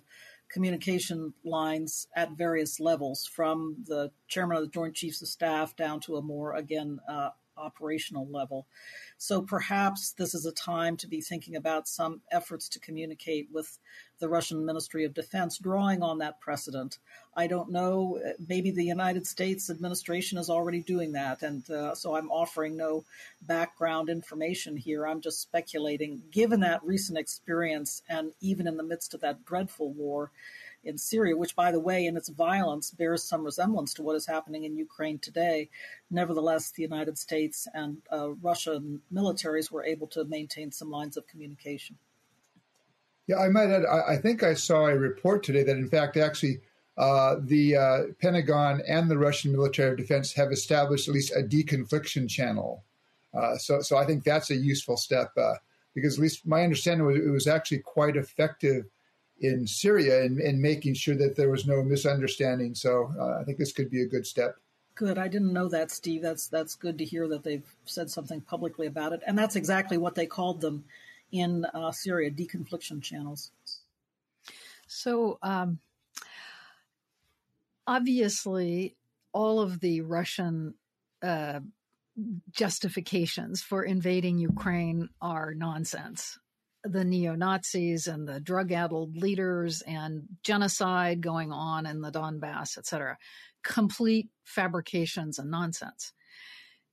communication 0.49 1.33
lines 1.43 2.07
at 2.15 2.31
various 2.31 2.79
levels, 2.79 3.27
from 3.27 3.83
the 3.85 4.09
chairman 4.27 4.57
of 4.57 4.63
the 4.63 4.69
Joint 4.69 4.95
Chiefs 4.95 5.21
of 5.21 5.27
Staff 5.27 5.75
down 5.75 5.99
to 6.01 6.17
a 6.17 6.23
more, 6.23 6.55
again, 6.55 6.99
uh, 7.07 7.29
operational 7.59 8.27
level. 8.27 8.65
So 9.17 9.41
perhaps 9.41 10.13
this 10.13 10.33
is 10.33 10.45
a 10.45 10.51
time 10.51 10.97
to 10.97 11.07
be 11.07 11.21
thinking 11.21 11.55
about 11.55 11.87
some 11.87 12.21
efforts 12.31 12.69
to 12.69 12.79
communicate 12.79 13.49
with 13.51 13.77
the 14.19 14.29
Russian 14.29 14.65
Ministry 14.65 15.05
of 15.05 15.13
Defense, 15.13 15.57
drawing 15.57 16.01
on 16.01 16.17
that 16.19 16.39
precedent. 16.39 16.97
I 17.35 17.47
don't 17.47 17.71
know, 17.71 18.19
maybe 18.47 18.71
the 18.71 18.83
United 18.83 19.25
States 19.25 19.69
administration 19.69 20.37
is 20.37 20.49
already 20.49 20.81
doing 20.81 21.13
that. 21.13 21.41
And 21.41 21.69
uh, 21.69 21.95
so 21.95 22.15
I'm 22.15 22.29
offering 22.29 22.75
no 22.75 23.05
background 23.41 24.09
information 24.09 24.75
here. 24.75 25.07
I'm 25.07 25.21
just 25.21 25.41
speculating, 25.41 26.21
given 26.31 26.59
that 26.61 26.83
recent 26.83 27.17
experience 27.17 28.01
and 28.09 28.31
even 28.41 28.67
in 28.67 28.77
the 28.77 28.83
midst 28.83 29.13
of 29.13 29.21
that 29.21 29.45
dreadful 29.45 29.91
war 29.93 30.31
in 30.83 30.97
Syria, 30.97 31.35
which, 31.35 31.55
by 31.55 31.71
the 31.71 31.79
way, 31.79 32.05
in 32.05 32.15
its 32.15 32.29
violence 32.29 32.91
bears 32.91 33.23
some 33.23 33.43
resemblance 33.43 33.93
to 33.93 34.03
what 34.03 34.15
is 34.15 34.25
happening 34.25 34.63
in 34.63 34.77
Ukraine 34.77 35.19
today. 35.19 35.69
Nevertheless, 36.09 36.71
the 36.71 36.83
United 36.83 37.17
States 37.17 37.67
and 37.73 37.97
uh, 38.11 38.29
Russian 38.41 39.01
militaries 39.13 39.71
were 39.71 39.83
able 39.83 40.07
to 40.07 40.23
maintain 40.25 40.71
some 40.71 40.89
lines 40.89 41.17
of 41.17 41.27
communication. 41.27 41.97
Yeah, 43.27 43.37
I 43.37 43.49
might 43.49 43.69
add, 43.69 43.85
I, 43.85 44.13
I 44.13 44.17
think 44.17 44.41
I 44.41 44.53
saw 44.53 44.87
a 44.87 44.97
report 44.97 45.43
today 45.43 45.63
that, 45.63 45.77
in 45.77 45.89
fact, 45.89 46.17
actually, 46.17 46.61
uh, 46.97 47.35
the 47.39 47.75
uh, 47.75 47.97
Pentagon 48.21 48.81
and 48.87 49.09
the 49.09 49.17
Russian 49.17 49.51
military 49.51 49.91
of 49.91 49.97
defense 49.97 50.33
have 50.33 50.51
established 50.51 51.07
at 51.07 51.13
least 51.13 51.31
a 51.35 51.41
deconfliction 51.41 52.29
channel. 52.29 52.83
Uh, 53.33 53.55
so, 53.57 53.81
so 53.81 53.97
I 53.97 54.05
think 54.05 54.23
that's 54.23 54.49
a 54.49 54.55
useful 54.55 54.97
step 54.97 55.31
uh, 55.37 55.53
because, 55.93 56.15
at 56.15 56.21
least 56.21 56.47
my 56.47 56.63
understanding 56.63 57.05
was, 57.05 57.17
it 57.17 57.29
was 57.29 57.47
actually 57.47 57.79
quite 57.79 58.15
effective 58.15 58.85
in 59.41 59.67
Syria 59.67 60.23
and, 60.23 60.39
in 60.39 60.61
making 60.61 60.93
sure 60.93 61.15
that 61.15 61.35
there 61.35 61.49
was 61.49 61.65
no 61.65 61.83
misunderstanding. 61.83 62.75
So 62.75 63.13
uh, 63.19 63.39
I 63.39 63.43
think 63.43 63.57
this 63.57 63.71
could 63.71 63.89
be 63.89 64.01
a 64.01 64.07
good 64.07 64.25
step. 64.25 64.57
Good. 64.95 65.17
I 65.17 65.27
didn't 65.27 65.53
know 65.53 65.69
that, 65.69 65.91
Steve. 65.91 66.21
That's 66.21 66.47
that's 66.47 66.75
good 66.75 66.97
to 66.97 67.05
hear 67.05 67.27
that 67.29 67.43
they've 67.43 67.65
said 67.85 68.09
something 68.09 68.41
publicly 68.41 68.87
about 68.87 69.13
it, 69.13 69.21
and 69.25 69.37
that's 69.37 69.55
exactly 69.55 69.97
what 69.97 70.13
they 70.13 70.25
called 70.25 70.59
them 70.59 70.83
in 71.31 71.63
uh, 71.73 71.91
Syria: 71.91 72.29
deconfliction 72.29 73.01
channels. 73.01 73.51
So 74.87 75.39
um, 75.41 75.79
obviously, 77.87 78.97
all 79.31 79.61
of 79.61 79.79
the 79.79 80.01
Russian 80.01 80.73
uh, 81.21 81.61
justifications 82.51 83.61
for 83.61 83.83
invading 83.83 84.37
Ukraine 84.37 85.07
are 85.21 85.53
nonsense 85.53 86.37
the 86.83 87.03
neo 87.03 87.35
Nazis 87.35 88.07
and 88.07 88.27
the 88.27 88.39
drug 88.39 88.71
addled 88.71 89.17
leaders 89.17 89.81
and 89.81 90.23
genocide 90.43 91.21
going 91.21 91.51
on 91.51 91.85
in 91.85 92.01
the 92.01 92.11
Donbass, 92.11 92.77
etc. 92.77 93.17
Complete 93.63 94.29
fabrications 94.45 95.39
and 95.39 95.51
nonsense. 95.51 96.13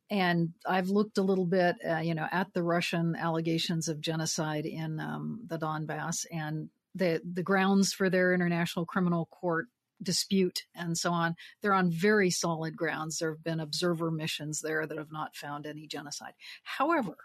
And 0.08 0.50
I've 0.64 0.88
looked 0.88 1.18
a 1.18 1.22
little 1.22 1.46
bit, 1.46 1.76
uh, 1.88 1.98
you 1.98 2.14
know, 2.14 2.26
at 2.30 2.52
the 2.52 2.62
Russian 2.62 3.16
allegations 3.16 3.88
of 3.88 4.00
genocide 4.00 4.66
in 4.66 5.00
um, 5.00 5.40
the 5.46 5.58
Donbass 5.58 6.26
and 6.30 6.68
the 6.94 7.20
the 7.24 7.42
grounds 7.42 7.92
for 7.92 8.08
their 8.08 8.32
international 8.32 8.86
criminal 8.86 9.26
court 9.26 9.66
dispute 10.02 10.64
and 10.74 10.96
so 10.96 11.10
on. 11.10 11.34
They're 11.60 11.74
on 11.74 11.90
very 11.90 12.30
solid 12.30 12.76
grounds. 12.76 13.18
There 13.18 13.30
have 13.30 13.42
been 13.42 13.60
observer 13.60 14.10
missions 14.10 14.60
there 14.60 14.86
that 14.86 14.98
have 14.98 15.12
not 15.12 15.34
found 15.34 15.66
any 15.66 15.86
genocide. 15.86 16.34
However, 16.62 17.16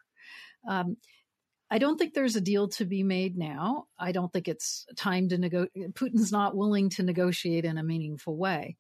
um, 0.68 0.98
I 1.72 1.78
don't 1.78 1.98
think 1.98 2.14
there's 2.14 2.36
a 2.36 2.42
deal 2.42 2.68
to 2.70 2.86
be 2.86 3.02
made 3.02 3.38
now. 3.38 3.86
I 3.98 4.12
don't 4.12 4.32
think 4.32 4.50
it's 4.50 4.86
time 4.98 5.30
to 5.30 5.38
negotiate. 5.38 5.96
Putin's 5.96 6.32
not 6.32 6.56
willing 6.56 6.90
to 6.92 7.04
negotiate 7.04 7.64
in 7.64 7.78
a 7.78 7.84
meaningful 7.84 8.36
way. 8.36 8.76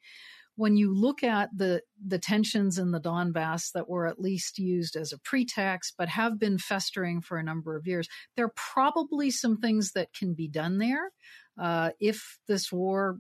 When 0.58 0.76
you 0.76 0.94
look 0.94 1.24
at 1.24 1.50
the 1.56 1.82
the 2.06 2.20
tensions 2.20 2.78
in 2.78 2.92
the 2.92 3.00
Donbass 3.00 3.72
that 3.72 3.88
were 3.88 4.08
at 4.08 4.20
least 4.20 4.60
used 4.60 4.98
as 4.98 5.14
a 5.14 5.18
pretext, 5.20 5.94
but 5.98 6.10
have 6.10 6.38
been 6.38 6.58
festering 6.58 7.22
for 7.22 7.38
a 7.38 7.44
number 7.44 7.78
of 7.78 7.88
years, 7.88 8.10
there 8.36 8.46
are 8.46 8.54
probably 8.56 9.32
some 9.32 9.58
things 9.58 9.94
that 9.94 10.14
can 10.14 10.34
be 10.34 10.50
done 10.50 10.78
there 10.78 11.12
uh, 11.58 11.92
if 12.02 12.39
this 12.50 12.74
war 12.74 13.20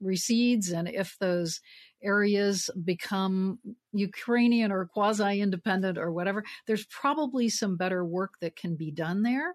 recedes 0.00 0.70
and 0.70 0.86
if 0.86 1.16
those 1.18 1.60
areas 2.02 2.70
become 2.84 3.58
Ukrainian 3.92 4.70
or 4.70 4.86
quasi 4.86 5.40
independent 5.40 5.98
or 5.98 6.12
whatever, 6.12 6.44
there's 6.66 6.86
probably 6.86 7.48
some 7.48 7.76
better 7.76 8.04
work 8.04 8.34
that 8.40 8.56
can 8.56 8.76
be 8.76 8.90
done 8.90 9.22
there 9.22 9.54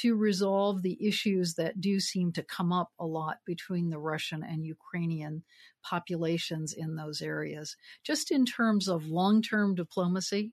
to 0.00 0.16
resolve 0.16 0.82
the 0.82 0.98
issues 1.06 1.54
that 1.54 1.80
do 1.80 2.00
seem 2.00 2.32
to 2.32 2.42
come 2.42 2.72
up 2.72 2.90
a 2.98 3.06
lot 3.06 3.36
between 3.46 3.90
the 3.90 3.98
Russian 3.98 4.42
and 4.42 4.66
Ukrainian 4.66 5.44
populations 5.84 6.72
in 6.72 6.96
those 6.96 7.22
areas. 7.22 7.76
Just 8.02 8.32
in 8.32 8.44
terms 8.44 8.88
of 8.88 9.06
long 9.06 9.40
term 9.40 9.74
diplomacy, 9.74 10.52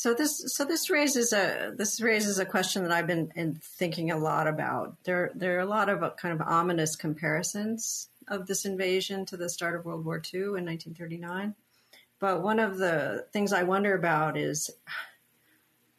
So 0.00 0.14
this 0.14 0.42
so 0.46 0.64
this 0.64 0.88
raises 0.88 1.34
a 1.34 1.74
this 1.76 2.00
raises 2.00 2.38
a 2.38 2.46
question 2.46 2.84
that 2.84 2.90
I've 2.90 3.06
been 3.06 3.60
thinking 3.62 4.10
a 4.10 4.16
lot 4.16 4.46
about. 4.46 4.96
There 5.04 5.30
there 5.34 5.58
are 5.58 5.60
a 5.60 5.66
lot 5.66 5.90
of 5.90 6.02
uh, 6.02 6.12
kind 6.16 6.32
of 6.32 6.48
ominous 6.48 6.96
comparisons 6.96 8.08
of 8.26 8.46
this 8.46 8.64
invasion 8.64 9.26
to 9.26 9.36
the 9.36 9.50
start 9.50 9.76
of 9.76 9.84
World 9.84 10.06
War 10.06 10.16
II 10.16 10.40
in 10.40 10.64
1939. 10.64 11.54
But 12.18 12.42
one 12.42 12.60
of 12.60 12.78
the 12.78 13.26
things 13.34 13.52
I 13.52 13.64
wonder 13.64 13.94
about 13.94 14.38
is 14.38 14.70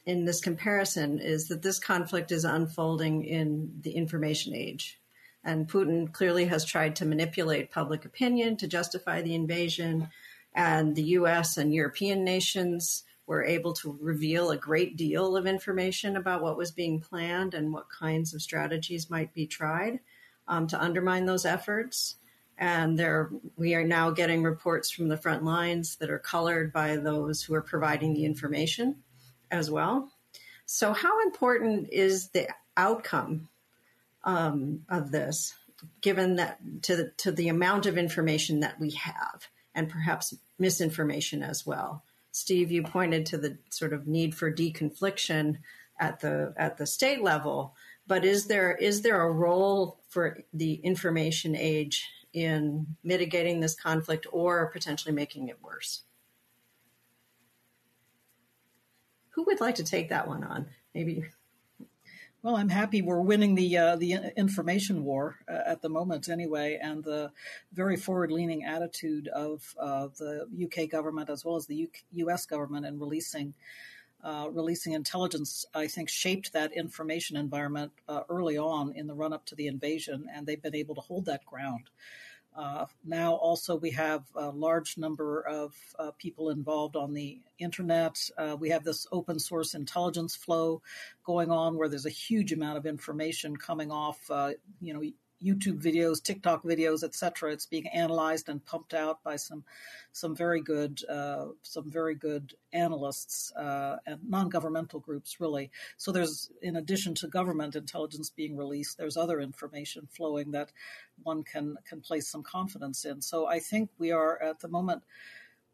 in 0.08 0.26
this 0.26 0.42
comparison 0.42 1.20
is 1.20 1.48
that 1.50 1.62
this 1.62 1.78
conflict 1.78 2.32
is 2.32 2.44
unfolding 2.44 3.24
in 3.24 3.82
the 3.82 3.92
information 3.92 4.56
age. 4.56 5.00
And 5.44 5.70
Putin 5.70 6.12
clearly 6.12 6.46
has 6.46 6.66
tried 6.66 6.96
to 6.96 7.06
manipulate 7.06 7.70
public 7.70 8.04
opinion 8.06 8.58
to 8.58 8.68
justify 8.68 9.22
the 9.22 9.36
invasion. 9.36 10.10
And 10.56 10.96
the 10.96 11.04
US 11.20 11.56
and 11.56 11.72
European 11.72 12.24
nations 12.24 13.04
were 13.32 13.46
able 13.46 13.72
to 13.72 13.98
reveal 14.02 14.52
a 14.52 14.58
great 14.58 14.98
deal 14.98 15.38
of 15.38 15.48
information 15.48 16.18
about 16.18 16.42
what 16.42 16.58
was 16.58 16.70
being 16.70 17.00
planned 17.00 17.54
and 17.54 17.72
what 17.72 17.88
kinds 17.90 18.34
of 18.34 18.42
strategies 18.42 19.10
might 19.10 19.34
be 19.34 19.48
tried 19.48 20.02
um, 20.50 20.68
to 20.68 20.78
undermine 20.78 21.26
those 21.26 21.46
efforts. 21.46 22.16
And 22.58 23.00
there, 23.00 23.32
we 23.56 23.74
are 23.74 23.86
now 23.86 24.10
getting 24.10 24.44
reports 24.44 24.92
from 24.92 25.08
the 25.08 25.16
front 25.16 25.46
lines 25.46 25.96
that 25.96 26.10
are 26.10 26.20
colored 26.20 26.74
by 26.74 26.98
those 26.98 27.42
who 27.42 27.54
are 27.54 27.62
providing 27.62 28.14
the 28.14 28.26
information 28.26 28.98
as 29.50 29.72
well. 29.72 30.12
So, 30.66 30.92
how 30.92 31.22
important 31.22 31.88
is 31.90 32.32
the 32.32 32.50
outcome 32.76 33.48
um, 34.26 34.82
of 34.90 35.12
this, 35.12 35.56
given 36.02 36.36
that 36.36 36.60
to 36.82 36.98
the, 36.98 37.12
to 37.20 37.32
the 37.32 37.48
amount 37.48 37.86
of 37.86 37.98
information 37.98 38.60
that 38.60 38.78
we 38.78 38.90
have, 38.92 39.48
and 39.74 39.88
perhaps 39.88 40.36
misinformation 40.60 41.44
as 41.44 41.66
well? 41.66 42.04
Steve, 42.32 42.72
you 42.72 42.84
pointed 42.84 43.26
to 43.28 43.38
the 43.38 43.58
sort 43.70 43.94
of 43.94 44.08
need 44.08 44.34
for 44.36 44.52
deconfliction 44.52 45.58
at 46.00 46.20
the 46.20 46.54
at 46.58 46.78
the 46.78 46.88
state 46.88 47.22
level, 47.22 47.76
but 48.08 48.26
is 48.26 48.48
there 48.48 48.74
is 48.76 49.02
there 49.02 49.22
a 49.22 49.32
role 49.32 50.00
for 50.10 50.40
the 50.54 50.76
information 50.76 51.56
age 51.56 52.10
in 52.34 52.96
mitigating 53.04 53.60
this 53.60 53.76
conflict 53.76 54.26
or 54.32 54.72
potentially 54.72 55.14
making 55.14 55.50
it 55.50 55.62
worse? 55.62 56.04
Who 59.32 59.44
would 59.46 59.62
like 59.62 59.76
to 59.76 59.84
take 59.84 60.10
that 60.10 60.28
one 60.28 60.44
on? 60.44 60.68
Maybe 60.94 61.24
well, 62.44 62.56
I'm 62.56 62.70
happy 62.70 63.02
we're 63.02 63.22
winning 63.22 63.54
the 63.56 63.78
uh, 63.78 63.96
the 63.98 64.16
information 64.36 65.04
war 65.04 65.38
uh, 65.48 65.60
at 65.66 65.82
the 65.82 65.90
moment, 65.90 66.28
anyway, 66.28 66.80
and 66.82 67.04
the 67.04 67.32
very 67.72 67.96
forward-leaning 67.96 68.64
attitude 68.64 69.28
of 69.28 69.76
uh, 69.80 70.08
the 70.18 70.48
UK 70.66 70.90
government 70.90 71.30
as 71.30 71.46
well 71.46 71.56
as 71.56 71.68
the 71.68 71.88
US 72.14 72.46
government 72.46 72.86
in 72.86 73.00
releasing 73.00 73.54
uh, 74.24 74.48
releasing 74.52 74.94
intelligence, 74.94 75.66
I 75.74 75.88
think, 75.88 76.10
shaped 76.10 76.54
that 76.54 76.74
information 76.74 77.38
environment 77.38 77.92
uh, 78.08 78.22
early 78.30 78.58
on 78.58 78.94
in 78.96 79.08
the 79.08 79.16
run-up 79.16 79.46
to 79.48 79.56
the 79.56 79.68
invasion, 79.68 80.28
and 80.34 80.46
they've 80.46 80.62
been 80.62 80.76
able 80.76 80.96
to 80.96 81.02
hold 81.02 81.26
that 81.26 81.46
ground. 81.46 81.90
Uh, 82.56 82.86
now, 83.06 83.34
also, 83.34 83.76
we 83.76 83.92
have 83.92 84.24
a 84.36 84.50
large 84.50 84.98
number 84.98 85.42
of 85.42 85.74
uh, 85.98 86.12
people 86.18 86.50
involved 86.50 86.96
on 86.96 87.14
the 87.14 87.40
internet. 87.60 88.18
Uh, 88.38 88.58
we 88.60 88.70
have 88.70 88.84
this 88.84 89.08
open 89.12 89.40
source 89.40 89.74
intelligence 89.74 90.36
flow 90.36 90.82
going 91.26 91.50
on 91.50 91.78
where 91.78 91.88
there's 91.88 92.06
a 92.06 92.10
huge 92.10 92.52
amount 92.52 92.78
of 92.78 92.86
information 92.86 93.56
coming 93.56 93.92
off, 93.92 94.20
uh, 94.30 94.52
you 94.82 94.94
know, 94.94 95.02
YouTube 95.44 95.82
videos, 95.82 96.22
TikTok 96.22 96.64
videos, 96.64 97.04
etc. 97.04 97.52
It's 97.52 97.66
being 97.66 97.88
analyzed 97.88 98.50
and 98.50 98.64
pumped 98.64 98.94
out 98.94 99.24
by 99.24 99.36
some 99.36 99.64
some 100.12 100.36
very 100.36 100.62
good 100.62 101.02
uh, 101.10 101.48
some 101.64 101.90
very 101.90 102.16
good 102.16 102.54
analysts 102.74 103.52
uh, 103.56 103.98
and 104.06 104.20
non-governmental 104.28 105.00
groups, 105.00 105.40
really. 105.40 105.72
So 105.98 106.12
there's, 106.12 106.52
in 106.62 106.76
addition 106.76 107.16
to 107.16 107.28
government 107.28 107.76
intelligence 107.76 108.30
being 108.30 108.58
released, 108.58 108.98
there's 108.98 109.18
other 109.18 109.40
information 109.40 110.08
flowing 110.12 110.52
that 110.52 110.72
one 111.24 111.44
can 111.44 111.78
can 111.86 112.02
place 112.02 112.30
some 112.30 112.44
confidence 112.44 113.06
in. 113.06 113.22
So 113.22 113.48
I 113.48 113.60
think 113.60 113.90
we 113.98 114.12
are 114.12 114.42
at 114.42 114.60
the 114.60 114.68
moment 114.68 115.04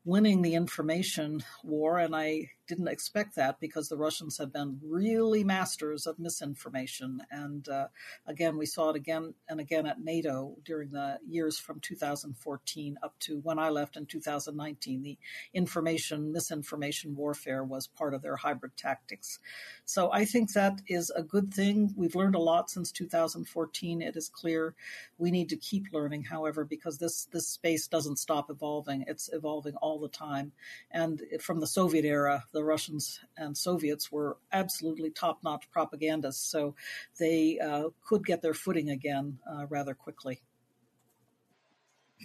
winning 0.06 0.42
the 0.42 0.56
information 0.56 1.44
war, 1.64 2.00
and 2.00 2.16
I 2.16 2.52
didn't 2.68 2.88
expect 2.88 3.36
that 3.36 3.60
because 3.60 3.90
the 3.90 3.98
Russians 3.98 4.38
have 4.38 4.52
been 4.52 4.80
really 4.84 5.44
masters 5.44 6.06
of 6.06 6.20
misinformation. 6.20 7.22
And 7.32 7.68
uh, 7.68 7.88
again, 8.26 8.58
we 8.58 8.66
saw 8.66 8.90
it 8.90 8.96
again 8.96 9.34
and 9.50 9.60
again 9.60 9.86
at 9.86 10.02
NATO 10.02 10.56
during 10.64 10.92
the 10.92 11.20
years 11.28 11.58
from 11.58 11.80
2014 11.80 12.98
up 13.02 13.18
to 13.22 13.40
when 13.40 13.58
I 13.58 13.70
left 13.70 13.96
in 13.96 14.06
2019. 14.06 15.02
The 15.02 15.18
information, 15.54 16.32
misinformation 16.32 17.16
warfare 17.16 17.64
was 17.64 17.88
part 17.88 18.14
of 18.14 18.22
their 18.22 18.36
hybrid 18.36 18.76
tactics. 18.76 19.40
So 19.86 20.12
I 20.12 20.26
think 20.26 20.54
that 20.54 20.82
is 20.88 21.10
a 21.12 21.24
good 21.24 21.54
thing. 21.54 21.94
We've 21.96 22.16
learned 22.16 22.36
a 22.36 22.40
lot 22.40 22.70
since 22.70 22.92
2014. 22.92 24.02
It 24.02 24.16
is 24.16 24.30
clear 24.30 24.76
we 25.18 25.32
need 25.32 25.50
to 25.50 25.58
keep 25.58 25.86
learning, 25.94 26.24
however, 26.24 26.66
because 26.66 26.98
this, 26.98 27.26
this 27.32 27.48
space 27.48 27.88
doesn't 27.88 28.20
stop 28.20 28.50
evolving. 28.50 29.06
It's 29.08 29.30
evolving 29.32 29.76
all 29.78 30.00
the 30.00 30.10
time. 30.10 30.52
And 30.92 31.22
from 31.40 31.60
the 31.60 31.68
Soviet 31.68 32.06
era, 32.06 32.44
the 32.58 32.64
Russians 32.64 33.20
and 33.38 33.56
Soviets 33.56 34.12
were 34.12 34.38
absolutely 34.52 35.12
top 35.12 35.44
notch 35.44 35.70
propagandists, 35.70 36.50
so 36.50 36.74
they 37.20 37.60
uh, 37.60 37.90
could 38.04 38.26
get 38.26 38.42
their 38.42 38.56
footing 38.56 38.90
again 38.90 39.38
uh, 39.48 39.68
rather 39.68 39.94
quickly. 39.94 40.42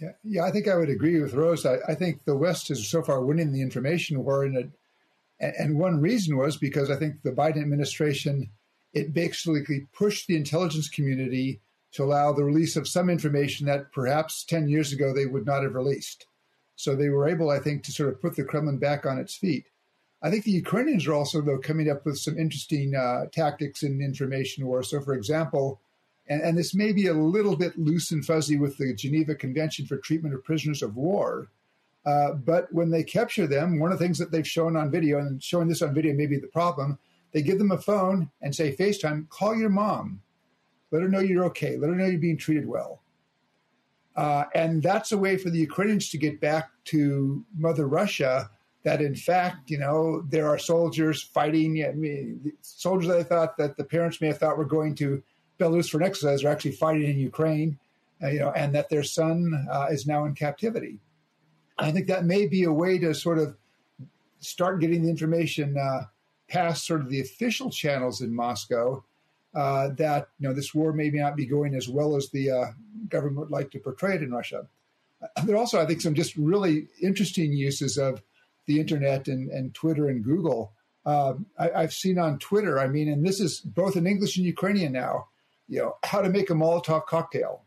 Yeah, 0.01 0.13
yeah, 0.23 0.43
I 0.43 0.49
think 0.49 0.67
I 0.67 0.75
would 0.75 0.89
agree 0.89 1.21
with 1.21 1.35
Rose. 1.35 1.67
I, 1.67 1.77
I 1.87 1.93
think 1.93 2.25
the 2.25 2.35
West 2.35 2.71
is 2.71 2.87
so 2.87 3.03
far 3.03 3.23
winning 3.23 3.51
the 3.51 3.61
information 3.61 4.23
war, 4.23 4.43
and, 4.43 4.57
it, 4.57 4.69
and 5.39 5.77
one 5.77 6.01
reason 6.01 6.35
was 6.35 6.57
because 6.57 6.89
I 6.89 6.95
think 6.95 7.21
the 7.21 7.31
Biden 7.31 7.61
administration 7.61 8.49
it 8.91 9.13
basically 9.13 9.87
pushed 9.93 10.25
the 10.25 10.35
intelligence 10.35 10.89
community 10.89 11.61
to 11.91 12.03
allow 12.03 12.33
the 12.33 12.43
release 12.43 12.75
of 12.75 12.87
some 12.87 13.07
information 13.07 13.67
that 13.67 13.91
perhaps 13.91 14.43
10 14.45 14.67
years 14.67 14.93
ago 14.93 15.13
they 15.13 15.27
would 15.27 15.45
not 15.45 15.61
have 15.61 15.75
released. 15.75 16.25
So 16.75 16.95
they 16.95 17.09
were 17.09 17.29
able, 17.29 17.51
I 17.51 17.59
think, 17.59 17.83
to 17.83 17.91
sort 17.91 18.09
of 18.09 18.21
put 18.21 18.35
the 18.35 18.43
Kremlin 18.43 18.79
back 18.79 19.05
on 19.05 19.19
its 19.19 19.35
feet. 19.35 19.65
I 20.23 20.31
think 20.31 20.45
the 20.45 20.51
Ukrainians 20.51 21.05
are 21.05 21.13
also, 21.13 21.41
though, 21.41 21.57
coming 21.57 21.89
up 21.89 22.05
with 22.05 22.17
some 22.17 22.39
interesting 22.39 22.95
uh, 22.95 23.25
tactics 23.31 23.83
in 23.83 24.01
information 24.01 24.65
war. 24.65 24.81
So, 24.81 25.01
for 25.01 25.13
example, 25.13 25.81
and, 26.29 26.41
and, 26.41 26.57
this 26.57 26.73
may 26.73 26.93
be 26.93 27.07
a 27.07 27.13
little 27.13 27.57
bit 27.57 27.77
loose 27.77 28.11
and 28.11 28.25
fuzzy 28.25 28.57
with 28.57 28.77
the 28.77 28.93
Geneva 28.93 29.35
Convention 29.35 29.85
for 29.85 29.97
Treatment 29.97 30.33
of 30.33 30.41
Prisoners 30.45 30.81
of 30.81 30.95
War, 30.95 31.49
uh, 32.05 32.33
but 32.33 32.71
when 32.73 32.89
they 32.89 33.03
capture 33.03 33.47
them, 33.47 33.79
one 33.79 33.91
of 33.91 33.99
the 33.99 34.05
things 34.05 34.17
that 34.19 34.31
they've 34.31 34.47
shown 34.47 34.77
on 34.77 34.89
video, 34.89 35.19
and 35.19 35.43
showing 35.43 35.67
this 35.67 35.81
on 35.81 35.93
video 35.93 36.13
may 36.13 36.25
be 36.25 36.37
the 36.37 36.47
problem, 36.47 36.97
they 37.33 37.41
give 37.41 37.57
them 37.57 37.71
a 37.71 37.77
phone 37.77 38.29
and 38.41 38.55
say, 38.55 38.75
FaceTime, 38.75 39.27
call 39.29 39.55
your 39.55 39.69
mom. 39.69 40.21
Let 40.91 41.01
her 41.01 41.09
know 41.09 41.19
you're 41.19 41.45
okay. 41.45 41.75
Let 41.75 41.89
her 41.89 41.95
know 41.95 42.05
you're 42.05 42.19
being 42.19 42.37
treated 42.37 42.67
well. 42.67 43.01
Uh, 44.15 44.45
and 44.53 44.83
that's 44.83 45.11
a 45.11 45.17
way 45.17 45.37
for 45.37 45.49
the 45.49 45.59
Ukrainians 45.59 46.09
to 46.09 46.17
get 46.17 46.39
back 46.39 46.69
to 46.85 47.43
Mother 47.57 47.87
Russia 47.87 48.51
that 48.83 49.01
in 49.01 49.15
fact, 49.15 49.69
you 49.69 49.77
know, 49.77 50.21
there 50.29 50.47
are 50.47 50.59
soldiers 50.59 51.21
fighting. 51.21 51.83
I 51.85 51.91
mean, 51.93 52.51
soldiers 52.61 53.07
that 53.09 53.19
I 53.19 53.23
thought 53.23 53.57
that 53.57 53.77
the 53.77 53.83
parents 53.83 54.19
may 54.19 54.27
have 54.27 54.37
thought 54.37 54.57
were 54.57 54.65
going 54.65 54.95
to 54.95 55.23
Belarus 55.59 55.89
for 55.89 55.97
an 55.97 56.03
exercise 56.03 56.43
are 56.43 56.49
actually 56.49 56.71
fighting 56.71 57.09
in 57.09 57.17
Ukraine, 57.17 57.77
uh, 58.21 58.27
you 58.27 58.39
know, 58.39 58.51
and 58.51 58.73
that 58.75 58.89
their 58.89 59.03
son 59.03 59.67
uh, 59.71 59.87
is 59.89 60.05
now 60.05 60.25
in 60.25 60.33
captivity. 60.33 60.99
I 61.77 61.91
think 61.91 62.07
that 62.07 62.25
may 62.25 62.47
be 62.47 62.63
a 62.63 62.71
way 62.71 62.97
to 62.99 63.13
sort 63.13 63.39
of 63.39 63.55
start 64.39 64.81
getting 64.81 65.03
the 65.03 65.09
information 65.09 65.77
uh, 65.77 66.03
past 66.47 66.85
sort 66.85 67.01
of 67.01 67.09
the 67.09 67.21
official 67.21 67.69
channels 67.69 68.21
in 68.21 68.33
Moscow. 68.33 69.03
Uh, 69.55 69.89
that 69.97 70.29
you 70.39 70.47
know 70.47 70.53
this 70.53 70.73
war 70.73 70.91
may 70.93 71.09
not 71.11 71.35
be 71.35 71.45
going 71.45 71.75
as 71.75 71.87
well 71.87 72.15
as 72.15 72.29
the 72.29 72.49
uh, 72.49 72.65
government 73.07 73.37
would 73.37 73.51
like 73.51 73.69
to 73.69 73.77
portray 73.77 74.15
it 74.15 74.23
in 74.23 74.31
Russia. 74.31 74.67
There 75.45 75.55
are 75.55 75.59
also, 75.59 75.79
I 75.79 75.85
think, 75.85 76.01
some 76.01 76.15
just 76.15 76.35
really 76.35 76.87
interesting 77.01 77.53
uses 77.53 77.97
of 77.97 78.21
the 78.65 78.79
internet 78.79 79.27
and, 79.27 79.49
and 79.51 79.73
Twitter 79.73 80.09
and 80.09 80.23
Google. 80.23 80.73
Um, 81.05 81.47
I, 81.59 81.81
have 81.81 81.93
seen 81.93 82.17
on 82.17 82.39
Twitter, 82.39 82.79
I 82.79 82.87
mean, 82.87 83.09
and 83.09 83.25
this 83.25 83.41
is 83.41 83.59
both 83.59 83.97
in 83.97 84.07
English 84.07 84.37
and 84.37 84.45
Ukrainian 84.45 84.93
now, 84.93 85.27
you 85.67 85.79
know, 85.79 85.97
how 86.03 86.21
to 86.21 86.29
make 86.29 86.49
a 86.49 86.53
Molotov 86.53 87.05
cocktail. 87.05 87.63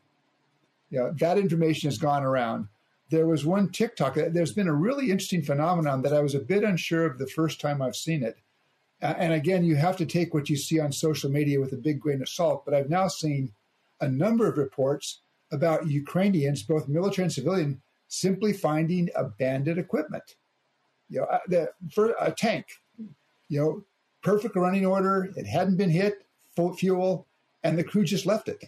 You 0.91 1.01
know, 1.01 1.15
that 1.19 1.37
information 1.37 1.91
has 1.91 1.99
gone 1.99 2.23
around. 2.23 2.69
There 3.11 3.27
was 3.27 3.45
one 3.45 3.71
TikTok, 3.71 4.15
there's 4.15 4.55
been 4.55 4.69
a 4.69 4.75
really 4.75 5.11
interesting 5.11 5.43
phenomenon 5.43 6.03
that 6.03 6.15
I 6.15 6.21
was 6.21 6.35
a 6.35 6.41
bit 6.41 6.65
unsure 6.65 7.05
of 7.05 7.19
the 7.19 7.27
first 7.27 7.61
time 7.61 7.83
I've 7.83 7.97
seen 7.97 8.23
it. 8.23 8.39
And 9.03 9.35
again, 9.35 9.65
you 9.65 9.77
have 9.77 9.99
to 9.99 10.07
take 10.07 10.33
what 10.33 10.49
you 10.49 10.57
see 10.57 10.81
on 10.81 10.91
social 10.91 11.31
media 11.31 11.61
with 11.61 11.73
a 11.73 11.77
big 11.77 12.01
grain 12.01 12.23
of 12.23 12.31
salt, 12.31 12.65
but 12.65 12.73
I've 12.73 12.89
now 12.89 13.09
seen 13.09 13.53
a 14.01 14.09
number 14.09 14.49
of 14.49 14.57
reports 14.57 15.21
about 15.53 15.87
Ukrainians, 15.87 16.63
both 16.63 16.89
military 16.89 17.25
and 17.25 17.33
civilian, 17.33 17.83
simply 18.09 18.55
finding 18.55 19.11
abandoned 19.15 19.79
equipment 19.79 20.37
you 21.09 21.21
know, 21.21 21.27
uh, 21.27 21.39
the, 21.49 21.71
for 21.93 22.15
a 22.21 22.31
tank, 22.33 22.67
you 23.49 23.61
know, 23.61 23.85
perfect 24.23 24.57
running 24.57 24.85
order. 24.85 25.33
It 25.37 25.47
hadn't 25.47 25.77
been 25.77 25.91
hit, 25.91 26.27
full 26.55 26.75
fuel, 26.75 27.27
and 27.63 27.79
the 27.79 27.85
crew 27.85 28.05
just 28.05 28.27
left 28.27 28.49
it. 28.49 28.65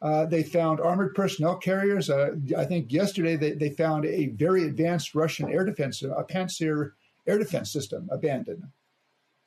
Uh, 0.00 0.26
they 0.26 0.42
found 0.42 0.80
armored 0.80 1.14
personnel 1.14 1.56
carriers. 1.56 2.08
Uh, 2.08 2.36
I 2.56 2.64
think 2.64 2.92
yesterday 2.92 3.36
they, 3.36 3.52
they 3.52 3.70
found 3.70 4.04
a 4.04 4.28
very 4.28 4.64
advanced 4.64 5.14
Russian 5.14 5.50
air 5.50 5.64
defense, 5.64 6.02
a 6.02 6.24
Pantsir 6.24 6.92
air 7.26 7.38
defense 7.38 7.72
system 7.72 8.08
abandoned. 8.12 8.64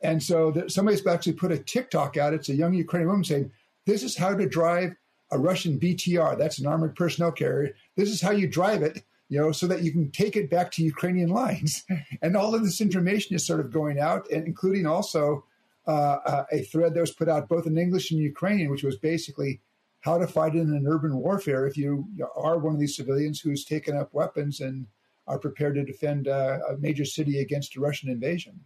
And 0.01 0.21
so 0.21 0.51
the, 0.51 0.69
somebody's 0.69 1.05
actually 1.05 1.33
put 1.33 1.51
a 1.51 1.57
TikTok 1.57 2.17
out. 2.17 2.33
It's 2.33 2.49
a 2.49 2.55
young 2.55 2.73
Ukrainian 2.73 3.09
woman 3.09 3.23
saying, 3.23 3.51
This 3.85 4.03
is 4.03 4.17
how 4.17 4.35
to 4.35 4.47
drive 4.47 4.95
a 5.31 5.37
Russian 5.37 5.79
BTR. 5.79 6.37
That's 6.37 6.59
an 6.59 6.67
armored 6.67 6.95
personnel 6.95 7.31
carrier. 7.31 7.73
This 7.95 8.09
is 8.09 8.21
how 8.21 8.31
you 8.31 8.47
drive 8.47 8.81
it 8.81 9.03
you 9.31 9.39
know, 9.39 9.53
so 9.53 9.65
that 9.65 9.81
you 9.81 9.93
can 9.93 10.11
take 10.11 10.35
it 10.35 10.49
back 10.49 10.71
to 10.71 10.83
Ukrainian 10.83 11.29
lines. 11.29 11.85
and 12.21 12.35
all 12.35 12.53
of 12.53 12.65
this 12.65 12.81
information 12.81 13.33
is 13.33 13.47
sort 13.47 13.61
of 13.61 13.71
going 13.71 13.97
out, 13.97 14.29
and 14.29 14.45
including 14.45 14.85
also 14.85 15.45
uh, 15.87 16.17
uh, 16.25 16.43
a 16.51 16.63
thread 16.63 16.93
that 16.93 16.99
was 16.99 17.13
put 17.13 17.29
out 17.29 17.47
both 17.47 17.65
in 17.65 17.77
English 17.77 18.11
and 18.11 18.19
Ukrainian, 18.19 18.69
which 18.69 18.83
was 18.83 18.97
basically 18.97 19.61
how 20.01 20.17
to 20.17 20.27
fight 20.27 20.53
in 20.53 20.73
an 20.73 20.85
urban 20.85 21.15
warfare 21.15 21.65
if 21.65 21.77
you 21.77 22.05
are 22.35 22.59
one 22.59 22.73
of 22.73 22.79
these 22.81 22.97
civilians 22.97 23.39
who's 23.39 23.63
taken 23.63 23.95
up 23.95 24.13
weapons 24.13 24.59
and 24.59 24.87
are 25.27 25.39
prepared 25.39 25.75
to 25.75 25.85
defend 25.85 26.27
uh, 26.27 26.59
a 26.69 26.77
major 26.77 27.05
city 27.05 27.39
against 27.39 27.77
a 27.77 27.79
Russian 27.79 28.09
invasion. 28.09 28.59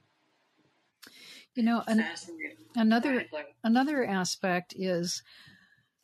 You 1.53 1.61
know, 1.61 1.83
an, 1.85 2.03
another 2.75 3.25
another 3.63 4.03
aspect 4.03 4.73
is 4.75 5.21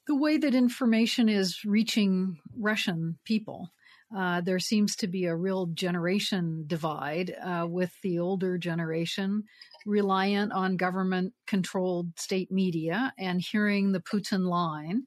the 0.05 0.16
way 0.16 0.38
that 0.38 0.53
information 0.53 1.30
is 1.30 1.66
reaching 1.66 2.38
Russian 2.55 3.18
people. 3.24 3.72
Uh, 4.16 4.41
there 4.41 4.59
seems 4.59 4.95
to 4.97 5.07
be 5.07 5.26
a 5.26 5.36
real 5.36 5.68
generation 5.68 6.66
divide 6.68 7.34
uh, 7.43 7.66
with 7.68 7.91
the 8.03 8.20
older 8.20 8.57
generation 8.57 9.43
reliant 9.86 10.51
on 10.51 10.78
government 10.78 11.34
controlled 11.47 12.07
state 12.20 12.51
media 12.51 13.14
and 13.18 13.41
hearing 13.41 13.91
the 13.91 14.01
Putin 14.01 14.47
line. 14.47 15.03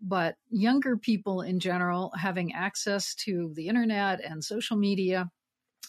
But 0.00 0.36
younger 0.50 0.96
people 0.96 1.42
in 1.42 1.58
general 1.58 2.12
having 2.18 2.52
access 2.52 3.14
to 3.26 3.52
the 3.54 3.68
internet 3.68 4.22
and 4.22 4.42
social 4.42 4.76
media 4.76 5.30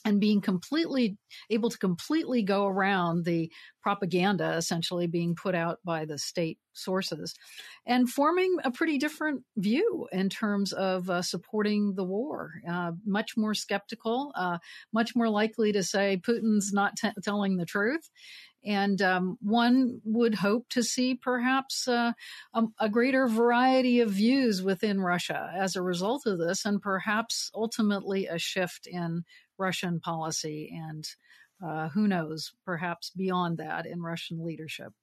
and 0.07 0.21
being 0.21 0.39
completely 0.39 1.17
able 1.49 1.69
to 1.69 1.77
completely 1.77 2.41
go 2.41 2.65
around 2.65 3.25
the 3.25 3.51
propaganda 3.81 4.55
essentially 4.55 5.05
being 5.05 5.35
put 5.35 5.53
out 5.53 5.79
by 5.83 6.05
the 6.05 6.17
state 6.17 6.57
sources 6.71 7.35
and 7.85 8.09
forming 8.09 8.55
a 8.63 8.71
pretty 8.71 8.97
different 8.97 9.43
view 9.57 10.07
in 10.13 10.29
terms 10.29 10.71
of 10.71 11.09
uh, 11.09 11.21
supporting 11.21 11.93
the 11.95 12.05
war. 12.05 12.53
Uh, 12.65 12.93
much 13.05 13.35
more 13.35 13.53
skeptical, 13.53 14.31
uh, 14.35 14.59
much 14.93 15.13
more 15.13 15.27
likely 15.27 15.73
to 15.73 15.83
say 15.83 16.21
Putin's 16.25 16.71
not 16.71 16.95
t- 16.95 17.09
telling 17.21 17.57
the 17.57 17.65
truth. 17.65 18.09
And 18.65 19.01
um, 19.01 19.37
one 19.41 20.01
would 20.03 20.35
hope 20.35 20.67
to 20.69 20.83
see 20.83 21.15
perhaps 21.15 21.87
uh, 21.87 22.13
a, 22.53 22.63
a, 22.79 22.89
greater 22.89 23.27
variety 23.27 24.01
of 24.01 24.09
views 24.09 24.61
within 24.61 24.99
Russia 24.99 25.51
as 25.55 25.75
a 25.75 25.81
result 25.81 26.25
of 26.25 26.37
this, 26.37 26.65
and 26.65 26.81
perhaps 26.81 27.49
ultimately 27.55 28.25
a 28.27 28.37
shift 28.37 28.87
in 28.87 29.23
Russian 29.57 29.99
policy 29.99 30.71
and 30.73 31.07
uh, 31.63 31.89
who 31.89 32.07
knows, 32.07 32.53
perhaps 32.65 33.09
beyond 33.09 33.57
that 33.57 33.85
in 33.85 34.01
Russian 34.01 34.45
leadership. 34.45 34.93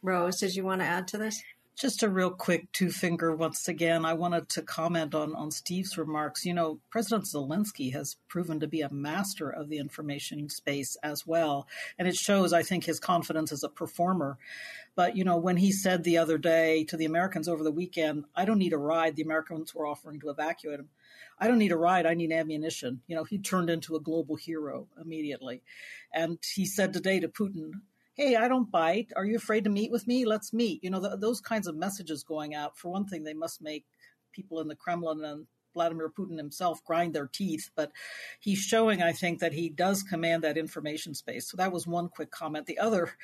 Rose, 0.00 0.38
did 0.38 0.54
you 0.54 0.64
want 0.64 0.80
to 0.80 0.86
add 0.86 1.08
to 1.08 1.18
this? 1.18 1.42
Just 1.74 2.02
a 2.02 2.08
real 2.08 2.30
quick 2.30 2.70
two 2.72 2.90
finger 2.90 3.34
once 3.34 3.66
again. 3.66 4.04
I 4.04 4.12
wanted 4.12 4.50
to 4.50 4.62
comment 4.62 5.14
on, 5.14 5.34
on 5.34 5.50
Steve's 5.50 5.96
remarks. 5.96 6.44
You 6.44 6.52
know, 6.52 6.80
President 6.90 7.24
Zelensky 7.24 7.92
has 7.94 8.16
proven 8.28 8.60
to 8.60 8.66
be 8.68 8.82
a 8.82 8.92
master 8.92 9.48
of 9.48 9.70
the 9.70 9.78
information 9.78 10.50
space 10.50 10.96
as 11.02 11.26
well. 11.26 11.66
And 11.98 12.06
it 12.06 12.14
shows, 12.14 12.52
I 12.52 12.62
think, 12.62 12.84
his 12.84 13.00
confidence 13.00 13.52
as 13.52 13.64
a 13.64 13.70
performer. 13.70 14.36
But, 14.94 15.16
you 15.16 15.24
know, 15.24 15.38
when 15.38 15.56
he 15.56 15.72
said 15.72 16.04
the 16.04 16.18
other 16.18 16.36
day 16.36 16.84
to 16.84 16.96
the 16.96 17.06
Americans 17.06 17.48
over 17.48 17.64
the 17.64 17.72
weekend, 17.72 18.26
I 18.36 18.44
don't 18.44 18.58
need 18.58 18.74
a 18.74 18.78
ride, 18.78 19.16
the 19.16 19.22
Americans 19.22 19.74
were 19.74 19.86
offering 19.86 20.20
to 20.20 20.28
evacuate 20.28 20.78
him. 20.78 20.90
I 21.38 21.48
don't 21.48 21.58
need 21.58 21.72
a 21.72 21.76
ride, 21.76 22.04
I 22.04 22.14
need 22.14 22.32
ammunition. 22.32 23.00
You 23.06 23.16
know, 23.16 23.24
he 23.24 23.38
turned 23.38 23.70
into 23.70 23.96
a 23.96 24.00
global 24.00 24.36
hero 24.36 24.88
immediately. 25.00 25.62
And 26.12 26.38
he 26.54 26.66
said 26.66 26.92
today 26.92 27.18
to 27.20 27.28
Putin, 27.28 27.72
Hey, 28.14 28.36
I 28.36 28.46
don't 28.46 28.70
bite. 28.70 29.10
Are 29.16 29.24
you 29.24 29.36
afraid 29.36 29.64
to 29.64 29.70
meet 29.70 29.90
with 29.90 30.06
me? 30.06 30.26
Let's 30.26 30.52
meet. 30.52 30.84
You 30.84 30.90
know, 30.90 31.16
those 31.16 31.40
kinds 31.40 31.66
of 31.66 31.76
messages 31.76 32.22
going 32.22 32.54
out. 32.54 32.76
For 32.76 32.90
one 32.90 33.06
thing, 33.06 33.24
they 33.24 33.32
must 33.32 33.62
make 33.62 33.86
people 34.32 34.60
in 34.60 34.68
the 34.68 34.76
Kremlin 34.76 35.24
and 35.24 35.46
Vladimir 35.72 36.10
Putin 36.10 36.36
himself 36.36 36.84
grind 36.84 37.14
their 37.14 37.26
teeth, 37.26 37.70
but 37.74 37.90
he's 38.38 38.58
showing, 38.58 39.02
I 39.02 39.12
think, 39.12 39.40
that 39.40 39.54
he 39.54 39.70
does 39.70 40.02
command 40.02 40.44
that 40.44 40.58
information 40.58 41.14
space. 41.14 41.50
So 41.50 41.56
that 41.56 41.72
was 41.72 41.86
one 41.86 42.10
quick 42.10 42.30
comment. 42.30 42.66
The 42.66 42.78
other, 42.78 43.14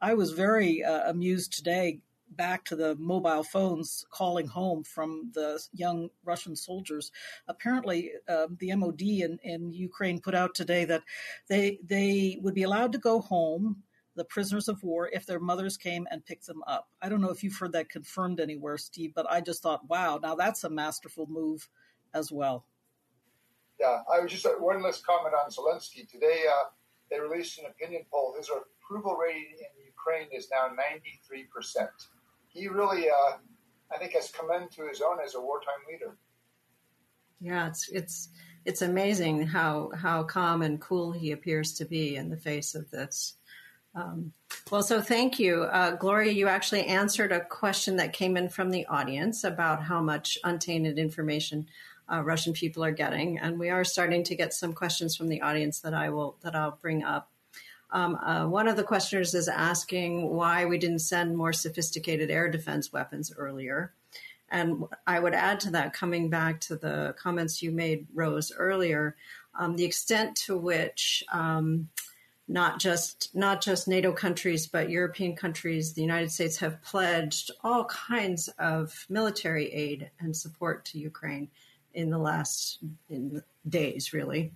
I 0.00 0.14
was 0.14 0.30
very 0.30 0.84
uh, 0.84 1.10
amused 1.10 1.52
today 1.52 1.98
back 2.30 2.64
to 2.66 2.76
the 2.76 2.94
mobile 2.96 3.42
phones 3.42 4.04
calling 4.10 4.46
home 4.46 4.84
from 4.84 5.32
the 5.34 5.60
young 5.72 6.10
Russian 6.24 6.54
soldiers. 6.54 7.10
Apparently, 7.48 8.12
uh, 8.28 8.46
the 8.58 8.74
MOD 8.76 9.02
in, 9.02 9.40
in 9.42 9.72
Ukraine 9.72 10.20
put 10.20 10.36
out 10.36 10.54
today 10.54 10.84
that 10.84 11.02
they 11.48 11.78
they 11.84 12.38
would 12.42 12.54
be 12.54 12.64
allowed 12.64 12.92
to 12.92 12.98
go 12.98 13.20
home 13.20 13.82
the 14.16 14.24
prisoners 14.24 14.68
of 14.68 14.82
war 14.82 15.08
if 15.12 15.26
their 15.26 15.38
mothers 15.38 15.76
came 15.76 16.08
and 16.10 16.24
picked 16.24 16.46
them 16.46 16.62
up. 16.66 16.88
I 17.00 17.08
don't 17.08 17.20
know 17.20 17.30
if 17.30 17.44
you've 17.44 17.56
heard 17.56 17.72
that 17.72 17.90
confirmed 17.90 18.40
anywhere, 18.40 18.78
Steve, 18.78 19.12
but 19.14 19.30
I 19.30 19.40
just 19.40 19.62
thought, 19.62 19.88
wow, 19.88 20.18
now 20.20 20.34
that's 20.34 20.64
a 20.64 20.70
masterful 20.70 21.26
move 21.28 21.68
as 22.14 22.32
well. 22.32 22.64
Yeah, 23.78 24.00
I 24.12 24.20
was 24.20 24.32
just 24.32 24.46
uh, 24.46 24.50
one 24.58 24.82
last 24.82 25.06
comment 25.06 25.34
on 25.34 25.50
Zelensky. 25.50 26.08
Today, 26.10 26.44
uh, 26.48 26.64
they 27.10 27.20
released 27.20 27.58
an 27.58 27.66
opinion 27.66 28.02
poll. 28.10 28.34
His 28.36 28.50
approval 28.50 29.16
rating 29.16 29.52
in 29.58 29.84
Ukraine 29.84 30.28
is 30.32 30.48
now 30.50 30.68
93%. 30.68 31.86
He 32.48 32.68
really, 32.68 33.10
uh, 33.10 33.36
I 33.92 33.98
think, 33.98 34.12
has 34.12 34.30
come 34.30 34.50
into 34.50 34.88
his 34.88 35.02
own 35.02 35.18
as 35.24 35.34
a 35.34 35.40
wartime 35.40 35.84
leader. 35.90 36.16
Yeah, 37.38 37.68
it's 37.68 37.90
it's 37.90 38.30
it's 38.64 38.80
amazing 38.80 39.46
how 39.46 39.90
how 39.94 40.22
calm 40.22 40.62
and 40.62 40.80
cool 40.80 41.12
he 41.12 41.32
appears 41.32 41.74
to 41.74 41.84
be 41.84 42.16
in 42.16 42.30
the 42.30 42.36
face 42.36 42.74
of 42.74 42.90
this. 42.90 43.34
Um, 43.96 44.32
well, 44.70 44.82
so 44.82 45.00
thank 45.00 45.38
you. 45.38 45.62
Uh, 45.62 45.92
Gloria, 45.96 46.30
you 46.32 46.48
actually 46.48 46.84
answered 46.84 47.32
a 47.32 47.44
question 47.44 47.96
that 47.96 48.12
came 48.12 48.36
in 48.36 48.48
from 48.50 48.70
the 48.70 48.84
audience 48.86 49.42
about 49.42 49.82
how 49.82 50.02
much 50.02 50.38
untainted 50.44 50.98
information 50.98 51.66
uh, 52.12 52.22
Russian 52.22 52.52
people 52.52 52.84
are 52.84 52.92
getting, 52.92 53.38
and 53.38 53.58
we 53.58 53.70
are 53.70 53.84
starting 53.84 54.22
to 54.24 54.36
get 54.36 54.52
some 54.52 54.72
questions 54.72 55.16
from 55.16 55.28
the 55.28 55.40
audience 55.40 55.80
that 55.80 55.94
I 55.94 56.10
will 56.10 56.36
that 56.42 56.54
I'll 56.54 56.78
bring 56.80 57.02
up. 57.02 57.30
Um, 57.90 58.16
uh, 58.16 58.46
one 58.46 58.68
of 58.68 58.76
the 58.76 58.84
questioners 58.84 59.34
is 59.34 59.48
asking 59.48 60.28
why 60.30 60.66
we 60.66 60.78
didn't 60.78 61.00
send 61.00 61.36
more 61.36 61.52
sophisticated 61.52 62.30
air 62.30 62.48
defense 62.48 62.92
weapons 62.92 63.32
earlier. 63.36 63.92
And 64.48 64.84
I 65.06 65.18
would 65.18 65.34
add 65.34 65.58
to 65.60 65.70
that, 65.70 65.92
coming 65.92 66.28
back 66.30 66.60
to 66.62 66.76
the 66.76 67.14
comments 67.18 67.62
you 67.62 67.72
made, 67.72 68.06
Rose, 68.14 68.52
earlier, 68.56 69.16
um, 69.58 69.76
the 69.76 69.84
extent 69.84 70.36
to 70.46 70.56
which 70.56 71.24
um, 71.32 71.88
not 72.48 72.78
just 72.78 73.34
not 73.34 73.60
just 73.60 73.88
NATO 73.88 74.12
countries, 74.12 74.66
but 74.66 74.90
European 74.90 75.34
countries, 75.34 75.92
the 75.92 76.02
United 76.02 76.30
States 76.30 76.58
have 76.58 76.82
pledged 76.82 77.50
all 77.64 77.84
kinds 77.86 78.48
of 78.58 79.06
military 79.08 79.72
aid 79.72 80.10
and 80.20 80.36
support 80.36 80.84
to 80.86 80.98
Ukraine 80.98 81.48
in 81.92 82.10
the 82.10 82.18
last 82.18 82.78
in 83.08 83.42
days, 83.68 84.12
really. 84.12 84.52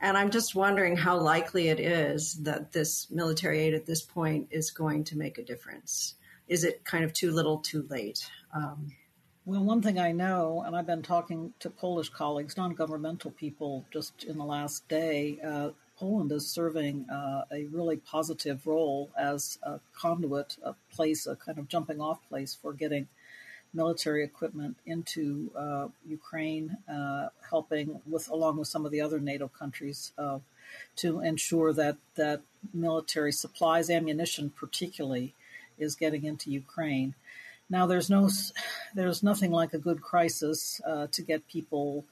And 0.00 0.16
I'm 0.16 0.30
just 0.30 0.54
wondering 0.54 0.96
how 0.96 1.18
likely 1.18 1.68
it 1.68 1.80
is 1.80 2.34
that 2.42 2.72
this 2.72 3.10
military 3.10 3.60
aid 3.60 3.74
at 3.74 3.86
this 3.86 4.02
point 4.02 4.48
is 4.50 4.70
going 4.70 5.04
to 5.04 5.18
make 5.18 5.38
a 5.38 5.44
difference. 5.44 6.14
Is 6.48 6.64
it 6.64 6.84
kind 6.84 7.04
of 7.04 7.12
too 7.12 7.32
little, 7.32 7.58
too 7.58 7.86
late? 7.90 8.30
Um, 8.54 8.92
well, 9.44 9.64
one 9.64 9.82
thing 9.82 9.98
I 9.98 10.12
know, 10.12 10.62
and 10.66 10.76
I've 10.76 10.86
been 10.86 11.02
talking 11.02 11.52
to 11.60 11.70
Polish 11.70 12.08
colleagues, 12.08 12.56
non 12.56 12.74
governmental 12.74 13.30
people, 13.30 13.86
just 13.92 14.24
in 14.24 14.38
the 14.38 14.44
last 14.44 14.88
day, 14.88 15.38
uh, 15.44 15.70
Poland 15.98 16.30
is 16.32 16.46
serving 16.46 17.08
uh, 17.08 17.44
a 17.50 17.64
really 17.66 17.96
positive 17.96 18.66
role 18.66 19.10
as 19.18 19.58
a 19.62 19.80
conduit, 19.94 20.56
a 20.62 20.74
place, 20.92 21.26
a 21.26 21.36
kind 21.36 21.58
of 21.58 21.68
jumping 21.68 22.00
off 22.00 22.18
place 22.28 22.54
for 22.54 22.72
getting 22.72 23.08
military 23.72 24.24
equipment 24.24 24.76
into 24.86 25.50
uh, 25.56 25.88
Ukraine, 26.06 26.76
uh, 26.88 27.28
helping 27.48 28.00
with 28.06 28.28
along 28.28 28.58
with 28.58 28.68
some 28.68 28.84
of 28.86 28.92
the 28.92 29.00
other 29.00 29.20
NATO 29.20 29.48
countries 29.48 30.12
uh, 30.18 30.38
to 30.96 31.20
ensure 31.20 31.72
that 31.72 31.96
that 32.14 32.40
military 32.74 33.32
supplies, 33.32 33.90
ammunition 33.90 34.50
particularly, 34.50 35.34
is 35.78 35.94
getting 35.94 36.24
into 36.24 36.50
Ukraine. 36.50 37.14
Now, 37.68 37.86
there's 37.86 38.08
no, 38.08 38.30
there's 38.94 39.22
nothing 39.22 39.50
like 39.50 39.72
a 39.74 39.78
good 39.78 40.00
crisis 40.00 40.80
uh, 40.86 41.08
to 41.12 41.22
get 41.22 41.48
people 41.48 42.04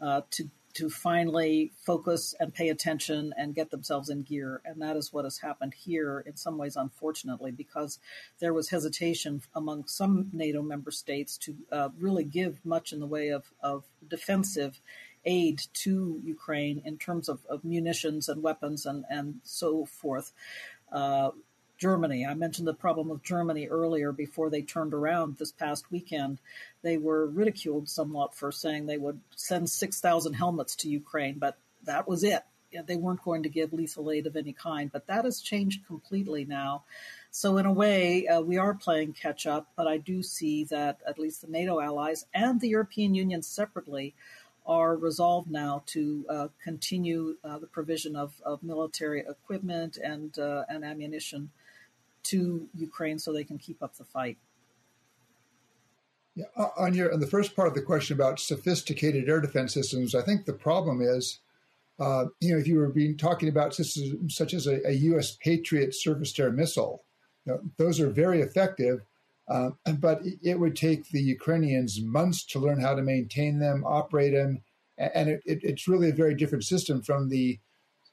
uh, 0.00 0.22
to 0.32 0.48
to 0.74 0.90
finally 0.90 1.72
focus 1.86 2.34
and 2.38 2.52
pay 2.52 2.68
attention 2.68 3.32
and 3.36 3.54
get 3.54 3.70
themselves 3.70 4.10
in 4.10 4.22
gear. 4.22 4.60
And 4.64 4.82
that 4.82 4.96
is 4.96 5.12
what 5.12 5.24
has 5.24 5.38
happened 5.38 5.74
here 5.74 6.22
in 6.26 6.36
some 6.36 6.58
ways, 6.58 6.76
unfortunately, 6.76 7.52
because 7.52 7.98
there 8.40 8.52
was 8.52 8.70
hesitation 8.70 9.42
among 9.54 9.86
some 9.86 10.30
NATO 10.32 10.62
member 10.62 10.90
states 10.90 11.38
to 11.38 11.56
uh, 11.70 11.88
really 11.98 12.24
give 12.24 12.64
much 12.64 12.92
in 12.92 13.00
the 13.00 13.06
way 13.06 13.28
of, 13.28 13.44
of 13.60 13.84
defensive 14.06 14.80
aid 15.24 15.60
to 15.72 16.20
Ukraine 16.22 16.82
in 16.84 16.98
terms 16.98 17.28
of, 17.28 17.40
of 17.48 17.64
munitions 17.64 18.28
and 18.28 18.42
weapons 18.42 18.84
and, 18.84 19.04
and 19.08 19.40
so 19.42 19.86
forth. 19.86 20.32
Uh, 20.92 21.30
Germany. 21.84 22.24
I 22.24 22.32
mentioned 22.32 22.66
the 22.66 22.72
problem 22.72 23.10
with 23.10 23.22
Germany 23.22 23.68
earlier 23.68 24.10
before 24.10 24.48
they 24.48 24.62
turned 24.62 24.94
around 24.94 25.36
this 25.36 25.52
past 25.52 25.90
weekend. 25.90 26.38
They 26.80 26.96
were 26.96 27.26
ridiculed 27.26 27.90
somewhat 27.90 28.34
for 28.34 28.50
saying 28.50 28.86
they 28.86 28.96
would 28.96 29.20
send 29.36 29.68
6,000 29.68 30.32
helmets 30.32 30.76
to 30.76 30.88
Ukraine, 30.88 31.38
but 31.38 31.58
that 31.82 32.08
was 32.08 32.24
it. 32.24 32.42
They 32.86 32.96
weren't 32.96 33.22
going 33.22 33.42
to 33.42 33.50
give 33.50 33.74
lethal 33.74 34.10
aid 34.10 34.26
of 34.26 34.34
any 34.34 34.54
kind, 34.54 34.90
but 34.90 35.08
that 35.08 35.26
has 35.26 35.42
changed 35.42 35.86
completely 35.86 36.46
now. 36.46 36.84
So, 37.30 37.58
in 37.58 37.66
a 37.66 37.72
way, 37.72 38.28
uh, 38.28 38.40
we 38.40 38.56
are 38.56 38.72
playing 38.72 39.12
catch 39.12 39.46
up, 39.46 39.68
but 39.76 39.86
I 39.86 39.98
do 39.98 40.22
see 40.22 40.64
that 40.64 41.00
at 41.06 41.18
least 41.18 41.42
the 41.42 41.48
NATO 41.48 41.80
allies 41.80 42.24
and 42.32 42.62
the 42.62 42.70
European 42.70 43.14
Union 43.14 43.42
separately 43.42 44.14
are 44.64 44.96
resolved 44.96 45.50
now 45.50 45.82
to 45.88 46.24
uh, 46.30 46.48
continue 46.62 47.36
uh, 47.44 47.58
the 47.58 47.66
provision 47.66 48.16
of, 48.16 48.40
of, 48.42 48.62
military 48.62 49.20
equipment 49.20 49.98
and, 49.98 50.38
uh, 50.38 50.64
and 50.70 50.82
ammunition 50.82 51.50
to 52.24 52.68
Ukraine 52.74 53.18
so 53.18 53.32
they 53.32 53.44
can 53.44 53.58
keep 53.58 53.82
up 53.82 53.96
the 53.96 54.04
fight. 54.04 54.38
Yeah, 56.34 56.46
on 56.76 56.94
your 56.94 57.12
on 57.12 57.20
the 57.20 57.28
first 57.28 57.54
part 57.54 57.68
of 57.68 57.74
the 57.74 57.82
question 57.82 58.16
about 58.16 58.40
sophisticated 58.40 59.28
air 59.28 59.40
defense 59.40 59.72
systems, 59.72 60.14
I 60.16 60.22
think 60.22 60.44
the 60.44 60.52
problem 60.52 61.00
is, 61.00 61.38
uh, 62.00 62.26
you 62.40 62.52
know, 62.52 62.58
if 62.58 62.66
you 62.66 62.76
were 62.76 62.88
being 62.88 63.16
talking 63.16 63.48
about 63.48 63.74
systems 63.74 64.34
such 64.34 64.52
as 64.52 64.66
a, 64.66 64.84
a 64.88 64.92
U.S. 64.92 65.36
Patriot 65.36 65.94
surface-to-air 65.94 66.50
missile, 66.50 67.04
you 67.46 67.52
know, 67.52 67.60
those 67.76 68.00
are 68.00 68.10
very 68.10 68.40
effective, 68.40 69.02
uh, 69.46 69.70
but 70.00 70.22
it 70.42 70.58
would 70.58 70.74
take 70.74 71.08
the 71.08 71.22
Ukrainians 71.22 72.00
months 72.00 72.44
to 72.46 72.58
learn 72.58 72.80
how 72.80 72.96
to 72.96 73.02
maintain 73.02 73.60
them, 73.60 73.84
operate 73.86 74.32
them, 74.32 74.60
and 74.98 75.28
it, 75.28 75.42
it, 75.46 75.60
it's 75.62 75.86
really 75.86 76.10
a 76.10 76.14
very 76.14 76.34
different 76.34 76.64
system 76.64 77.00
from 77.00 77.28
the 77.28 77.60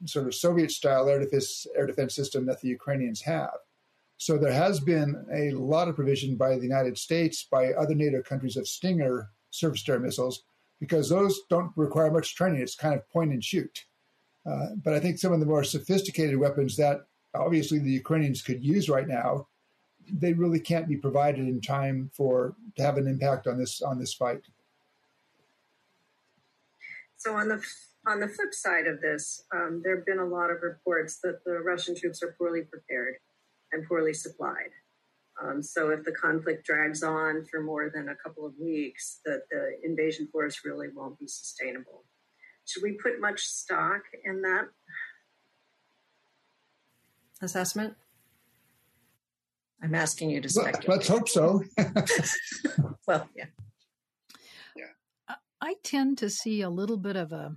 sort 0.05 0.27
of 0.27 0.35
Soviet-style 0.35 1.09
air 1.09 1.19
defense 1.19 1.65
air 1.75 1.87
defense 1.87 2.15
system 2.15 2.45
that 2.45 2.61
the 2.61 2.67
Ukrainians 2.67 3.21
have. 3.21 3.53
So 4.21 4.37
there 4.37 4.53
has 4.53 4.79
been 4.79 5.25
a 5.33 5.49
lot 5.49 5.87
of 5.87 5.95
provision 5.95 6.35
by 6.35 6.55
the 6.55 6.61
United 6.61 6.95
States, 6.95 7.43
by 7.43 7.73
other 7.73 7.95
NATO 7.95 8.21
countries 8.21 8.55
of 8.55 8.67
Stinger 8.67 9.31
surface 9.49 9.81
to 9.85 9.93
air 9.93 9.99
missiles, 9.99 10.43
because 10.79 11.09
those 11.09 11.41
don't 11.49 11.71
require 11.75 12.11
much 12.11 12.35
training. 12.35 12.61
It's 12.61 12.75
kind 12.75 12.93
of 12.93 13.09
point 13.09 13.31
and 13.31 13.43
shoot. 13.43 13.83
Uh, 14.45 14.75
but 14.83 14.93
I 14.93 14.99
think 14.99 15.17
some 15.17 15.33
of 15.33 15.39
the 15.39 15.47
more 15.47 15.63
sophisticated 15.63 16.37
weapons 16.37 16.77
that 16.77 17.07
obviously 17.33 17.79
the 17.79 17.89
Ukrainians 17.89 18.43
could 18.43 18.63
use 18.63 18.89
right 18.89 19.07
now, 19.07 19.47
they 20.07 20.33
really 20.33 20.59
can't 20.59 20.87
be 20.87 20.97
provided 20.97 21.47
in 21.47 21.59
time 21.59 22.11
for 22.13 22.53
to 22.75 22.83
have 22.83 22.97
an 22.97 23.07
impact 23.07 23.47
on 23.47 23.57
this 23.57 23.81
on 23.81 23.97
this 23.97 24.13
fight. 24.13 24.43
So 27.17 27.35
on 27.35 27.47
the 27.47 27.59
on 28.05 28.19
the 28.19 28.27
flip 28.27 28.53
side 28.53 28.85
of 28.85 29.01
this, 29.01 29.45
um, 29.51 29.81
there 29.83 29.95
have 29.95 30.05
been 30.05 30.19
a 30.19 30.25
lot 30.25 30.51
of 30.51 30.61
reports 30.61 31.17
that 31.21 31.43
the 31.43 31.53
Russian 31.61 31.95
troops 31.95 32.21
are 32.21 32.35
poorly 32.37 32.61
prepared 32.61 33.15
and 33.71 33.87
poorly 33.87 34.13
supplied. 34.13 34.71
Um, 35.41 35.63
so 35.63 35.89
if 35.89 36.03
the 36.03 36.11
conflict 36.11 36.65
drags 36.65 37.03
on 37.03 37.45
for 37.45 37.61
more 37.61 37.91
than 37.93 38.09
a 38.09 38.15
couple 38.15 38.45
of 38.45 38.53
weeks, 38.59 39.19
that 39.25 39.41
the 39.49 39.77
invasion 39.83 40.27
force 40.31 40.61
really 40.63 40.87
won't 40.93 41.17
be 41.19 41.27
sustainable. 41.27 42.03
Should 42.65 42.83
we 42.83 42.93
put 42.93 43.19
much 43.19 43.41
stock 43.41 44.01
in 44.23 44.41
that 44.41 44.65
assessment? 47.41 47.95
I'm 49.83 49.95
asking 49.95 50.29
you 50.29 50.41
to 50.41 50.49
speculate. 50.49 50.87
Let's 50.87 51.07
hope 51.07 51.27
so. 51.27 51.63
well, 53.07 53.27
yeah. 53.35 53.45
Yeah. 54.75 55.35
I 55.59 55.75
tend 55.83 56.19
to 56.19 56.29
see 56.29 56.61
a 56.61 56.69
little 56.69 56.97
bit 56.97 57.15
of 57.15 57.31
a 57.31 57.55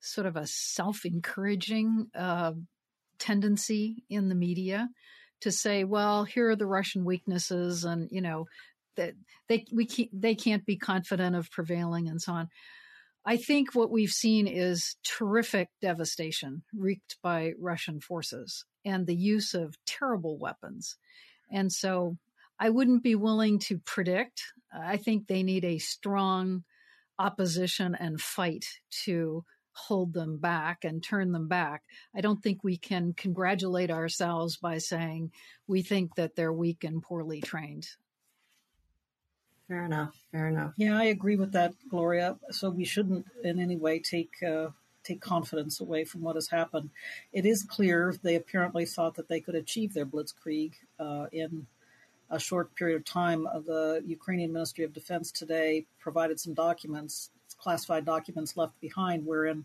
sort 0.00 0.26
of 0.26 0.36
a 0.36 0.46
self 0.46 1.04
encouraging 1.04 2.08
uh, 2.16 2.52
tendency 3.20 4.02
in 4.10 4.28
the 4.28 4.34
media 4.34 4.88
to 5.42 5.52
say, 5.52 5.84
well, 5.84 6.24
here 6.24 6.50
are 6.50 6.56
the 6.56 6.66
Russian 6.66 7.04
weaknesses, 7.04 7.84
and 7.84 8.08
you 8.10 8.20
know 8.20 8.46
that 8.96 9.14
they 9.48 9.64
we 9.72 9.86
can't, 9.86 10.10
they 10.20 10.34
can't 10.34 10.66
be 10.66 10.76
confident 10.76 11.36
of 11.36 11.50
prevailing, 11.50 12.08
and 12.08 12.20
so 12.20 12.32
on. 12.32 12.48
I 13.24 13.36
think 13.36 13.74
what 13.74 13.90
we've 13.90 14.10
seen 14.10 14.48
is 14.48 14.96
terrific 15.04 15.68
devastation 15.80 16.62
wreaked 16.74 17.18
by 17.22 17.52
Russian 17.60 18.00
forces 18.00 18.64
and 18.84 19.06
the 19.06 19.14
use 19.14 19.54
of 19.54 19.76
terrible 19.86 20.38
weapons. 20.38 20.96
And 21.50 21.70
so 21.70 22.16
I 22.58 22.70
wouldn't 22.70 23.04
be 23.04 23.14
willing 23.14 23.60
to 23.60 23.78
predict. 23.78 24.42
I 24.74 24.96
think 24.96 25.26
they 25.26 25.44
need 25.44 25.64
a 25.64 25.78
strong 25.78 26.64
opposition 27.16 27.94
and 27.94 28.20
fight 28.20 28.64
to 29.04 29.44
hold 29.72 30.12
them 30.12 30.38
back 30.38 30.84
and 30.84 31.02
turn 31.02 31.32
them 31.32 31.48
back. 31.48 31.82
I 32.14 32.20
don't 32.20 32.42
think 32.42 32.62
we 32.62 32.76
can 32.76 33.12
congratulate 33.14 33.90
ourselves 33.90 34.56
by 34.56 34.78
saying 34.78 35.32
we 35.66 35.82
think 35.82 36.14
that 36.16 36.36
they're 36.36 36.52
weak 36.52 36.84
and 36.84 37.02
poorly 37.02 37.40
trained. 37.40 37.88
Fair 39.68 39.84
enough. 39.84 40.14
Fair 40.30 40.48
enough. 40.48 40.74
Yeah, 40.76 40.98
I 40.98 41.04
agree 41.04 41.36
with 41.36 41.52
that, 41.52 41.74
Gloria. 41.88 42.36
So 42.50 42.68
we 42.68 42.84
shouldn't 42.84 43.26
in 43.42 43.58
any 43.58 43.76
way 43.76 44.00
take 44.00 44.42
uh, 44.42 44.68
take 45.04 45.20
confidence 45.20 45.80
away 45.80 46.04
from 46.04 46.22
what 46.22 46.36
has 46.36 46.48
happened. 46.48 46.90
It 47.32 47.46
is 47.46 47.62
clear 47.62 48.14
they 48.22 48.34
apparently 48.34 48.84
thought 48.84 49.14
that 49.14 49.28
they 49.28 49.40
could 49.40 49.54
achieve 49.54 49.94
their 49.94 50.06
blitzkrieg 50.06 50.74
uh, 50.98 51.26
in 51.32 51.66
a 52.30 52.38
short 52.38 52.74
period 52.74 52.96
of 52.96 53.04
time. 53.04 53.46
Uh, 53.46 53.60
the 53.60 54.02
Ukrainian 54.06 54.52
Ministry 54.52 54.84
of 54.84 54.92
Defense 54.92 55.30
today 55.30 55.86
provided 56.00 56.40
some 56.40 56.54
documents, 56.54 57.30
classified 57.62 58.04
documents 58.04 58.56
left 58.56 58.78
behind, 58.80 59.24
wherein 59.24 59.64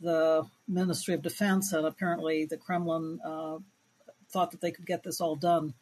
the 0.00 0.46
Ministry 0.66 1.14
of 1.14 1.22
Defense 1.22 1.72
and 1.72 1.86
apparently 1.86 2.44
the 2.44 2.56
Kremlin 2.56 3.20
uh, 3.24 3.58
thought 4.30 4.50
that 4.50 4.60
they 4.60 4.70
could 4.70 4.86
get 4.86 5.02
this 5.02 5.20
all 5.20 5.36
done 5.36 5.74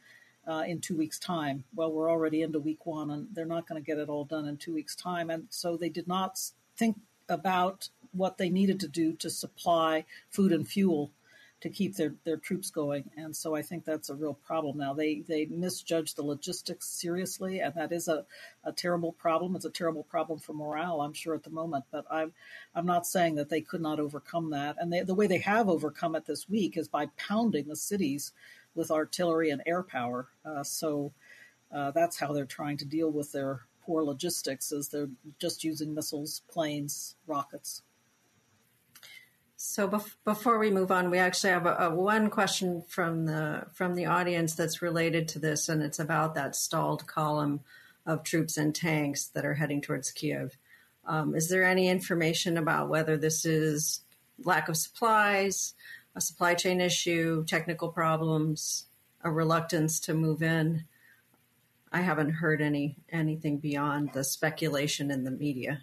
uh, 0.47 0.65
in 0.67 0.81
two 0.81 0.97
weeks' 0.97 1.19
time. 1.19 1.65
Well, 1.75 1.93
we're 1.93 2.11
already 2.11 2.43
into 2.43 2.61
week 2.61 2.87
one, 2.87 3.11
and 3.11 3.29
they're 3.33 3.45
not 3.45 3.67
going 3.67 3.83
to 3.83 3.87
get 3.87 3.99
it 3.99 4.09
all 4.09 4.25
done 4.25 4.47
in 4.47 4.57
two 4.57 4.75
weeks' 4.75 4.97
time. 4.97 5.31
And 5.31 5.47
so 5.51 5.77
they 5.77 5.89
did 5.89 6.07
not 6.07 6.39
think 6.77 6.97
about 7.29 7.89
what 8.13 8.39
they 8.39 8.49
needed 8.49 8.81
to 8.81 8.89
do 8.89 9.13
to 9.15 9.29
supply 9.29 10.05
food 10.31 10.53
and 10.53 10.67
fuel 10.67 11.11
to 11.67 11.73
keep 11.73 11.97
their, 11.97 12.15
their 12.25 12.37
troops 12.37 12.71
going. 12.71 13.11
And 13.17 13.35
so 13.35 13.57
I 13.57 13.63
think 13.63 13.85
that's 13.85 14.11
a 14.11 14.15
real 14.15 14.35
problem 14.35 14.79
now. 14.79 14.95
They 14.95 15.23
they 15.27 15.47
misjudged 15.47 16.15
the 16.15 16.23
logistics 16.23 16.87
seriously, 16.87 17.61
and 17.61 17.75
that 17.75 17.93
is 17.93 18.09
a, 18.09 18.25
a 18.65 18.73
terrible 18.73 19.13
problem. 19.13 19.57
It's 19.57 19.65
a 19.65 19.71
terrible 19.71 20.05
problem 20.05 20.39
for 20.39 20.53
morale, 20.53 21.01
I'm 21.01 21.13
sure, 21.13 21.35
at 21.35 21.43
the 21.43 21.51
moment. 21.51 21.85
But 21.91 22.05
I'm 22.09 22.33
I'm 22.75 22.87
not 22.87 23.07
saying 23.07 23.35
that 23.37 23.49
they 23.49 23.61
could 23.61 23.81
not 23.81 23.99
overcome 23.99 24.51
that. 24.51 24.77
And 24.79 24.93
they, 24.93 25.03
the 25.03 25.15
way 25.15 25.27
they 25.27 25.39
have 25.39 25.69
overcome 25.69 26.15
it 26.15 26.27
this 26.27 26.49
week 26.49 26.77
is 26.77 26.89
by 26.89 27.09
pounding 27.17 27.67
the 27.67 27.77
cities 27.77 28.33
with 28.77 28.91
artillery 28.91 29.51
and 29.51 29.63
air 29.67 29.83
power. 29.83 30.29
Uh, 30.45 30.63
so 30.63 31.13
uh, 31.75 31.91
that's 31.91 32.19
how 32.19 32.33
they're 32.33 32.45
trying 32.45 32.77
to 32.77 32.85
deal 32.85 33.11
with 33.11 33.33
their 33.33 33.63
poor 33.85 34.05
logistics, 34.05 34.73
is 34.73 34.89
they're 34.89 35.11
just 35.41 35.65
using 35.65 35.95
missiles, 35.95 36.43
planes, 36.49 37.17
rockets. 37.27 37.83
So 39.69 39.89
bef- 39.89 40.15
before 40.25 40.59
we 40.59 40.71
move 40.71 40.93
on, 40.93 41.11
we 41.11 41.19
actually 41.19 41.51
have 41.51 41.67
a, 41.67 41.77
a, 41.81 41.95
one 41.95 42.31
question 42.31 42.85
from 42.87 43.27
the 43.27 43.67
from 43.75 43.97
the 43.97 44.07
audience 44.07 44.55
that's 44.55 44.81
related 44.81 45.27
to 45.29 45.41
this, 45.41 45.69
and 45.69 45.83
it's 45.83 45.99
about 45.99 46.37
that 46.37 46.55
stalled 46.55 47.07
column 47.09 47.61
of 48.07 48.23
troops 48.23 48.57
and 48.57 48.73
tanks 48.73 49.27
that 49.35 49.45
are 49.45 49.55
heading 49.55 49.81
towards 49.81 50.13
Kiev. 50.13 50.57
Um, 51.05 51.35
is 51.35 51.49
there 51.49 51.65
any 51.65 51.89
information 51.89 52.57
about 52.57 52.89
whether 52.89 53.17
this 53.17 53.45
is 53.45 54.03
lack 54.45 54.69
of 54.69 54.77
supplies, 54.77 55.75
a 56.15 56.21
supply 56.21 56.55
chain 56.55 56.81
issue, 56.81 57.45
technical 57.45 57.89
problems, 57.89 58.87
a 59.23 59.31
reluctance 59.31 59.99
to 60.01 60.15
move 60.15 60.43
in. 60.43 60.85
I 61.91 62.03
haven't 62.03 62.35
heard 62.35 62.63
any 62.63 62.97
anything 63.11 63.59
beyond 63.59 64.13
the 64.13 64.23
speculation 64.23 65.11
in 65.11 65.25
the 65.25 65.33
media. 65.33 65.83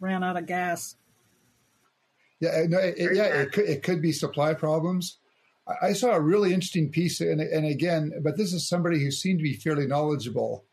Ran 0.00 0.24
out 0.24 0.36
of 0.36 0.46
gas. 0.46 0.96
Yeah, 2.40 2.64
no, 2.68 2.78
it, 2.78 2.96
yeah, 3.14 3.24
it 3.24 3.52
could, 3.52 3.64
it 3.64 3.82
could 3.82 4.02
be 4.02 4.12
supply 4.12 4.54
problems. 4.54 5.18
I, 5.66 5.88
I 5.88 5.92
saw 5.94 6.12
a 6.12 6.20
really 6.20 6.52
interesting 6.52 6.90
piece, 6.90 7.20
and, 7.20 7.40
and 7.40 7.66
again, 7.66 8.12
but 8.22 8.36
this 8.36 8.52
is 8.52 8.68
somebody 8.68 9.02
who 9.02 9.10
seemed 9.10 9.38
to 9.38 9.42
be 9.44 9.54
fairly 9.54 9.86
knowledgeable. 9.86 10.64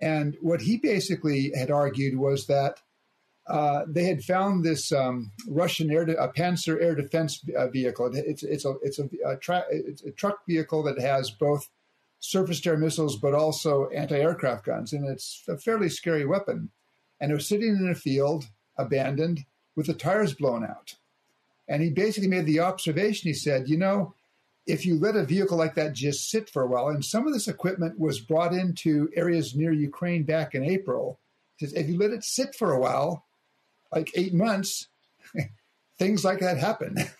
And 0.00 0.36
what 0.40 0.62
he 0.62 0.76
basically 0.76 1.52
had 1.54 1.70
argued 1.70 2.16
was 2.16 2.46
that 2.46 2.80
uh, 3.46 3.82
they 3.88 4.04
had 4.04 4.22
found 4.22 4.64
this 4.64 4.92
um, 4.92 5.32
Russian 5.48 5.90
air, 5.90 6.04
de- 6.04 6.22
a 6.22 6.32
Pantsir 6.32 6.80
air 6.80 6.94
defense 6.94 7.40
uh, 7.56 7.66
vehicle. 7.66 8.10
It's 8.14 8.44
it's 8.44 8.64
a 8.64 8.74
it's 8.82 8.98
a, 9.00 9.08
a, 9.26 9.36
tra- 9.36 9.66
it's 9.70 10.04
a 10.04 10.12
truck 10.12 10.46
vehicle 10.46 10.84
that 10.84 11.00
has 11.00 11.30
both 11.30 11.68
surface 12.20 12.60
to 12.60 12.70
air 12.70 12.76
missiles 12.76 13.16
but 13.16 13.34
also 13.34 13.88
anti-aircraft 13.88 14.66
guns, 14.66 14.92
and 14.92 15.08
it's 15.08 15.42
a 15.48 15.58
fairly 15.58 15.88
scary 15.88 16.24
weapon. 16.24 16.70
And 17.20 17.32
it 17.32 17.34
was 17.34 17.48
sitting 17.48 17.76
in 17.76 17.88
a 17.90 17.94
field, 17.94 18.44
abandoned, 18.78 19.40
with 19.74 19.86
the 19.86 19.94
tires 19.94 20.34
blown 20.34 20.64
out. 20.64 20.94
And 21.70 21.82
he 21.82 21.88
basically 21.88 22.28
made 22.28 22.46
the 22.46 22.60
observation. 22.60 23.28
He 23.28 23.34
said, 23.34 23.68
you 23.68 23.78
know, 23.78 24.12
if 24.66 24.84
you 24.84 24.98
let 24.98 25.14
a 25.14 25.24
vehicle 25.24 25.56
like 25.56 25.76
that 25.76 25.94
just 25.94 26.28
sit 26.28 26.50
for 26.50 26.62
a 26.62 26.66
while, 26.66 26.88
and 26.88 27.04
some 27.04 27.26
of 27.28 27.32
this 27.32 27.46
equipment 27.46 27.98
was 27.98 28.20
brought 28.20 28.52
into 28.52 29.08
areas 29.14 29.54
near 29.54 29.72
Ukraine 29.72 30.24
back 30.24 30.54
in 30.54 30.64
April, 30.64 31.20
says 31.58 31.72
if 31.72 31.88
you 31.88 31.96
let 31.96 32.10
it 32.10 32.24
sit 32.24 32.56
for 32.56 32.72
a 32.72 32.80
while, 32.80 33.24
like 33.92 34.10
eight 34.14 34.34
months, 34.34 34.88
things 35.98 36.24
like 36.24 36.40
that 36.40 36.58
happen. 36.58 36.96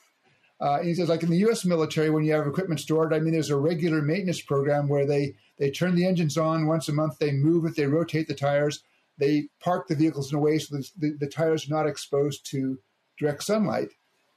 Uh, 0.60 0.82
he 0.82 0.92
says, 0.92 1.08
like 1.08 1.22
in 1.22 1.30
the 1.30 1.38
U.S. 1.38 1.64
military, 1.64 2.10
when 2.10 2.22
you 2.22 2.34
have 2.34 2.46
equipment 2.46 2.80
stored, 2.80 3.14
I 3.14 3.18
mean, 3.18 3.32
there's 3.32 3.48
a 3.48 3.56
regular 3.56 4.02
maintenance 4.02 4.42
program 4.42 4.88
where 4.88 5.06
they 5.06 5.34
they 5.58 5.70
turn 5.70 5.94
the 5.94 6.04
engines 6.04 6.36
on 6.36 6.66
once 6.66 6.86
a 6.86 6.92
month, 6.92 7.18
they 7.18 7.32
move 7.32 7.64
it, 7.64 7.76
they 7.76 7.86
rotate 7.86 8.28
the 8.28 8.34
tires, 8.34 8.82
they 9.16 9.48
park 9.58 9.88
the 9.88 9.94
vehicles 9.94 10.30
in 10.30 10.36
a 10.36 10.40
way 10.42 10.58
so 10.58 10.76
the, 10.76 10.90
the, 10.98 11.16
the 11.20 11.26
tires 11.26 11.66
are 11.66 11.74
not 11.74 11.86
exposed 11.86 12.44
to 12.50 12.78
direct 13.18 13.42
sunlight. 13.42 13.88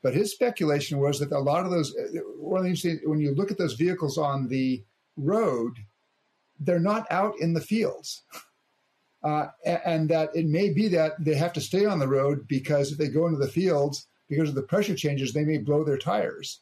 But 0.04 0.14
his 0.14 0.32
speculation 0.32 1.00
was 1.00 1.18
that 1.20 1.32
a 1.32 1.40
lot 1.40 1.66
of 1.66 1.72
those, 1.72 1.96
one 2.38 2.66
of 2.66 2.82
the 2.82 3.00
when 3.06 3.20
you 3.20 3.34
look 3.34 3.52
at 3.52 3.58
those 3.58 3.74
vehicles 3.74 4.18
on 4.18 4.48
the 4.48 4.84
road, 5.18 5.78
they're 6.60 6.80
not 6.80 7.12
out 7.12 7.34
in 7.40 7.54
the 7.54 7.62
fields. 7.62 8.24
uh, 9.24 9.48
and 9.66 10.10
that 10.10 10.30
it 10.36 10.46
may 10.46 10.70
be 10.70 10.88
that 10.90 11.14
they 11.24 11.36
have 11.36 11.54
to 11.54 11.62
stay 11.62 11.86
on 11.86 12.00
the 12.00 12.08
road 12.08 12.48
because 12.48 12.92
if 12.92 12.98
they 12.98 13.08
go 13.08 13.28
into 13.28 13.40
the 13.40 13.48
fields 13.48 14.08
because 14.30 14.50
of 14.50 14.56
the 14.56 14.62
pressure 14.62 14.96
changes, 14.96 15.32
they 15.32 15.46
may 15.46 15.58
blow 15.58 15.84
their 15.84 15.98
tires. 15.98 16.60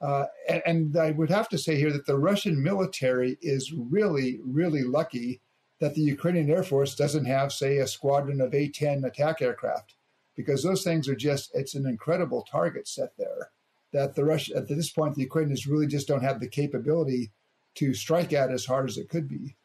Uh, 0.00 0.26
and, 0.48 0.62
and, 0.66 0.96
I 0.96 1.12
would 1.12 1.30
have 1.30 1.48
to 1.50 1.58
say 1.58 1.76
here 1.76 1.92
that 1.92 2.04
the 2.04 2.18
Russian 2.18 2.62
military 2.62 3.38
is 3.40 3.72
really, 3.72 4.40
really 4.44 4.82
lucky 4.82 5.40
that 5.80 5.94
the 5.94 6.02
Ukrainian 6.02 6.50
Air 6.50 6.62
Force 6.62 6.94
doesn't 6.94 7.24
have, 7.24 7.52
say, 7.52 7.78
a 7.78 7.86
squadron 7.86 8.40
of 8.40 8.52
A 8.54 8.68
10 8.68 9.04
attack 9.04 9.40
aircraft, 9.40 9.94
because 10.36 10.62
those 10.62 10.82
things 10.82 11.08
are 11.08 11.16
just, 11.16 11.50
it's 11.54 11.74
an 11.74 11.86
incredible 11.86 12.42
target 12.42 12.88
set 12.88 13.16
there. 13.16 13.50
That 13.92 14.14
the 14.14 14.24
Russia, 14.24 14.56
at 14.56 14.68
this 14.68 14.90
point, 14.90 15.14
the 15.14 15.22
Ukrainians 15.22 15.66
really 15.66 15.86
just 15.86 16.08
don't 16.08 16.22
have 16.22 16.40
the 16.40 16.48
capability 16.48 17.30
to 17.76 17.94
strike 17.94 18.32
at 18.32 18.50
as 18.50 18.64
hard 18.64 18.88
as 18.88 18.98
it 18.98 19.08
could 19.08 19.28
be. 19.28 19.56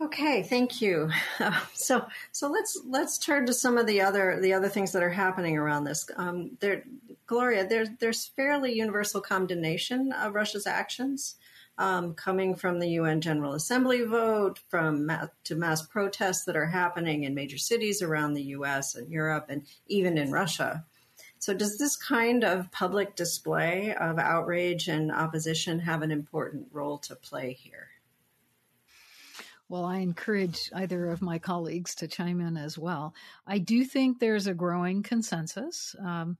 Okay, 0.00 0.44
thank 0.44 0.80
you. 0.80 1.10
Uh, 1.40 1.60
so, 1.74 2.06
so 2.32 2.48
let's 2.48 2.80
let's 2.86 3.18
turn 3.18 3.46
to 3.46 3.52
some 3.52 3.76
of 3.76 3.86
the 3.86 4.00
other 4.00 4.40
the 4.40 4.52
other 4.52 4.68
things 4.68 4.92
that 4.92 5.02
are 5.02 5.10
happening 5.10 5.56
around 5.56 5.84
this. 5.84 6.08
Um, 6.16 6.56
there, 6.60 6.84
Gloria, 7.26 7.66
there's 7.66 7.88
there's 7.98 8.26
fairly 8.26 8.72
universal 8.72 9.20
condemnation 9.20 10.12
of 10.12 10.34
Russia's 10.34 10.66
actions, 10.66 11.34
um, 11.78 12.14
coming 12.14 12.54
from 12.56 12.80
the 12.80 12.90
UN 12.90 13.20
General 13.20 13.54
Assembly 13.54 14.02
vote, 14.02 14.60
from 14.68 15.10
to 15.44 15.54
mass 15.54 15.86
protests 15.86 16.44
that 16.44 16.56
are 16.56 16.66
happening 16.66 17.22
in 17.24 17.34
major 17.34 17.58
cities 17.58 18.02
around 18.02 18.34
the 18.34 18.42
U.S. 18.42 18.94
and 18.94 19.10
Europe, 19.10 19.46
and 19.48 19.62
even 19.86 20.18
in 20.18 20.32
Russia. 20.32 20.84
So, 21.38 21.54
does 21.54 21.78
this 21.78 21.96
kind 21.96 22.42
of 22.42 22.70
public 22.72 23.14
display 23.14 23.94
of 23.94 24.18
outrage 24.18 24.88
and 24.88 25.12
opposition 25.12 25.78
have 25.80 26.02
an 26.02 26.10
important 26.10 26.66
role 26.72 26.98
to 26.98 27.14
play 27.14 27.52
here? 27.52 27.88
Well, 29.68 29.84
I 29.84 29.98
encourage 29.98 30.70
either 30.74 31.10
of 31.10 31.22
my 31.22 31.38
colleagues 31.38 31.94
to 31.96 32.08
chime 32.08 32.40
in 32.40 32.56
as 32.56 32.78
well. 32.78 33.14
I 33.46 33.58
do 33.58 33.84
think 33.84 34.18
there's 34.18 34.46
a 34.46 34.54
growing 34.54 35.02
consensus. 35.02 35.94
Um, 36.00 36.38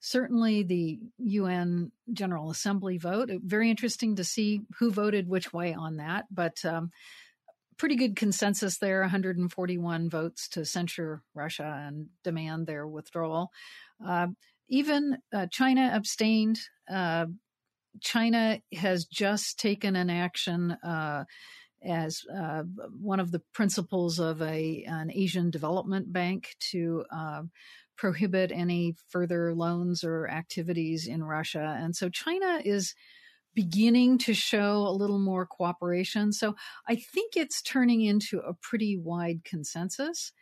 certainly, 0.00 0.62
the 0.62 0.98
UN 1.18 1.92
General 2.12 2.50
Assembly 2.50 2.98
vote, 2.98 3.30
very 3.42 3.70
interesting 3.70 4.16
to 4.16 4.24
see 4.24 4.62
who 4.78 4.90
voted 4.90 5.28
which 5.28 5.52
way 5.52 5.74
on 5.74 5.96
that, 5.96 6.26
but 6.30 6.64
um, 6.64 6.90
pretty 7.76 7.96
good 7.96 8.16
consensus 8.16 8.78
there 8.78 9.00
141 9.00 10.08
votes 10.08 10.48
to 10.48 10.64
censure 10.64 11.22
Russia 11.34 11.84
and 11.86 12.06
demand 12.24 12.66
their 12.66 12.86
withdrawal. 12.86 13.50
Uh, 14.04 14.28
even 14.68 15.18
uh, 15.32 15.46
China 15.50 15.90
abstained. 15.94 16.58
Uh, 16.90 17.26
China 18.00 18.60
has 18.74 19.04
just 19.04 19.58
taken 19.58 19.96
an 19.96 20.10
action 20.10 20.72
uh, 20.72 21.24
as 21.84 22.22
uh, 22.34 22.62
one 23.00 23.20
of 23.20 23.30
the 23.30 23.42
principals 23.52 24.18
of 24.18 24.42
a 24.42 24.84
an 24.86 25.10
Asian 25.12 25.50
Development 25.50 26.12
Bank 26.12 26.48
to 26.70 27.04
uh, 27.14 27.42
prohibit 27.96 28.52
any 28.52 28.94
further 29.08 29.54
loans 29.54 30.04
or 30.04 30.28
activities 30.28 31.06
in 31.06 31.24
Russia. 31.24 31.76
And 31.80 31.94
so 31.96 32.08
China 32.08 32.60
is 32.64 32.94
beginning 33.54 34.18
to 34.18 34.34
show 34.34 34.86
a 34.86 34.92
little 34.92 35.18
more 35.18 35.46
cooperation. 35.46 36.32
So 36.32 36.54
I 36.86 36.96
think 36.96 37.36
it's 37.36 37.62
turning 37.62 38.02
into 38.02 38.38
a 38.40 38.52
pretty 38.52 38.98
wide 38.98 39.44
consensus. 39.44 40.32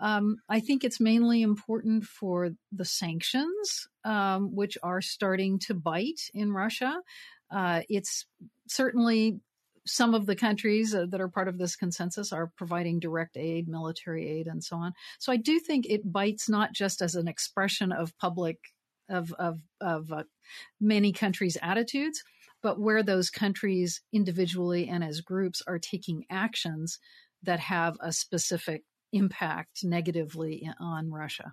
Um, 0.00 0.38
I 0.48 0.60
think 0.60 0.82
it's 0.82 0.98
mainly 0.98 1.42
important 1.42 2.04
for 2.04 2.50
the 2.72 2.84
sanctions, 2.84 3.88
um, 4.04 4.56
which 4.56 4.78
are 4.82 5.02
starting 5.02 5.58
to 5.60 5.74
bite 5.74 6.30
in 6.32 6.50
Russia. 6.50 7.00
Uh, 7.50 7.82
it's 7.90 8.24
certainly 8.66 9.38
some 9.86 10.14
of 10.14 10.26
the 10.26 10.36
countries 10.36 10.94
uh, 10.94 11.06
that 11.08 11.20
are 11.20 11.28
part 11.28 11.48
of 11.48 11.58
this 11.58 11.76
consensus 11.76 12.32
are 12.32 12.52
providing 12.56 13.00
direct 13.00 13.36
aid, 13.36 13.68
military 13.68 14.28
aid, 14.28 14.46
and 14.46 14.62
so 14.62 14.76
on. 14.76 14.92
So 15.18 15.32
I 15.32 15.36
do 15.36 15.58
think 15.58 15.86
it 15.86 16.12
bites 16.12 16.48
not 16.48 16.72
just 16.72 17.02
as 17.02 17.14
an 17.14 17.28
expression 17.28 17.92
of 17.92 18.16
public 18.18 18.58
of 19.08 19.32
of 19.34 19.60
of 19.80 20.12
uh, 20.12 20.22
many 20.80 21.12
countries' 21.12 21.58
attitudes, 21.60 22.22
but 22.62 22.80
where 22.80 23.02
those 23.02 23.30
countries 23.30 24.00
individually 24.12 24.88
and 24.88 25.02
as 25.02 25.20
groups 25.20 25.62
are 25.66 25.78
taking 25.78 26.24
actions 26.30 26.98
that 27.42 27.60
have 27.60 27.96
a 28.00 28.12
specific 28.12 28.84
impact 29.12 29.84
negatively 29.84 30.68
on 30.78 31.10
Russia. 31.10 31.52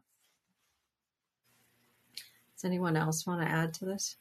Does 2.56 2.66
anyone 2.66 2.96
else 2.96 3.26
want 3.26 3.42
to 3.42 3.48
add 3.48 3.74
to 3.76 3.86
this? 3.86 4.18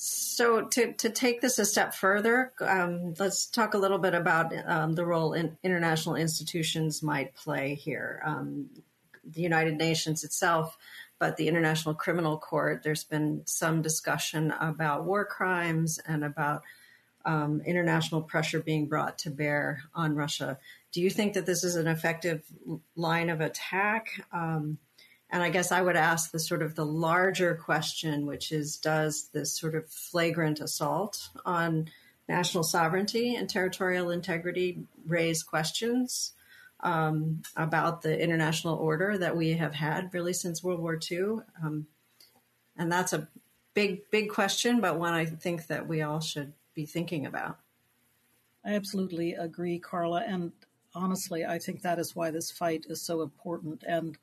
So, 0.00 0.62
to, 0.62 0.92
to 0.92 1.10
take 1.10 1.40
this 1.40 1.58
a 1.58 1.64
step 1.64 1.92
further, 1.92 2.52
um, 2.60 3.14
let's 3.18 3.46
talk 3.46 3.74
a 3.74 3.78
little 3.78 3.98
bit 3.98 4.14
about 4.14 4.54
um, 4.64 4.92
the 4.92 5.04
role 5.04 5.32
in 5.32 5.58
international 5.64 6.14
institutions 6.14 7.02
might 7.02 7.34
play 7.34 7.74
here. 7.74 8.22
Um, 8.24 8.70
the 9.24 9.40
United 9.40 9.76
Nations 9.76 10.22
itself, 10.22 10.78
but 11.18 11.36
the 11.36 11.48
International 11.48 11.96
Criminal 11.96 12.38
Court, 12.38 12.84
there's 12.84 13.02
been 13.02 13.42
some 13.46 13.82
discussion 13.82 14.52
about 14.60 15.04
war 15.04 15.24
crimes 15.24 15.98
and 16.06 16.22
about 16.22 16.62
um, 17.24 17.60
international 17.66 18.22
pressure 18.22 18.60
being 18.60 18.86
brought 18.86 19.18
to 19.18 19.30
bear 19.30 19.82
on 19.96 20.14
Russia. 20.14 20.60
Do 20.92 21.00
you 21.00 21.10
think 21.10 21.32
that 21.32 21.44
this 21.44 21.64
is 21.64 21.74
an 21.74 21.88
effective 21.88 22.44
line 22.94 23.30
of 23.30 23.40
attack? 23.40 24.24
Um, 24.32 24.78
and 25.30 25.42
I 25.42 25.50
guess 25.50 25.72
I 25.72 25.82
would 25.82 25.96
ask 25.96 26.30
the 26.30 26.38
sort 26.38 26.62
of 26.62 26.74
the 26.74 26.86
larger 26.86 27.54
question, 27.54 28.26
which 28.26 28.50
is 28.50 28.78
does 28.78 29.28
this 29.32 29.56
sort 29.56 29.74
of 29.74 29.88
flagrant 29.88 30.60
assault 30.60 31.28
on 31.44 31.88
national 32.28 32.64
sovereignty 32.64 33.34
and 33.34 33.48
territorial 33.48 34.10
integrity 34.10 34.84
raise 35.06 35.42
questions 35.42 36.32
um, 36.80 37.42
about 37.56 38.02
the 38.02 38.18
international 38.18 38.76
order 38.76 39.18
that 39.18 39.36
we 39.36 39.52
have 39.54 39.74
had 39.74 40.12
really 40.14 40.32
since 40.32 40.62
World 40.62 40.80
War 40.80 40.98
II? 41.10 41.38
Um, 41.62 41.86
and 42.76 42.90
that's 42.90 43.12
a 43.12 43.28
big, 43.74 44.10
big 44.10 44.30
question, 44.30 44.80
but 44.80 44.98
one 44.98 45.12
I 45.12 45.26
think 45.26 45.66
that 45.66 45.86
we 45.86 46.00
all 46.00 46.20
should 46.20 46.52
be 46.74 46.86
thinking 46.86 47.26
about. 47.26 47.58
I 48.64 48.74
absolutely 48.74 49.34
agree, 49.34 49.78
Carla. 49.78 50.22
And 50.26 50.52
honestly, 50.98 51.46
I 51.46 51.58
think 51.58 51.82
that 51.82 51.98
is 51.98 52.16
why 52.16 52.30
this 52.30 52.50
fight 52.50 52.86
is 52.88 53.00
so 53.00 53.22
important. 53.22 53.84
And 53.86 54.18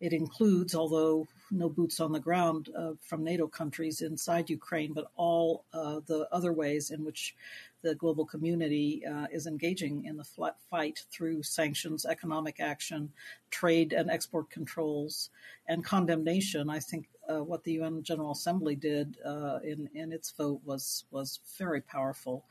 it 0.00 0.12
includes, 0.12 0.74
although 0.74 1.26
no 1.50 1.68
boots 1.68 2.00
on 2.00 2.12
the 2.12 2.20
ground 2.20 2.68
uh, 2.76 2.92
from 3.00 3.24
NATO 3.24 3.46
countries 3.46 4.02
inside 4.02 4.50
Ukraine, 4.50 4.92
but 4.92 5.10
all 5.16 5.64
uh, 5.72 6.00
the 6.06 6.28
other 6.32 6.52
ways 6.52 6.90
in 6.90 7.04
which 7.04 7.34
the 7.82 7.94
global 7.94 8.26
community 8.26 9.06
uh, 9.06 9.26
is 9.30 9.46
engaging 9.46 10.04
in 10.04 10.16
the 10.16 10.52
fight 10.70 11.04
through 11.10 11.42
sanctions, 11.42 12.04
economic 12.04 12.58
action, 12.58 13.12
trade 13.50 13.92
and 13.92 14.10
export 14.10 14.50
controls, 14.50 15.30
and 15.68 15.84
condemnation. 15.84 16.68
I 16.68 16.80
think 16.80 17.08
uh, 17.30 17.42
what 17.42 17.62
the 17.64 17.72
UN 17.72 18.02
General 18.02 18.32
Assembly 18.32 18.74
did 18.74 19.18
uh, 19.24 19.60
in 19.62 19.88
in 19.94 20.12
its 20.12 20.32
vote 20.32 20.60
was 20.64 21.04
was 21.10 21.40
very 21.58 21.80
powerful. 21.80 22.44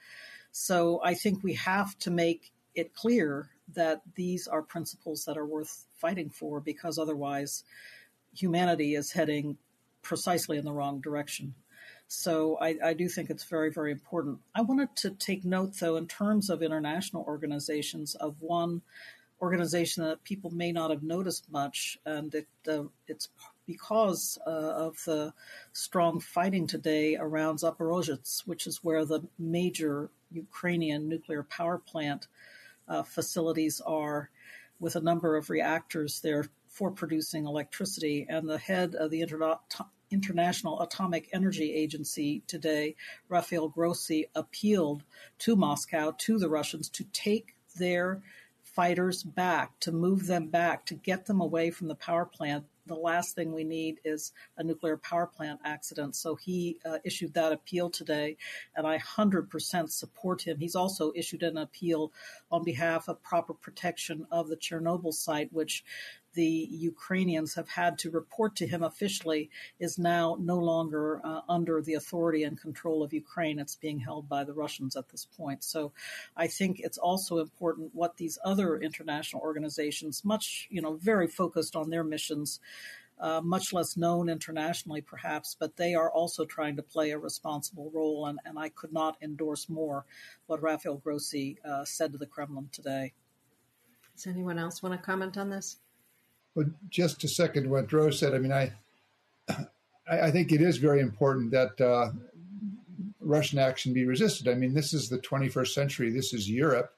So 0.52 1.02
I 1.04 1.16
think 1.16 1.44
we 1.44 1.54
have 1.56 1.98
to 2.00 2.12
make 2.12 2.54
it 2.76 2.94
clear 2.94 3.50
that 3.74 4.02
these 4.16 4.48
are 4.48 4.62
principles 4.62 5.26
that 5.26 5.38
are 5.38 5.46
worth 5.46 5.86
fighting 5.96 6.30
for 6.30 6.60
because 6.60 6.98
otherwise 6.98 7.64
humanity 8.34 8.96
is 8.96 9.12
heading 9.12 9.58
precisely 10.02 10.58
in 10.58 10.66
the 10.66 10.72
wrong 10.72 11.02
direction. 11.02 11.54
So 12.08 12.58
I, 12.62 12.78
I, 12.84 12.94
do 12.94 13.10
think 13.10 13.30
it's 13.30 13.46
very, 13.46 13.72
very 13.72 13.92
important. 13.92 14.38
I 14.54 14.62
wanted 14.62 14.96
to 14.98 15.10
take 15.12 15.44
note, 15.44 15.74
though, 15.80 15.96
in 15.96 16.08
terms 16.08 16.52
of 16.52 16.62
international 16.62 17.24
organizations, 17.28 18.14
of 18.16 18.40
one 18.42 18.84
organization 19.42 20.04
that 20.04 20.24
people 20.24 20.52
may 20.52 20.72
not 20.72 20.92
have 20.92 21.02
noticed 21.02 21.52
much, 21.52 21.98
and 22.06 22.34
it, 22.36 22.48
uh, 22.68 22.84
it's 23.08 23.30
because 23.66 24.38
uh, 24.46 24.50
of 24.50 25.04
the 25.06 25.34
strong 25.74 26.20
fighting 26.20 26.68
today 26.68 27.16
around 27.16 27.58
Zaporozhye, 27.58 28.46
which 28.46 28.68
is 28.68 28.84
where 28.84 29.04
the 29.06 29.22
major 29.40 30.10
Ukrainian 30.32 31.10
nuclear 31.10 31.44
power 31.44 31.80
plant 31.80 32.28
uh, 32.88 33.04
facilities 33.04 33.82
are, 33.82 34.30
with 34.80 34.96
a 34.96 35.02
number 35.02 35.36
of 35.36 35.50
reactors 35.50 36.20
there 36.22 36.46
for 36.68 36.92
producing 36.92 37.46
electricity. 37.46 38.26
And 38.30 38.50
the 38.50 38.58
head 38.58 38.96
of 38.96 39.10
the 39.12 39.22
Interna- 39.22 39.60
International 40.12 40.82
Atomic 40.82 41.30
Energy 41.34 41.74
Agency 41.74 42.44
today, 42.48 42.96
Rafael 43.30 43.70
Grossi, 43.70 44.28
appealed 44.36 45.04
to 45.40 45.56
Moscow, 45.56 46.14
to 46.18 46.38
the 46.38 46.50
Russians, 46.50 46.90
to 46.90 47.04
take 47.06 47.56
their 47.78 48.22
fighters 48.64 49.24
back, 49.24 49.80
to 49.80 49.92
move 49.92 50.28
them 50.28 50.48
back, 50.48 50.86
to 50.86 50.96
get 50.96 51.26
them 51.26 51.40
away 51.40 51.72
from 51.72 51.88
the 51.88 51.96
power 51.96 52.26
plant 52.26 52.66
the 52.86 52.96
last 52.96 53.36
thing 53.36 53.54
we 53.54 53.64
need 53.64 54.00
is 54.04 54.32
a 54.58 54.64
nuclear 54.64 54.98
power 54.98 55.26
plant 55.26 55.60
accident. 55.66 56.16
So 56.16 56.36
he 56.36 56.78
uh, 56.86 57.00
issued 57.04 57.34
that 57.34 57.52
appeal 57.52 57.90
today, 57.90 58.38
and 58.76 58.86
I 58.86 58.98
100% 59.00 59.90
support 59.90 60.42
him. 60.42 60.60
He's 60.60 60.76
also 60.76 61.12
issued 61.16 61.44
an 61.44 61.58
appeal 61.58 62.12
on 62.52 62.64
behalf 62.64 63.08
of 63.08 63.22
proper 63.24 63.54
protection 63.54 64.26
of 64.32 64.48
the 64.48 64.58
Chernobyl 64.58 65.14
site, 65.14 65.52
which 65.52 65.84
the 66.36 66.68
Ukrainians 66.72 67.56
have 67.56 67.70
had 67.70 67.98
to 68.00 68.12
report 68.12 68.56
to 68.58 68.68
him 68.68 68.84
officially 68.84 69.50
is 69.80 69.98
now 69.98 70.38
no 70.40 70.58
longer 70.58 71.22
uh, 71.24 71.42
under 71.50 71.82
the 71.82 71.96
authority 71.96 72.44
and 72.44 72.60
control 72.60 73.02
of 73.04 73.14
Ukraine. 73.14 73.60
It's 73.60 73.76
being 73.76 74.00
held 74.00 74.30
by 74.30 74.44
the 74.44 74.54
Russians 74.54 74.96
at 74.96 75.10
this 75.10 75.26
point. 75.26 75.64
So 75.64 75.92
I 76.38 76.48
think 76.48 76.80
it's 76.80 76.98
also 76.98 77.40
important 77.40 77.92
what 77.94 78.18
these 78.18 78.38
other 78.46 78.78
international 78.78 79.42
organizations, 79.42 80.24
much, 80.24 80.68
you 80.70 80.82
know, 80.82 80.94
very 80.96 81.28
focused 81.28 81.76
on 81.76 81.90
their 81.90 82.04
missions, 82.04 82.60
uh, 83.20 83.42
much 83.42 83.72
less 83.72 83.96
known 83.96 84.30
internationally, 84.30 85.02
perhaps, 85.02 85.56
but 85.58 85.78
they 85.78 85.96
are 85.96 86.12
also 86.12 86.46
trying 86.46 86.76
to 86.76 86.84
play 86.84 87.12
a 87.12 87.18
responsible 87.18 87.90
role. 87.94 88.26
And, 88.28 88.40
and 88.46 88.60
I 88.60 88.70
could 88.70 88.92
not 88.92 89.18
endorse 89.22 89.70
more 89.70 90.06
what 90.48 90.62
Rafael 90.62 90.98
Grossi 90.98 91.58
uh, 91.64 91.86
said 91.86 92.12
to 92.12 92.18
the 92.18 92.26
Kremlin 92.26 92.70
today. 92.72 93.14
Does 94.16 94.28
anyone 94.28 94.60
else 94.60 94.84
want 94.84 94.94
to 94.96 95.06
comment 95.06 95.38
on 95.38 95.50
this? 95.50 95.78
Just 96.90 97.20
to 97.22 97.28
second 97.28 97.70
what 97.70 97.88
Drew 97.88 98.12
said, 98.12 98.34
I 98.34 98.38
mean, 98.38 98.54
I, 98.54 98.72
I 100.10 100.32
think 100.32 100.52
it 100.52 100.62
is 100.62 100.78
very 100.78 101.02
important 101.02 101.52
that 101.52 101.82
uh, 101.82 102.12
Russian 103.20 103.60
action 103.60 103.94
be 103.94 104.06
resisted. 104.06 104.48
I 104.48 104.54
mean, 104.54 104.74
this 104.74 104.94
is 104.94 105.10
the 105.10 105.20
21st 105.20 105.74
century. 105.74 106.12
This 106.12 106.34
is 106.34 106.50
Europe, 106.50 106.94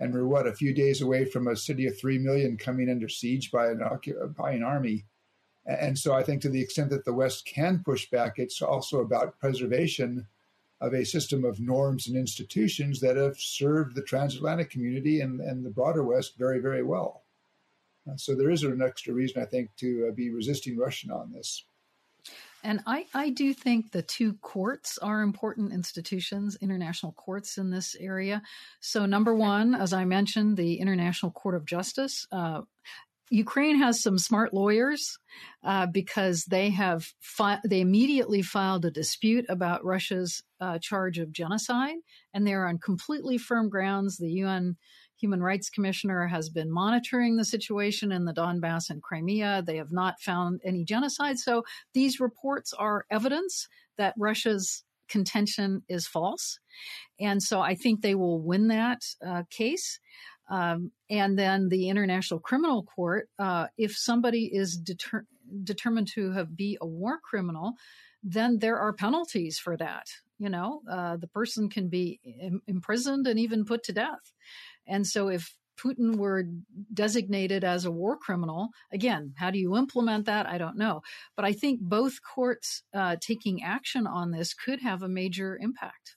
and 0.00 0.12
we're 0.12 0.26
what 0.26 0.46
a 0.46 0.54
few 0.54 0.74
days 0.74 1.00
away 1.00 1.24
from 1.24 1.46
a 1.46 1.56
city 1.56 1.86
of 1.86 1.98
three 1.98 2.18
million 2.18 2.56
coming 2.56 2.90
under 2.90 3.08
siege 3.08 3.50
by 3.50 3.68
an 3.68 3.80
by 4.36 4.52
an 4.52 4.62
army. 4.62 5.04
And 5.64 5.98
so, 5.98 6.14
I 6.14 6.22
think 6.22 6.42
to 6.42 6.48
the 6.48 6.60
extent 6.60 6.90
that 6.90 7.04
the 7.04 7.12
West 7.12 7.46
can 7.46 7.82
push 7.84 8.10
back, 8.10 8.38
it's 8.38 8.60
also 8.60 9.00
about 9.00 9.38
preservation 9.38 10.26
of 10.80 10.94
a 10.94 11.04
system 11.04 11.44
of 11.44 11.60
norms 11.60 12.06
and 12.06 12.16
institutions 12.16 13.00
that 13.00 13.16
have 13.16 13.38
served 13.38 13.94
the 13.94 14.02
transatlantic 14.02 14.70
community 14.70 15.20
and, 15.20 15.40
and 15.40 15.64
the 15.64 15.70
broader 15.70 16.04
West 16.04 16.38
very, 16.38 16.60
very 16.60 16.82
well. 16.82 17.22
Uh, 18.08 18.16
so 18.16 18.34
there 18.34 18.50
is 18.50 18.62
an 18.62 18.82
extra 18.82 19.12
reason, 19.12 19.42
I 19.42 19.46
think, 19.46 19.70
to 19.76 20.08
uh, 20.08 20.12
be 20.12 20.30
resisting 20.30 20.76
Russian 20.76 21.10
on 21.10 21.32
this. 21.32 21.64
And 22.64 22.80
I, 22.86 23.06
I 23.14 23.30
do 23.30 23.54
think 23.54 23.92
the 23.92 24.02
two 24.02 24.34
courts 24.34 24.98
are 24.98 25.22
important 25.22 25.72
institutions, 25.72 26.56
international 26.60 27.12
courts 27.12 27.56
in 27.56 27.70
this 27.70 27.94
area. 27.98 28.42
So, 28.80 29.06
number 29.06 29.34
one, 29.34 29.74
as 29.74 29.92
I 29.92 30.04
mentioned, 30.04 30.56
the 30.56 30.80
International 30.80 31.30
Court 31.30 31.54
of 31.54 31.64
Justice. 31.64 32.26
Uh, 32.32 32.62
Ukraine 33.30 33.76
has 33.76 34.02
some 34.02 34.18
smart 34.18 34.54
lawyers 34.54 35.18
uh, 35.62 35.86
because 35.86 36.46
they 36.46 36.70
have 36.70 37.12
fi- 37.20 37.60
they 37.64 37.80
immediately 37.80 38.42
filed 38.42 38.84
a 38.84 38.90
dispute 38.90 39.44
about 39.48 39.84
Russia's 39.84 40.42
uh, 40.60 40.78
charge 40.78 41.18
of 41.18 41.32
genocide, 41.32 41.96
and 42.32 42.46
they're 42.46 42.66
on 42.66 42.78
completely 42.78 43.38
firm 43.38 43.68
grounds. 43.68 44.16
The 44.16 44.30
UN 44.30 44.76
Human 45.20 45.42
Rights 45.42 45.70
Commissioner 45.70 46.26
has 46.26 46.48
been 46.48 46.70
monitoring 46.70 47.36
the 47.36 47.44
situation 47.44 48.12
in 48.12 48.24
the 48.24 48.32
Donbass 48.32 48.90
and 48.90 49.02
Crimea. 49.02 49.62
They 49.66 49.76
have 49.76 49.92
not 49.92 50.20
found 50.20 50.60
any 50.64 50.84
genocide. 50.84 51.38
So 51.38 51.64
these 51.92 52.20
reports 52.20 52.72
are 52.72 53.04
evidence 53.10 53.68
that 53.96 54.14
Russia's 54.16 54.84
contention 55.08 55.82
is 55.88 56.06
false. 56.06 56.60
And 57.18 57.42
so 57.42 57.60
I 57.60 57.74
think 57.74 58.00
they 58.00 58.14
will 58.14 58.40
win 58.40 58.68
that 58.68 59.02
uh, 59.26 59.42
case. 59.50 59.98
Um, 60.50 60.92
and 61.10 61.38
then 61.38 61.68
the 61.68 61.88
International 61.88 62.40
Criminal 62.40 62.84
Court, 62.84 63.28
uh, 63.38 63.66
if 63.76 63.96
somebody 63.96 64.44
is 64.52 64.76
deter- 64.76 65.26
determined 65.64 66.08
to 66.14 66.32
have 66.32 66.56
be 66.56 66.78
a 66.80 66.86
war 66.86 67.18
criminal, 67.22 67.74
then 68.22 68.58
there 68.58 68.78
are 68.78 68.92
penalties 68.92 69.58
for 69.58 69.76
that. 69.76 70.06
You 70.38 70.48
know, 70.48 70.82
uh, 70.90 71.16
the 71.16 71.26
person 71.26 71.68
can 71.68 71.88
be 71.88 72.20
Im- 72.40 72.62
imprisoned 72.66 73.26
and 73.26 73.38
even 73.38 73.64
put 73.64 73.82
to 73.84 73.92
death. 73.92 74.32
And 74.88 75.06
so 75.06 75.28
if 75.28 75.54
Putin 75.78 76.16
were 76.16 76.44
designated 76.92 77.62
as 77.62 77.84
a 77.84 77.90
war 77.90 78.16
criminal, 78.16 78.70
again, 78.92 79.32
how 79.36 79.50
do 79.50 79.58
you 79.58 79.76
implement 79.76 80.26
that? 80.26 80.46
I 80.46 80.58
don't 80.58 80.76
know. 80.76 81.02
But 81.36 81.44
I 81.44 81.52
think 81.52 81.80
both 81.80 82.18
courts 82.22 82.82
uh, 82.92 83.16
taking 83.20 83.62
action 83.62 84.06
on 84.06 84.32
this 84.32 84.54
could 84.54 84.80
have 84.80 85.02
a 85.02 85.08
major 85.08 85.56
impact. 85.60 86.16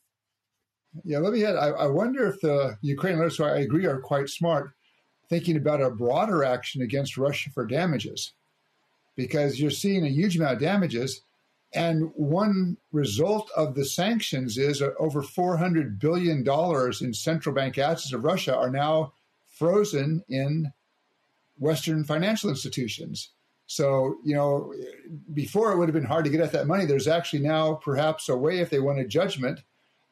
Yeah, 1.06 1.20
let 1.20 1.34
me 1.34 1.46
add. 1.46 1.56
I, 1.56 1.68
I 1.68 1.88
wonder 1.88 2.28
if 2.28 2.42
the 2.42 2.76
Ukrainian 2.82 3.20
leaders, 3.20 3.38
who 3.38 3.44
I 3.44 3.60
agree 3.60 3.86
are 3.86 4.02
quite 4.02 4.30
smart, 4.30 4.72
thinking 5.30 5.56
about 5.56 5.82
a 5.82 5.92
broader 5.92 6.44
action 6.44 6.82
against 6.82 7.18
Russia 7.18 7.50
for 7.54 7.66
damages, 7.66 8.34
because 9.16 9.60
you're 9.60 9.72
seeing 9.72 10.06
a 10.06 10.10
huge 10.10 10.36
amount 10.38 10.56
of 10.56 10.60
damages. 10.60 11.22
And 11.74 12.12
one 12.16 12.78
result 12.92 13.50
of 13.56 13.76
the 13.76 13.86
sanctions 13.86 14.58
is 14.58 14.82
over 15.00 15.22
$400 15.22 16.00
billion 16.00 16.46
in 17.02 17.14
central 17.14 17.56
bank 17.56 17.78
assets 17.78 18.14
of 18.14 18.26
Russia 18.26 18.56
are 18.56 18.70
now 18.70 19.14
frozen 19.48 20.24
in 20.28 20.74
Western 21.60 22.04
financial 22.04 22.50
institutions. 22.50 23.30
So, 23.68 24.18
you 24.26 24.36
know, 24.36 24.74
before 25.34 25.72
it 25.72 25.78
would 25.78 25.88
have 25.88 25.94
been 25.94 26.04
hard 26.04 26.26
to 26.26 26.32
get 26.32 26.42
at 26.42 26.52
that 26.52 26.68
money. 26.68 26.86
There's 26.86 27.08
actually 27.08 27.44
now 27.44 27.76
perhaps 27.76 28.28
a 28.28 28.36
way 28.36 28.60
if 28.60 28.70
they 28.70 28.80
want 28.80 29.00
a 29.00 29.06
judgment. 29.06 29.62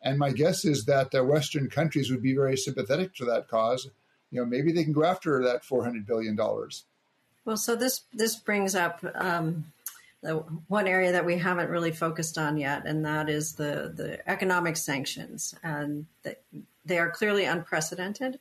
And 0.02 0.18
my 0.18 0.32
guess 0.32 0.64
is 0.64 0.86
that 0.86 1.12
Western 1.26 1.70
countries 1.70 2.10
would 2.10 2.22
be 2.22 2.34
very 2.34 2.56
sympathetic 2.56 3.14
to 3.16 3.26
that 3.26 3.50
cause. 3.50 3.90
You 4.32 4.40
know, 4.40 4.46
maybe 4.46 4.72
they 4.72 4.86
can 4.86 4.94
go 4.94 5.04
after 5.04 5.44
that 5.44 5.64
$400 5.64 6.06
billion. 6.06 6.38
Well, 7.44 7.58
so 7.58 7.76
this, 7.76 8.04
this 8.14 8.38
brings 8.38 8.76
up 8.76 9.04
um, 9.16 9.66
the 10.22 10.36
one 10.68 10.88
area 10.88 11.14
that 11.14 11.26
we 11.26 11.38
haven't 11.38 11.70
really 11.70 11.92
focused 11.92 12.38
on 12.38 12.58
yet, 12.58 12.86
and 12.86 13.06
that 13.06 13.30
is 13.30 13.54
the, 13.54 13.94
the 13.96 14.30
economic 14.30 14.76
sanctions. 14.76 15.56
And 15.64 16.08
the, 16.24 16.36
they 16.86 17.00
are 17.00 17.10
clearly 17.10 17.46
unprecedented. 17.46 18.40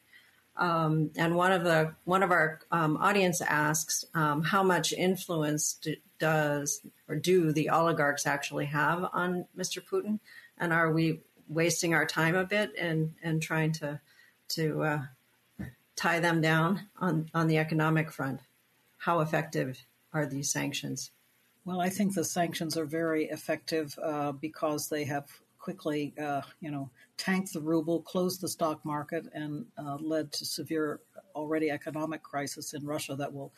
Um, 0.57 1.12
and 1.16 1.37
one 1.37 1.53
of 1.53 1.62
the 1.62 1.95
one 2.05 2.24
of 2.24 2.33
our 2.33 2.61
um, 2.72 2.97
audience 2.97 3.41
asks, 3.41 4.05
um, 4.14 4.43
how 4.43 4.64
much 4.64 4.93
influence 4.93 5.74
do, 5.74 5.95
does 6.18 6.81
or 7.09 7.14
do 7.14 7.53
the 7.53 7.68
oligarchs 7.68 8.26
actually 8.26 8.66
have 8.66 9.09
on 9.12 9.47
Mr. 9.57 9.81
Putin? 9.81 10.18
And 10.59 10.72
are 10.72 10.93
we 10.93 11.20
wasting 11.49 11.95
our 11.95 12.07
time 12.07 12.35
a 12.35 12.45
bit 12.45 12.72
and 12.76 13.14
and 13.22 13.41
trying 13.41 13.70
to 13.74 14.01
to 14.49 14.83
uh, 14.83 15.03
tie 15.95 16.18
them 16.18 16.41
down 16.41 16.89
on 16.99 17.31
on 17.33 17.47
the 17.47 17.59
economic 17.59 18.11
front? 18.11 18.41
How 18.97 19.20
effective 19.20 19.85
are 20.12 20.26
these 20.26 20.51
sanctions? 20.51 21.12
Well, 21.69 21.83
I 21.83 21.91
think 21.91 22.14
the 22.14 22.25
sanctions 22.25 22.79
are 22.79 22.87
very 22.87 23.27
effective 23.27 23.95
uh, 24.03 24.33
because 24.33 24.89
they 24.89 25.05
have 25.05 25.27
quickly, 25.59 26.14
uh, 26.19 26.41
you 26.61 26.71
know, 26.71 26.89
tanked 27.19 27.53
the 27.53 27.61
ruble, 27.61 28.01
closed 28.01 28.41
the 28.41 28.49
stock 28.49 28.83
market, 28.87 29.27
and 29.35 29.66
uh, 29.77 29.99
led 30.01 30.33
to 30.33 30.47
severe 30.47 31.01
already 31.35 31.71
economic 31.71 32.23
crisis 32.23 32.73
in 32.73 32.87
Russia 32.87 33.14
that 33.16 33.35
will 33.35 33.53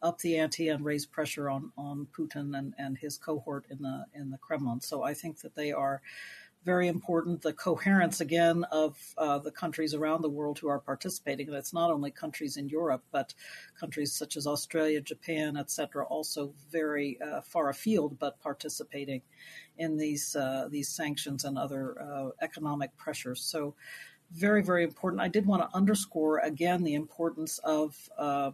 up 0.00 0.16
the 0.20 0.38
ante 0.38 0.68
and 0.68 0.84
raise 0.84 1.06
pressure 1.06 1.50
on 1.50 1.72
on 1.76 2.06
Putin 2.16 2.56
and, 2.56 2.72
and 2.78 2.98
his 2.98 3.18
cohort 3.18 3.64
in 3.68 3.82
the 3.82 4.04
in 4.14 4.30
the 4.30 4.38
Kremlin. 4.38 4.80
So 4.80 5.02
I 5.02 5.12
think 5.12 5.40
that 5.40 5.56
they 5.56 5.72
are 5.72 6.02
very 6.66 6.88
important. 6.88 7.40
The 7.40 7.52
coherence 7.52 8.20
again 8.20 8.64
of 8.72 8.98
uh, 9.16 9.38
the 9.38 9.52
countries 9.52 9.94
around 9.94 10.22
the 10.22 10.28
world 10.28 10.58
who 10.58 10.66
are 10.66 10.80
participating, 10.80 11.46
and 11.46 11.56
it's 11.56 11.72
not 11.72 11.92
only 11.92 12.10
countries 12.10 12.56
in 12.56 12.68
Europe, 12.68 13.04
but 13.12 13.32
countries 13.78 14.12
such 14.12 14.36
as 14.36 14.48
Australia, 14.48 15.00
Japan, 15.00 15.56
etc., 15.56 16.04
also 16.06 16.52
very 16.70 17.18
uh, 17.22 17.40
far 17.40 17.70
afield, 17.70 18.18
but 18.18 18.40
participating 18.40 19.22
in 19.78 19.96
these 19.96 20.34
uh, 20.34 20.66
these 20.68 20.88
sanctions 20.88 21.44
and 21.44 21.56
other 21.56 22.02
uh, 22.02 22.30
economic 22.42 22.94
pressures. 22.98 23.40
So. 23.40 23.74
Very, 24.32 24.60
very 24.60 24.82
important. 24.82 25.22
I 25.22 25.28
did 25.28 25.46
want 25.46 25.62
to 25.62 25.76
underscore 25.76 26.38
again 26.40 26.82
the 26.82 26.94
importance 26.94 27.58
of 27.62 27.94
uh, 28.18 28.50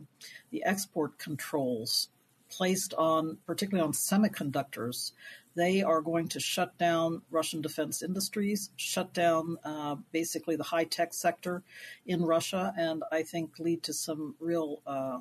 the 0.50 0.62
export 0.66 1.18
controls 1.18 2.10
placed 2.52 2.94
on, 2.94 3.38
particularly 3.46 3.86
on 3.86 3.92
semiconductors, 3.92 5.12
they 5.54 5.82
are 5.82 6.00
going 6.00 6.28
to 6.28 6.40
shut 6.40 6.76
down 6.78 7.22
Russian 7.30 7.60
defense 7.60 8.02
industries, 8.02 8.70
shut 8.76 9.12
down 9.12 9.56
uh, 9.64 9.96
basically 10.12 10.56
the 10.56 10.62
high 10.62 10.84
tech 10.84 11.12
sector 11.12 11.62
in 12.06 12.24
Russia, 12.24 12.72
and 12.76 13.02
I 13.10 13.22
think 13.22 13.58
lead 13.58 13.82
to 13.84 13.92
some 13.92 14.34
real 14.38 14.80
uh, 14.86 15.18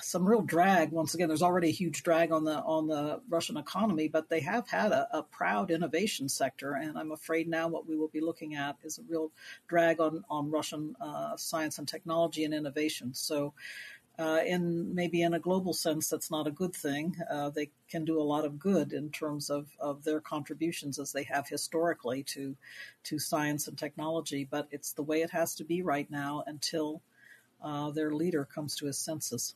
some 0.00 0.26
real 0.26 0.40
drag. 0.40 0.90
Once 0.90 1.14
again, 1.14 1.28
there's 1.28 1.42
already 1.42 1.68
a 1.68 1.72
huge 1.72 2.02
drag 2.02 2.32
on 2.32 2.44
the 2.44 2.56
on 2.62 2.86
the 2.86 3.20
Russian 3.28 3.56
economy, 3.56 4.08
but 4.08 4.28
they 4.28 4.40
have 4.40 4.68
had 4.68 4.92
a, 4.92 5.06
a 5.18 5.22
proud 5.22 5.70
innovation 5.70 6.28
sector, 6.28 6.74
and 6.74 6.98
I'm 6.98 7.12
afraid 7.12 7.48
now 7.48 7.68
what 7.68 7.86
we 7.86 7.96
will 7.96 8.08
be 8.08 8.20
looking 8.20 8.54
at 8.54 8.76
is 8.82 8.98
a 8.98 9.02
real 9.08 9.30
drag 9.68 10.00
on 10.00 10.24
on 10.30 10.50
Russian 10.50 10.96
uh, 11.00 11.36
science 11.36 11.78
and 11.78 11.88
technology 11.88 12.44
and 12.44 12.54
innovation. 12.54 13.14
So 13.14 13.54
uh, 14.22 14.40
in 14.46 14.94
maybe 14.94 15.22
in 15.22 15.34
a 15.34 15.40
global 15.40 15.72
sense, 15.72 16.08
that's 16.08 16.30
not 16.30 16.46
a 16.46 16.50
good 16.50 16.74
thing. 16.74 17.16
Uh, 17.30 17.50
they 17.50 17.70
can 17.90 18.04
do 18.04 18.20
a 18.20 18.22
lot 18.22 18.44
of 18.44 18.58
good 18.58 18.92
in 18.92 19.10
terms 19.10 19.50
of, 19.50 19.66
of 19.80 20.04
their 20.04 20.20
contributions 20.20 20.98
as 20.98 21.12
they 21.12 21.24
have 21.24 21.48
historically 21.48 22.22
to 22.22 22.56
to 23.04 23.18
science 23.18 23.66
and 23.66 23.76
technology. 23.76 24.46
But 24.48 24.68
it's 24.70 24.92
the 24.92 25.02
way 25.02 25.22
it 25.22 25.30
has 25.30 25.54
to 25.56 25.64
be 25.64 25.82
right 25.82 26.10
now 26.10 26.44
until 26.46 27.02
uh, 27.62 27.90
their 27.90 28.12
leader 28.12 28.44
comes 28.44 28.76
to 28.76 28.86
his 28.86 28.98
senses. 28.98 29.54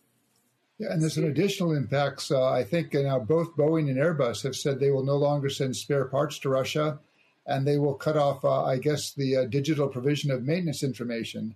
Yeah, 0.79 0.93
and 0.93 1.01
there's 1.01 1.17
an 1.17 1.29
additional 1.29 1.73
impact. 1.73 2.31
I 2.31 2.63
think 2.63 2.93
now 2.93 3.19
both 3.19 3.57
Boeing 3.57 3.89
and 3.89 3.99
Airbus 3.99 4.43
have 4.43 4.57
said 4.57 4.79
they 4.79 4.91
will 4.91 5.05
no 5.05 5.17
longer 5.17 5.49
send 5.49 5.75
spare 5.77 6.05
parts 6.07 6.39
to 6.41 6.51
Russia, 6.51 6.99
and 7.47 7.67
they 7.67 7.79
will 7.79 7.95
cut 7.95 8.17
off, 8.17 8.45
uh, 8.45 8.65
I 8.65 8.79
guess, 8.79 9.13
the 9.13 9.37
uh, 9.37 9.45
digital 9.45 9.89
provision 9.89 10.31
of 10.31 10.43
maintenance 10.43 10.83
information. 10.83 11.55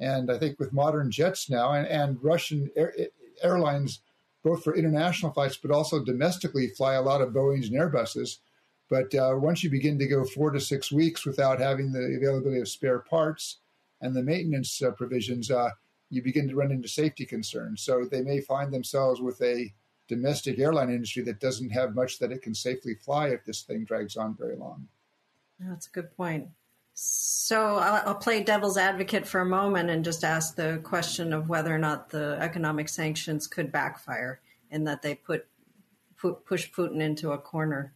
And 0.00 0.30
I 0.30 0.38
think 0.38 0.58
with 0.58 0.72
modern 0.72 1.10
jets 1.10 1.50
now 1.50 1.72
and, 1.72 1.86
and 1.86 2.22
Russian 2.22 2.70
air, 2.74 2.92
airlines, 3.42 4.00
both 4.42 4.64
for 4.64 4.74
international 4.74 5.32
flights, 5.32 5.58
but 5.58 5.70
also 5.70 6.02
domestically, 6.02 6.68
fly 6.68 6.94
a 6.94 7.02
lot 7.02 7.20
of 7.20 7.34
Boeings 7.34 7.66
and 7.66 7.74
Airbuses. 7.74 8.38
But 8.88 9.14
uh, 9.14 9.34
once 9.36 9.62
you 9.62 9.70
begin 9.70 9.98
to 9.98 10.06
go 10.06 10.24
four 10.24 10.50
to 10.50 10.60
six 10.60 10.90
weeks 10.90 11.26
without 11.26 11.60
having 11.60 11.92
the 11.92 12.16
availability 12.16 12.60
of 12.60 12.68
spare 12.68 12.98
parts 13.00 13.58
and 14.00 14.16
the 14.16 14.22
maintenance 14.22 14.82
uh, 14.82 14.90
provisions, 14.92 15.50
uh, 15.50 15.70
you 16.08 16.22
begin 16.22 16.48
to 16.48 16.56
run 16.56 16.72
into 16.72 16.88
safety 16.88 17.24
concerns. 17.24 17.82
So 17.82 18.04
they 18.04 18.22
may 18.22 18.40
find 18.40 18.72
themselves 18.72 19.20
with 19.20 19.40
a 19.42 19.72
domestic 20.08 20.58
airline 20.58 20.90
industry 20.90 21.22
that 21.22 21.38
doesn't 21.38 21.70
have 21.70 21.94
much 21.94 22.18
that 22.18 22.32
it 22.32 22.42
can 22.42 22.54
safely 22.54 22.94
fly 22.94 23.28
if 23.28 23.44
this 23.44 23.62
thing 23.62 23.84
drags 23.84 24.16
on 24.16 24.34
very 24.34 24.56
long. 24.56 24.88
That's 25.60 25.86
a 25.86 25.90
good 25.90 26.16
point. 26.16 26.48
So 27.02 27.76
I'll, 27.76 28.08
I'll, 28.08 28.14
play 28.14 28.42
devil's 28.42 28.76
advocate 28.76 29.26
for 29.26 29.40
a 29.40 29.46
moment 29.46 29.88
and 29.88 30.04
just 30.04 30.22
ask 30.22 30.54
the 30.54 30.80
question 30.84 31.32
of 31.32 31.48
whether 31.48 31.74
or 31.74 31.78
not 31.78 32.10
the 32.10 32.36
economic 32.38 32.90
sanctions 32.90 33.46
could 33.46 33.72
backfire 33.72 34.40
in 34.70 34.84
that 34.84 35.00
they 35.00 35.14
put, 35.14 35.46
put 36.18 36.44
push 36.44 36.70
Putin 36.70 37.00
into 37.00 37.32
a 37.32 37.38
corner. 37.38 37.94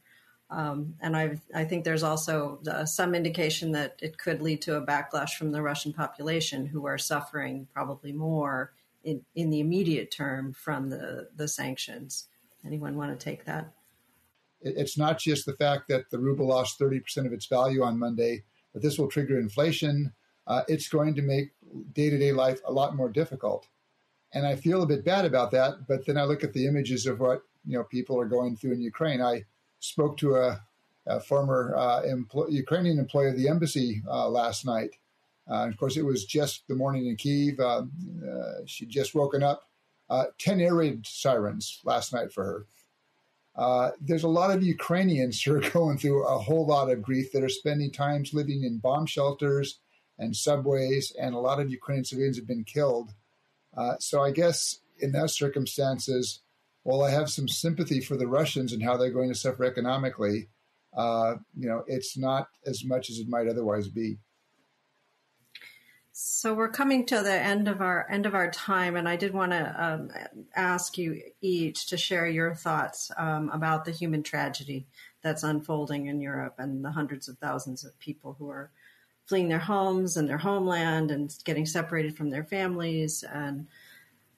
Um, 0.49 0.95
and 1.03 1.15
I, 1.15 1.39
I 1.55 1.65
think 1.65 1.85
there's 1.85 2.03
also 2.03 2.61
uh, 2.67 2.87
some 2.87 3.15
indication 3.15 3.73
that 3.73 3.99
it 4.01 4.17
could 4.17 4.41
lead 4.41 4.63
to 4.63 4.77
a 4.77 4.87
backlash 4.87 5.35
from 5.35 5.53
the 5.53 5.61
Russian 5.61 5.93
population, 5.93 6.65
who 6.65 6.87
are 6.87 6.97
suffering 6.97 7.69
probably 7.75 8.13
more 8.13 8.73
in, 9.05 9.21
in 9.35 9.51
the 9.51 9.61
immediate 9.61 10.13
term 10.13 10.55
from 10.55 10.89
the, 10.89 11.29
the 11.37 11.47
sanctions. 11.47 12.29
Anyone 12.65 12.97
want 12.97 13.19
to 13.19 13.23
take 13.23 13.45
that? 13.45 13.71
It's 14.63 14.97
not 14.97 15.19
just 15.19 15.45
the 15.45 15.57
fact 15.57 15.89
that 15.89 16.09
the 16.11 16.19
ruble 16.19 16.49
lost 16.49 16.81
30% 16.81 17.27
of 17.27 17.35
its 17.35 17.45
value 17.45 17.83
on 17.83 17.99
Monday 17.99 18.45
that 18.75 18.83
this 18.83 18.99
will 18.99 19.09
trigger 19.09 19.39
inflation. 19.39 20.13
Uh, 20.47 20.63
it's 20.69 20.89
going 20.89 21.15
to 21.15 21.23
make 21.23 21.53
day 21.93 22.11
to 22.11 22.19
day 22.19 22.33
life 22.33 22.61
a 22.67 22.73
lot 22.73 22.95
more 22.95 23.09
difficult. 23.09 23.69
And 24.33 24.47
I 24.47 24.57
feel 24.57 24.83
a 24.83 24.87
bit 24.87 25.05
bad 25.05 25.25
about 25.25 25.53
that. 25.53 25.87
But 25.89 26.07
then 26.07 26.19
I 26.19 26.25
look 26.25 26.45
at 26.45 26.53
the 26.53 26.67
images 26.67 27.07
of 27.07 27.21
what 27.21 27.43
you 27.65 27.79
know 27.79 27.85
people 27.85 28.21
are 28.21 28.27
going 28.27 28.57
through 28.57 28.73
in 28.73 28.83
Ukraine. 28.83 29.23
I 29.23 29.45
spoke 29.81 30.17
to 30.19 30.37
a, 30.37 30.61
a 31.07 31.21
former 31.21 31.75
uh, 31.77 32.03
empl- 32.03 32.51
Ukrainian 32.51 32.99
employee 32.99 33.31
of 33.31 33.37
the 33.37 33.49
embassy 33.49 34.03
uh, 34.09 34.29
last 34.29 34.67
night. 34.67 34.91
Uh, 35.49 35.69
of 35.69 35.77
course, 35.77 35.97
it 35.97 36.05
was 36.05 36.25
just 36.25 36.67
the 36.69 36.75
morning 36.75 37.07
in 37.07 37.17
Kiev. 37.17 37.61
Uh, 37.61 37.83
uh, 38.27 38.53
she'd 38.67 38.89
just 38.89 39.15
woken 39.15 39.43
up. 39.43 39.69
Ten 40.39 40.61
air 40.61 40.75
raid 40.75 41.07
sirens 41.07 41.81
last 41.85 42.13
night 42.13 42.33
for 42.33 42.45
her. 42.45 42.67
Uh, 43.57 43.91
there's 44.01 44.25
a 44.25 44.29
lot 44.29 44.51
of 44.51 44.63
Ukrainians 44.63 45.43
who 45.43 45.55
are 45.55 45.71
going 45.71 45.99
through 45.99 46.27
a 46.27 46.39
whole 46.39 46.67
lot 46.67 46.91
of 46.91 47.03
grief 47.03 47.33
that 47.33 47.45
are 47.45 47.49
spending 47.49 47.91
times 47.91 48.35
living 48.35 48.65
in 48.65 48.79
bomb 48.79 49.07
shelters 49.07 49.79
and 50.19 50.37
subways, 50.37 51.13
and 51.21 51.35
a 51.35 51.39
lot 51.39 51.61
of 51.61 51.71
Ukrainian 51.71 52.05
civilians 52.05 52.37
have 52.37 52.47
been 52.47 52.65
killed. 52.65 53.13
Uh, 53.77 53.97
so 53.99 54.23
I 54.23 54.31
guess 54.31 54.79
in 55.01 55.13
those 55.13 55.37
circumstances, 55.37 56.41
while 56.85 57.03
I 57.03 57.11
have 57.11 57.31
some 57.31 57.49
sympathy 57.49 58.01
for 58.01 58.17
the 58.17 58.29
Russians 58.29 58.73
and 58.73 58.83
how 58.83 58.97
they're 58.97 59.11
going 59.11 59.31
to 59.31 59.35
suffer 59.35 59.65
economically, 59.65 60.49
uh, 60.97 61.37
you 61.57 61.69
know, 61.69 61.83
it's 61.89 62.17
not 62.17 62.49
as 62.67 62.85
much 62.85 63.11
as 63.11 63.19
it 63.19 63.29
might 63.29 63.49
otherwise 63.49 63.89
be. 63.89 64.19
So 66.17 66.55
we're 66.55 66.69
coming 66.69 67.07
to 67.07 67.25
the 67.25 67.33
end 67.33 67.67
of 67.67 67.81
our 67.81 68.09
end 68.09 68.25
of 68.25 68.37
our 68.37 68.49
time, 68.49 68.95
and 68.95 69.09
I 69.09 69.17
did 69.17 69.35
want 69.35 69.51
to 69.51 69.75
um, 69.77 70.11
ask 70.55 70.97
you 70.97 71.21
each 71.41 71.87
to 71.87 71.97
share 71.97 72.29
your 72.29 72.55
thoughts 72.55 73.11
um, 73.17 73.51
about 73.53 73.85
the 73.85 73.91
human 73.91 74.23
tragedy 74.23 74.87
that's 75.23 75.43
unfolding 75.43 76.07
in 76.07 76.21
Europe 76.21 76.55
and 76.59 76.85
the 76.85 76.93
hundreds 76.93 77.29
of 77.29 77.39
thousands 77.39 77.85
of 77.85 77.99
people 77.99 78.37
who 78.39 78.49
are 78.49 78.71
fleeing 79.27 79.49
their 79.49 79.59
homes 79.59 80.17
and 80.17 80.29
their 80.29 80.39
homeland 80.39 81.11
and 81.11 81.35
getting 81.45 81.67
separated 81.67 82.17
from 82.17 82.31
their 82.31 82.45
families 82.45 83.25
and 83.25 83.67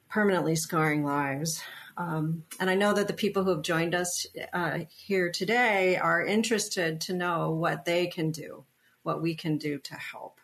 permanently 0.09 0.57
scarring 0.57 1.05
lives. 1.05 1.63
Um, 1.99 2.45
and 2.59 2.71
I 2.71 2.75
know 2.75 2.95
that 2.95 3.07
the 3.07 3.13
people 3.13 3.45
who 3.45 3.51
have 3.51 3.61
joined 3.61 3.95
us 3.95 4.25
uh, 4.55 4.79
here 4.89 5.31
today 5.31 5.99
are 5.99 6.25
interested 6.25 7.03
to 7.03 7.13
know 7.13 7.51
what 7.51 7.85
they 7.85 8.07
can 8.07 8.31
do 8.31 8.65
what 9.03 9.23
we 9.23 9.37
can 9.37 9.57
do 9.57 9.79
to 9.79 9.95
help. 9.95 10.41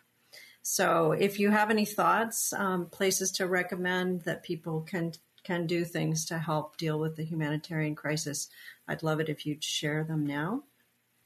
So 0.63 1.11
if 1.11 1.39
you 1.39 1.51
have 1.51 1.69
any 1.69 1.85
thoughts, 1.85 2.53
um, 2.53 2.87
places 2.87 3.31
to 3.33 3.47
recommend 3.47 4.21
that 4.21 4.43
people 4.43 4.81
can 4.81 5.13
can 5.43 5.67
do 5.67 5.83
things 5.83 6.23
to 6.23 6.39
help 6.39 6.77
deal 6.77 6.97
with 6.97 7.17
the 7.17 7.23
humanitarian 7.25 7.95
crisis, 7.95 8.47
I'd 8.87 9.03
love 9.03 9.19
it 9.19 9.27
if 9.27 9.45
you'd 9.45 9.61
share 9.61 10.05
them 10.05 10.25
now. 10.25 10.63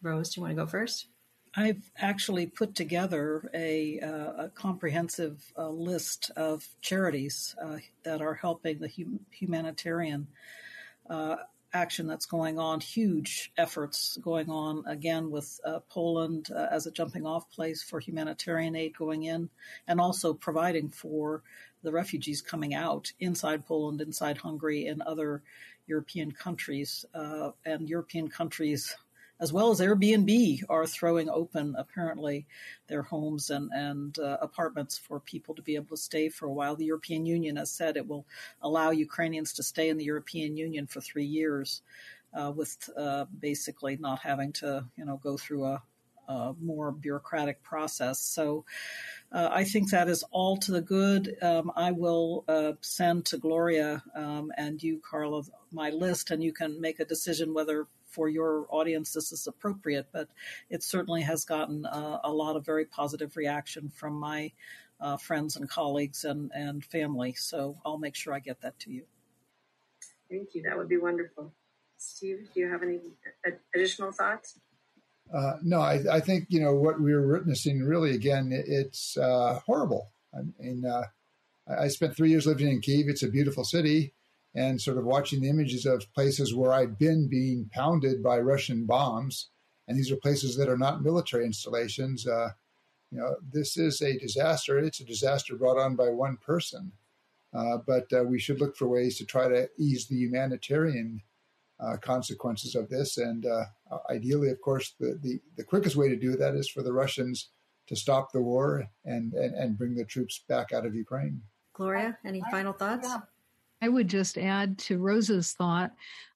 Rose, 0.02 0.34
do 0.34 0.40
you 0.40 0.42
want 0.44 0.58
to 0.58 0.64
go 0.64 0.66
first? 0.66 1.06
I've 1.56 1.92
actually 1.98 2.48
put 2.48 2.74
together 2.74 3.50
a, 3.54 4.00
uh, 4.00 4.46
a 4.46 4.52
comprehensive 4.56 5.44
uh, 5.56 5.70
list 5.70 6.32
of 6.36 6.68
charities 6.82 7.56
uh, 7.62 7.78
that 8.04 8.22
are 8.22 8.34
helping 8.34 8.80
the 8.80 8.90
hum- 8.90 9.20
humanitarian 9.32 10.28
uh, 11.10 11.38
action 11.78 12.08
that's 12.08 12.26
going 12.26 12.58
on, 12.58 12.80
huge 12.80 13.52
efforts 13.58 14.18
going 14.22 14.50
on 14.50 14.84
again 14.88 15.30
with 15.30 15.60
uh, 15.64 15.80
Poland 15.90 16.50
uh, 16.54 16.68
as 16.72 16.88
a 16.88 16.92
jumping 16.92 17.26
off 17.26 17.50
place 17.52 17.84
for 17.84 18.00
humanitarian 18.00 18.76
aid 18.76 18.98
going 18.98 19.24
in, 19.24 19.50
and 19.88 20.02
also 20.02 20.34
providing 20.34 20.90
for 20.90 21.44
the 21.84 21.92
refugees 21.92 22.42
coming 22.42 22.74
out 22.74 23.14
inside 23.20 23.66
Poland, 23.66 24.02
inside 24.02 24.38
Hungary, 24.38 24.88
and 24.88 25.02
other 25.04 25.44
European 25.86 26.32
countries. 26.32 27.06
Uh, 27.14 27.52
and 27.66 27.88
European 27.88 28.28
countries 28.28 28.96
as 29.40 29.54
well 29.54 29.70
as 29.70 29.80
Airbnb, 29.80 30.64
are 30.68 30.88
throwing 30.88 31.30
open 31.30 31.76
apparently 31.78 32.48
their 32.88 33.04
homes 33.04 33.50
and, 33.50 33.72
and 33.74 34.18
uh, 34.20 34.38
apartments 34.42 34.98
for 34.98 35.20
people 35.20 35.54
to 35.56 35.62
be 35.62 35.76
able 35.76 35.96
to 35.96 36.02
stay 36.02 36.30
for 36.30 36.48
a 36.48 36.54
while. 36.54 36.76
The 36.76 36.86
European 36.86 37.26
Union 37.26 37.56
has 37.58 37.72
said 37.72 37.98
it 37.98 38.08
will 38.08 38.26
allow 38.62 38.90
Ukrainians 38.90 39.54
to 39.54 39.64
stay 39.64 39.90
in 39.90 39.98
the 39.98 40.06
European 40.06 40.58
Union 40.58 40.88
for 40.88 41.02
three 41.02 41.26
years, 41.26 41.82
uh, 42.34 42.52
with 42.56 42.90
uh, 42.98 43.26
basically 43.40 43.98
not 43.98 44.20
having 44.20 44.54
to 44.54 44.86
you 44.98 45.06
know 45.06 45.18
go 45.18 45.38
through 45.38 45.66
a, 45.66 45.84
more 46.60 46.92
bureaucratic 46.92 47.64
process. 47.64 48.20
So. 48.20 48.66
Uh, 49.30 49.50
I 49.52 49.66
think 49.66 49.92
that 49.92 50.08
is 50.08 50.24
all 50.32 50.56
to 50.58 50.72
the 50.72 50.82
good. 50.82 51.36
Um, 51.42 51.70
I 51.76 51.92
will 51.92 52.46
uh, 52.48 52.74
send 52.80 53.26
to 53.26 53.38
Gloria 53.38 54.02
um, 54.16 54.54
and 54.58 54.82
you, 54.82 55.02
Carla, 55.04 55.44
my 55.72 55.90
list, 55.90 56.32
and 56.32 56.42
you 56.42 56.54
can 56.54 56.80
make 56.80 57.02
a 57.02 57.06
decision 57.06 57.54
whether 57.54 57.88
for 58.18 58.28
your 58.28 58.66
audience 58.70 59.14
this 59.14 59.32
is 59.32 59.46
appropriate, 59.46 60.08
but 60.12 60.28
it 60.72 60.82
certainly 60.82 61.22
has 61.22 61.46
gotten 61.46 61.86
uh, 61.86 62.20
a 62.24 62.32
lot 62.32 62.56
of 62.56 62.66
very 62.66 62.84
positive 62.84 63.38
reaction 63.38 63.90
from 63.90 64.14
my 64.16 64.52
uh, 65.00 65.18
friends 65.18 65.56
and 65.56 65.70
colleagues 65.70 66.26
and, 66.26 66.52
and 66.56 66.84
family. 66.84 67.34
So 67.34 67.78
I'll 67.86 68.00
make 68.00 68.16
sure 68.16 68.34
I 68.34 68.40
get 68.40 68.60
that 68.62 68.80
to 68.80 68.92
you. 68.92 69.04
Thank 70.32 70.56
you. 70.56 70.64
That 70.64 70.76
would 70.76 70.90
be 70.90 70.98
wonderful. 70.98 71.54
Steve, 71.98 72.50
do 72.56 72.60
you 72.60 72.72
have 72.72 72.82
any 72.82 73.02
additional 73.76 74.12
thoughts? 74.12 74.60
Uh, 75.32 75.58
no, 75.62 75.80
I, 75.80 76.02
I, 76.12 76.20
think 76.20 76.48
you 76.50 76.62
know 76.62 76.74
what 76.74 77.00
we're 77.00 77.28
witnessing. 77.32 77.84
Really, 77.84 78.16
again, 78.16 78.50
it's 78.52 79.16
uh, 79.18 79.60
horrible. 79.66 80.10
I 80.34 80.40
mean, 80.60 80.86
uh, 80.86 81.04
I 81.68 81.90
spent 81.90 82.16
three 82.16 82.30
years 82.30 82.48
living 82.48 82.70
in 82.70 82.82
Kiev. 82.82 83.10
It's 83.10 83.24
a 83.24 83.28
beautiful 83.28 83.64
city, 83.64 84.14
and 84.58 84.82
sort 84.82 84.98
of 84.98 85.06
watching 85.06 85.40
the 85.40 85.50
images 85.50 85.86
of 85.86 86.12
places 86.16 86.56
where 86.56 86.74
I'd 86.74 86.98
been 86.98 87.30
being 87.30 87.70
pounded 87.72 88.24
by 88.24 88.40
Russian 88.40 88.88
bombs. 88.88 89.50
And 89.88 89.96
these 89.96 90.12
are 90.12 90.18
places 90.18 90.58
that 90.58 90.68
are 90.68 90.78
not 90.78 91.04
military 91.04 91.46
installations. 91.46 92.28
Uh, 92.28 92.50
you 93.12 93.20
know, 93.20 93.36
this 93.54 93.78
is 93.78 94.02
a 94.02 94.18
disaster. 94.18 94.80
It's 94.80 95.00
a 95.00 95.06
disaster 95.06 95.56
brought 95.56 95.78
on 95.78 95.96
by 95.96 96.10
one 96.10 96.38
person. 96.38 96.92
Uh, 97.54 97.78
but 97.86 98.12
uh, 98.12 98.24
we 98.24 98.40
should 98.40 98.60
look 98.60 98.76
for 98.76 98.88
ways 98.88 99.20
to 99.20 99.26
try 99.26 99.48
to 99.48 99.70
ease 99.78 100.08
the 100.08 100.16
humanitarian 100.16 101.22
uh, 101.80 101.98
consequences 101.98 102.74
of 102.74 102.90
this. 102.90 103.20
And 103.20 103.46
uh, 103.46 103.66
ideally, 104.10 104.50
of 104.50 104.60
course, 104.60 104.96
the, 105.00 105.20
the, 105.22 105.40
the 105.56 105.64
quickest 105.64 105.96
way 105.96 106.10
to 106.10 106.18
do 106.18 106.36
that 106.36 106.56
is 106.56 106.68
for 106.68 106.82
the 106.82 106.94
Russians 106.94 107.50
to 107.90 107.96
stop 107.96 108.32
the 108.32 108.42
war 108.42 108.88
and, 109.06 109.34
and, 109.34 109.54
and 109.54 109.78
bring 109.78 109.96
the 109.96 110.04
troops 110.04 110.44
back 110.50 110.74
out 110.74 110.88
of 110.88 110.96
Ukraine. 110.96 111.44
Gloria, 111.74 112.18
any 112.26 112.42
final 112.52 112.74
thoughts? 112.74 113.08
Yeah. 113.08 113.20
I 113.82 113.90
would 113.90 114.08
just 114.08 114.38
add 114.38 114.78
to 114.80 114.98
Rose's 114.98 115.54
thought 115.54 115.92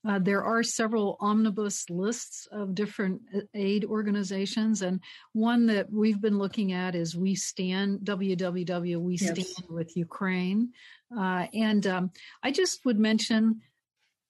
uh, 0.08 0.20
there 0.20 0.44
are 0.44 0.64
several 0.64 1.18
omnibus 1.20 1.90
lists 1.90 2.48
of 2.52 2.74
different 2.74 3.22
uh, 3.36 3.42
aid 3.54 3.86
organizations, 3.86 4.82
and 4.82 5.00
one 5.34 5.68
that 5.68 5.92
we've 5.92 6.20
been 6.20 6.40
looking 6.40 6.74
at 6.74 6.96
is 6.96 7.16
We 7.16 7.36
Stand, 7.36 8.00
www. 8.00 9.00
We 9.00 9.18
Stand 9.18 9.38
yes. 9.38 9.62
with 9.70 9.96
Ukraine. 9.96 10.70
Uh, 11.16 11.48
and 11.54 11.86
um, 11.86 12.12
I 12.42 12.52
just 12.52 12.84
would 12.86 13.00
mention 13.00 13.62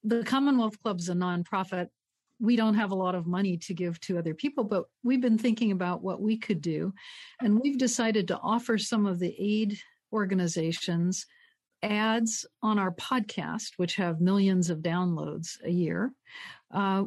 the 0.04 0.24
Commonwealth 0.24 0.82
Club 0.82 1.00
is 1.00 1.10
a 1.10 1.14
nonprofit. 1.14 1.88
We 2.40 2.56
don't 2.56 2.74
have 2.74 2.92
a 2.92 2.96
lot 2.96 3.16
of 3.16 3.28
money 3.28 3.58
to 3.58 3.74
give 3.74 4.00
to 4.02 4.18
other 4.18 4.34
people, 4.34 4.64
but 4.64 4.86
we've 5.04 5.22
been 5.22 5.38
thinking 5.38 5.72
about 5.72 6.04
what 6.04 6.22
we 6.22 6.38
could 6.38 6.60
do. 6.60 6.94
And 7.40 7.60
we've 7.60 7.78
decided 7.78 8.28
to 8.30 8.40
offer 8.40 8.78
some 8.78 9.06
of 9.06 9.20
the 9.20 9.34
aid 9.38 9.78
organizations 10.12 11.28
ads 11.84 12.46
on 12.62 12.80
our 12.80 12.92
podcast, 12.92 13.72
which 13.78 13.96
have 13.96 14.22
millions 14.22 14.70
of 14.70 14.80
downloads 14.80 15.58
a 15.64 15.70
year, 15.70 16.14
uh, 16.74 17.04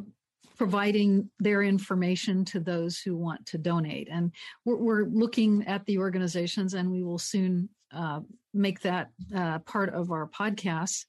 providing 0.57 1.29
their 1.39 1.63
information 1.63 2.45
to 2.45 2.59
those 2.59 2.99
who 2.99 3.15
want 3.15 3.45
to 3.47 3.57
donate. 3.57 4.07
And 4.11 4.31
we're, 4.63 4.77
we're 4.77 5.05
looking 5.05 5.65
at 5.67 5.85
the 5.85 5.97
organizations, 5.97 6.73
and 6.73 6.91
we 6.91 7.03
will 7.03 7.19
soon 7.19 7.69
uh, 7.93 8.21
make 8.53 8.81
that 8.81 9.09
uh, 9.35 9.59
part 9.59 9.93
of 9.93 10.11
our 10.11 10.27
podcast, 10.27 11.05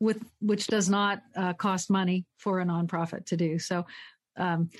with 0.00 0.22
which 0.40 0.66
does 0.66 0.88
not 0.88 1.22
uh, 1.36 1.52
cost 1.54 1.90
money 1.90 2.26
for 2.38 2.60
a 2.60 2.64
nonprofit 2.64 3.26
to 3.26 3.36
do. 3.36 3.58
So, 3.58 3.86
um, 4.36 4.70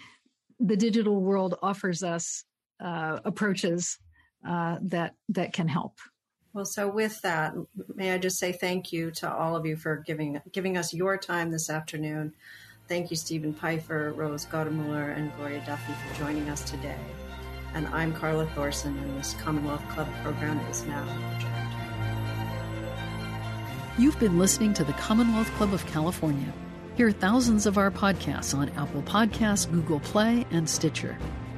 the 0.58 0.76
digital 0.76 1.20
world 1.20 1.56
offers 1.62 2.02
us 2.02 2.44
uh, 2.82 3.18
approaches 3.24 3.98
uh, 4.46 4.78
that 4.82 5.14
that 5.30 5.52
can 5.52 5.68
help. 5.68 5.98
Well, 6.54 6.66
so 6.66 6.86
with 6.86 7.18
that, 7.22 7.54
may 7.94 8.12
I 8.12 8.18
just 8.18 8.38
say 8.38 8.52
thank 8.52 8.92
you 8.92 9.10
to 9.12 9.32
all 9.32 9.56
of 9.56 9.64
you 9.64 9.74
for 9.74 9.96
giving 9.96 10.38
giving 10.52 10.76
us 10.76 10.92
your 10.92 11.16
time 11.16 11.50
this 11.50 11.70
afternoon. 11.70 12.34
Thank 12.88 13.10
you, 13.10 13.16
Steven 13.16 13.54
Pifer, 13.54 14.12
Rose 14.12 14.44
Gottemoeller, 14.44 15.16
and 15.16 15.34
Gloria 15.36 15.64
Duffy 15.64 15.94
for 15.94 16.18
joining 16.18 16.50
us 16.50 16.62
today. 16.70 16.98
And 17.72 17.86
I'm 17.88 18.12
Carla 18.12 18.46
Thorson, 18.48 18.98
and 18.98 19.18
this 19.18 19.32
Commonwealth 19.34 19.86
Club 19.88 20.06
program 20.22 20.58
is 20.68 20.84
now 20.84 21.02
adjourned. 21.36 21.52
You've 23.98 24.20
been 24.20 24.38
listening 24.38 24.74
to 24.74 24.84
the 24.84 24.92
Commonwealth 24.94 25.50
Club 25.52 25.72
of 25.72 25.86
California. 25.86 26.52
Hear 26.96 27.12
thousands 27.12 27.64
of 27.64 27.78
our 27.78 27.90
podcasts 27.90 28.54
on 28.54 28.68
Apple 28.70 29.02
Podcasts, 29.02 29.70
Google 29.70 30.00
Play, 30.00 30.44
and 30.50 30.68
Stitcher. 30.68 31.16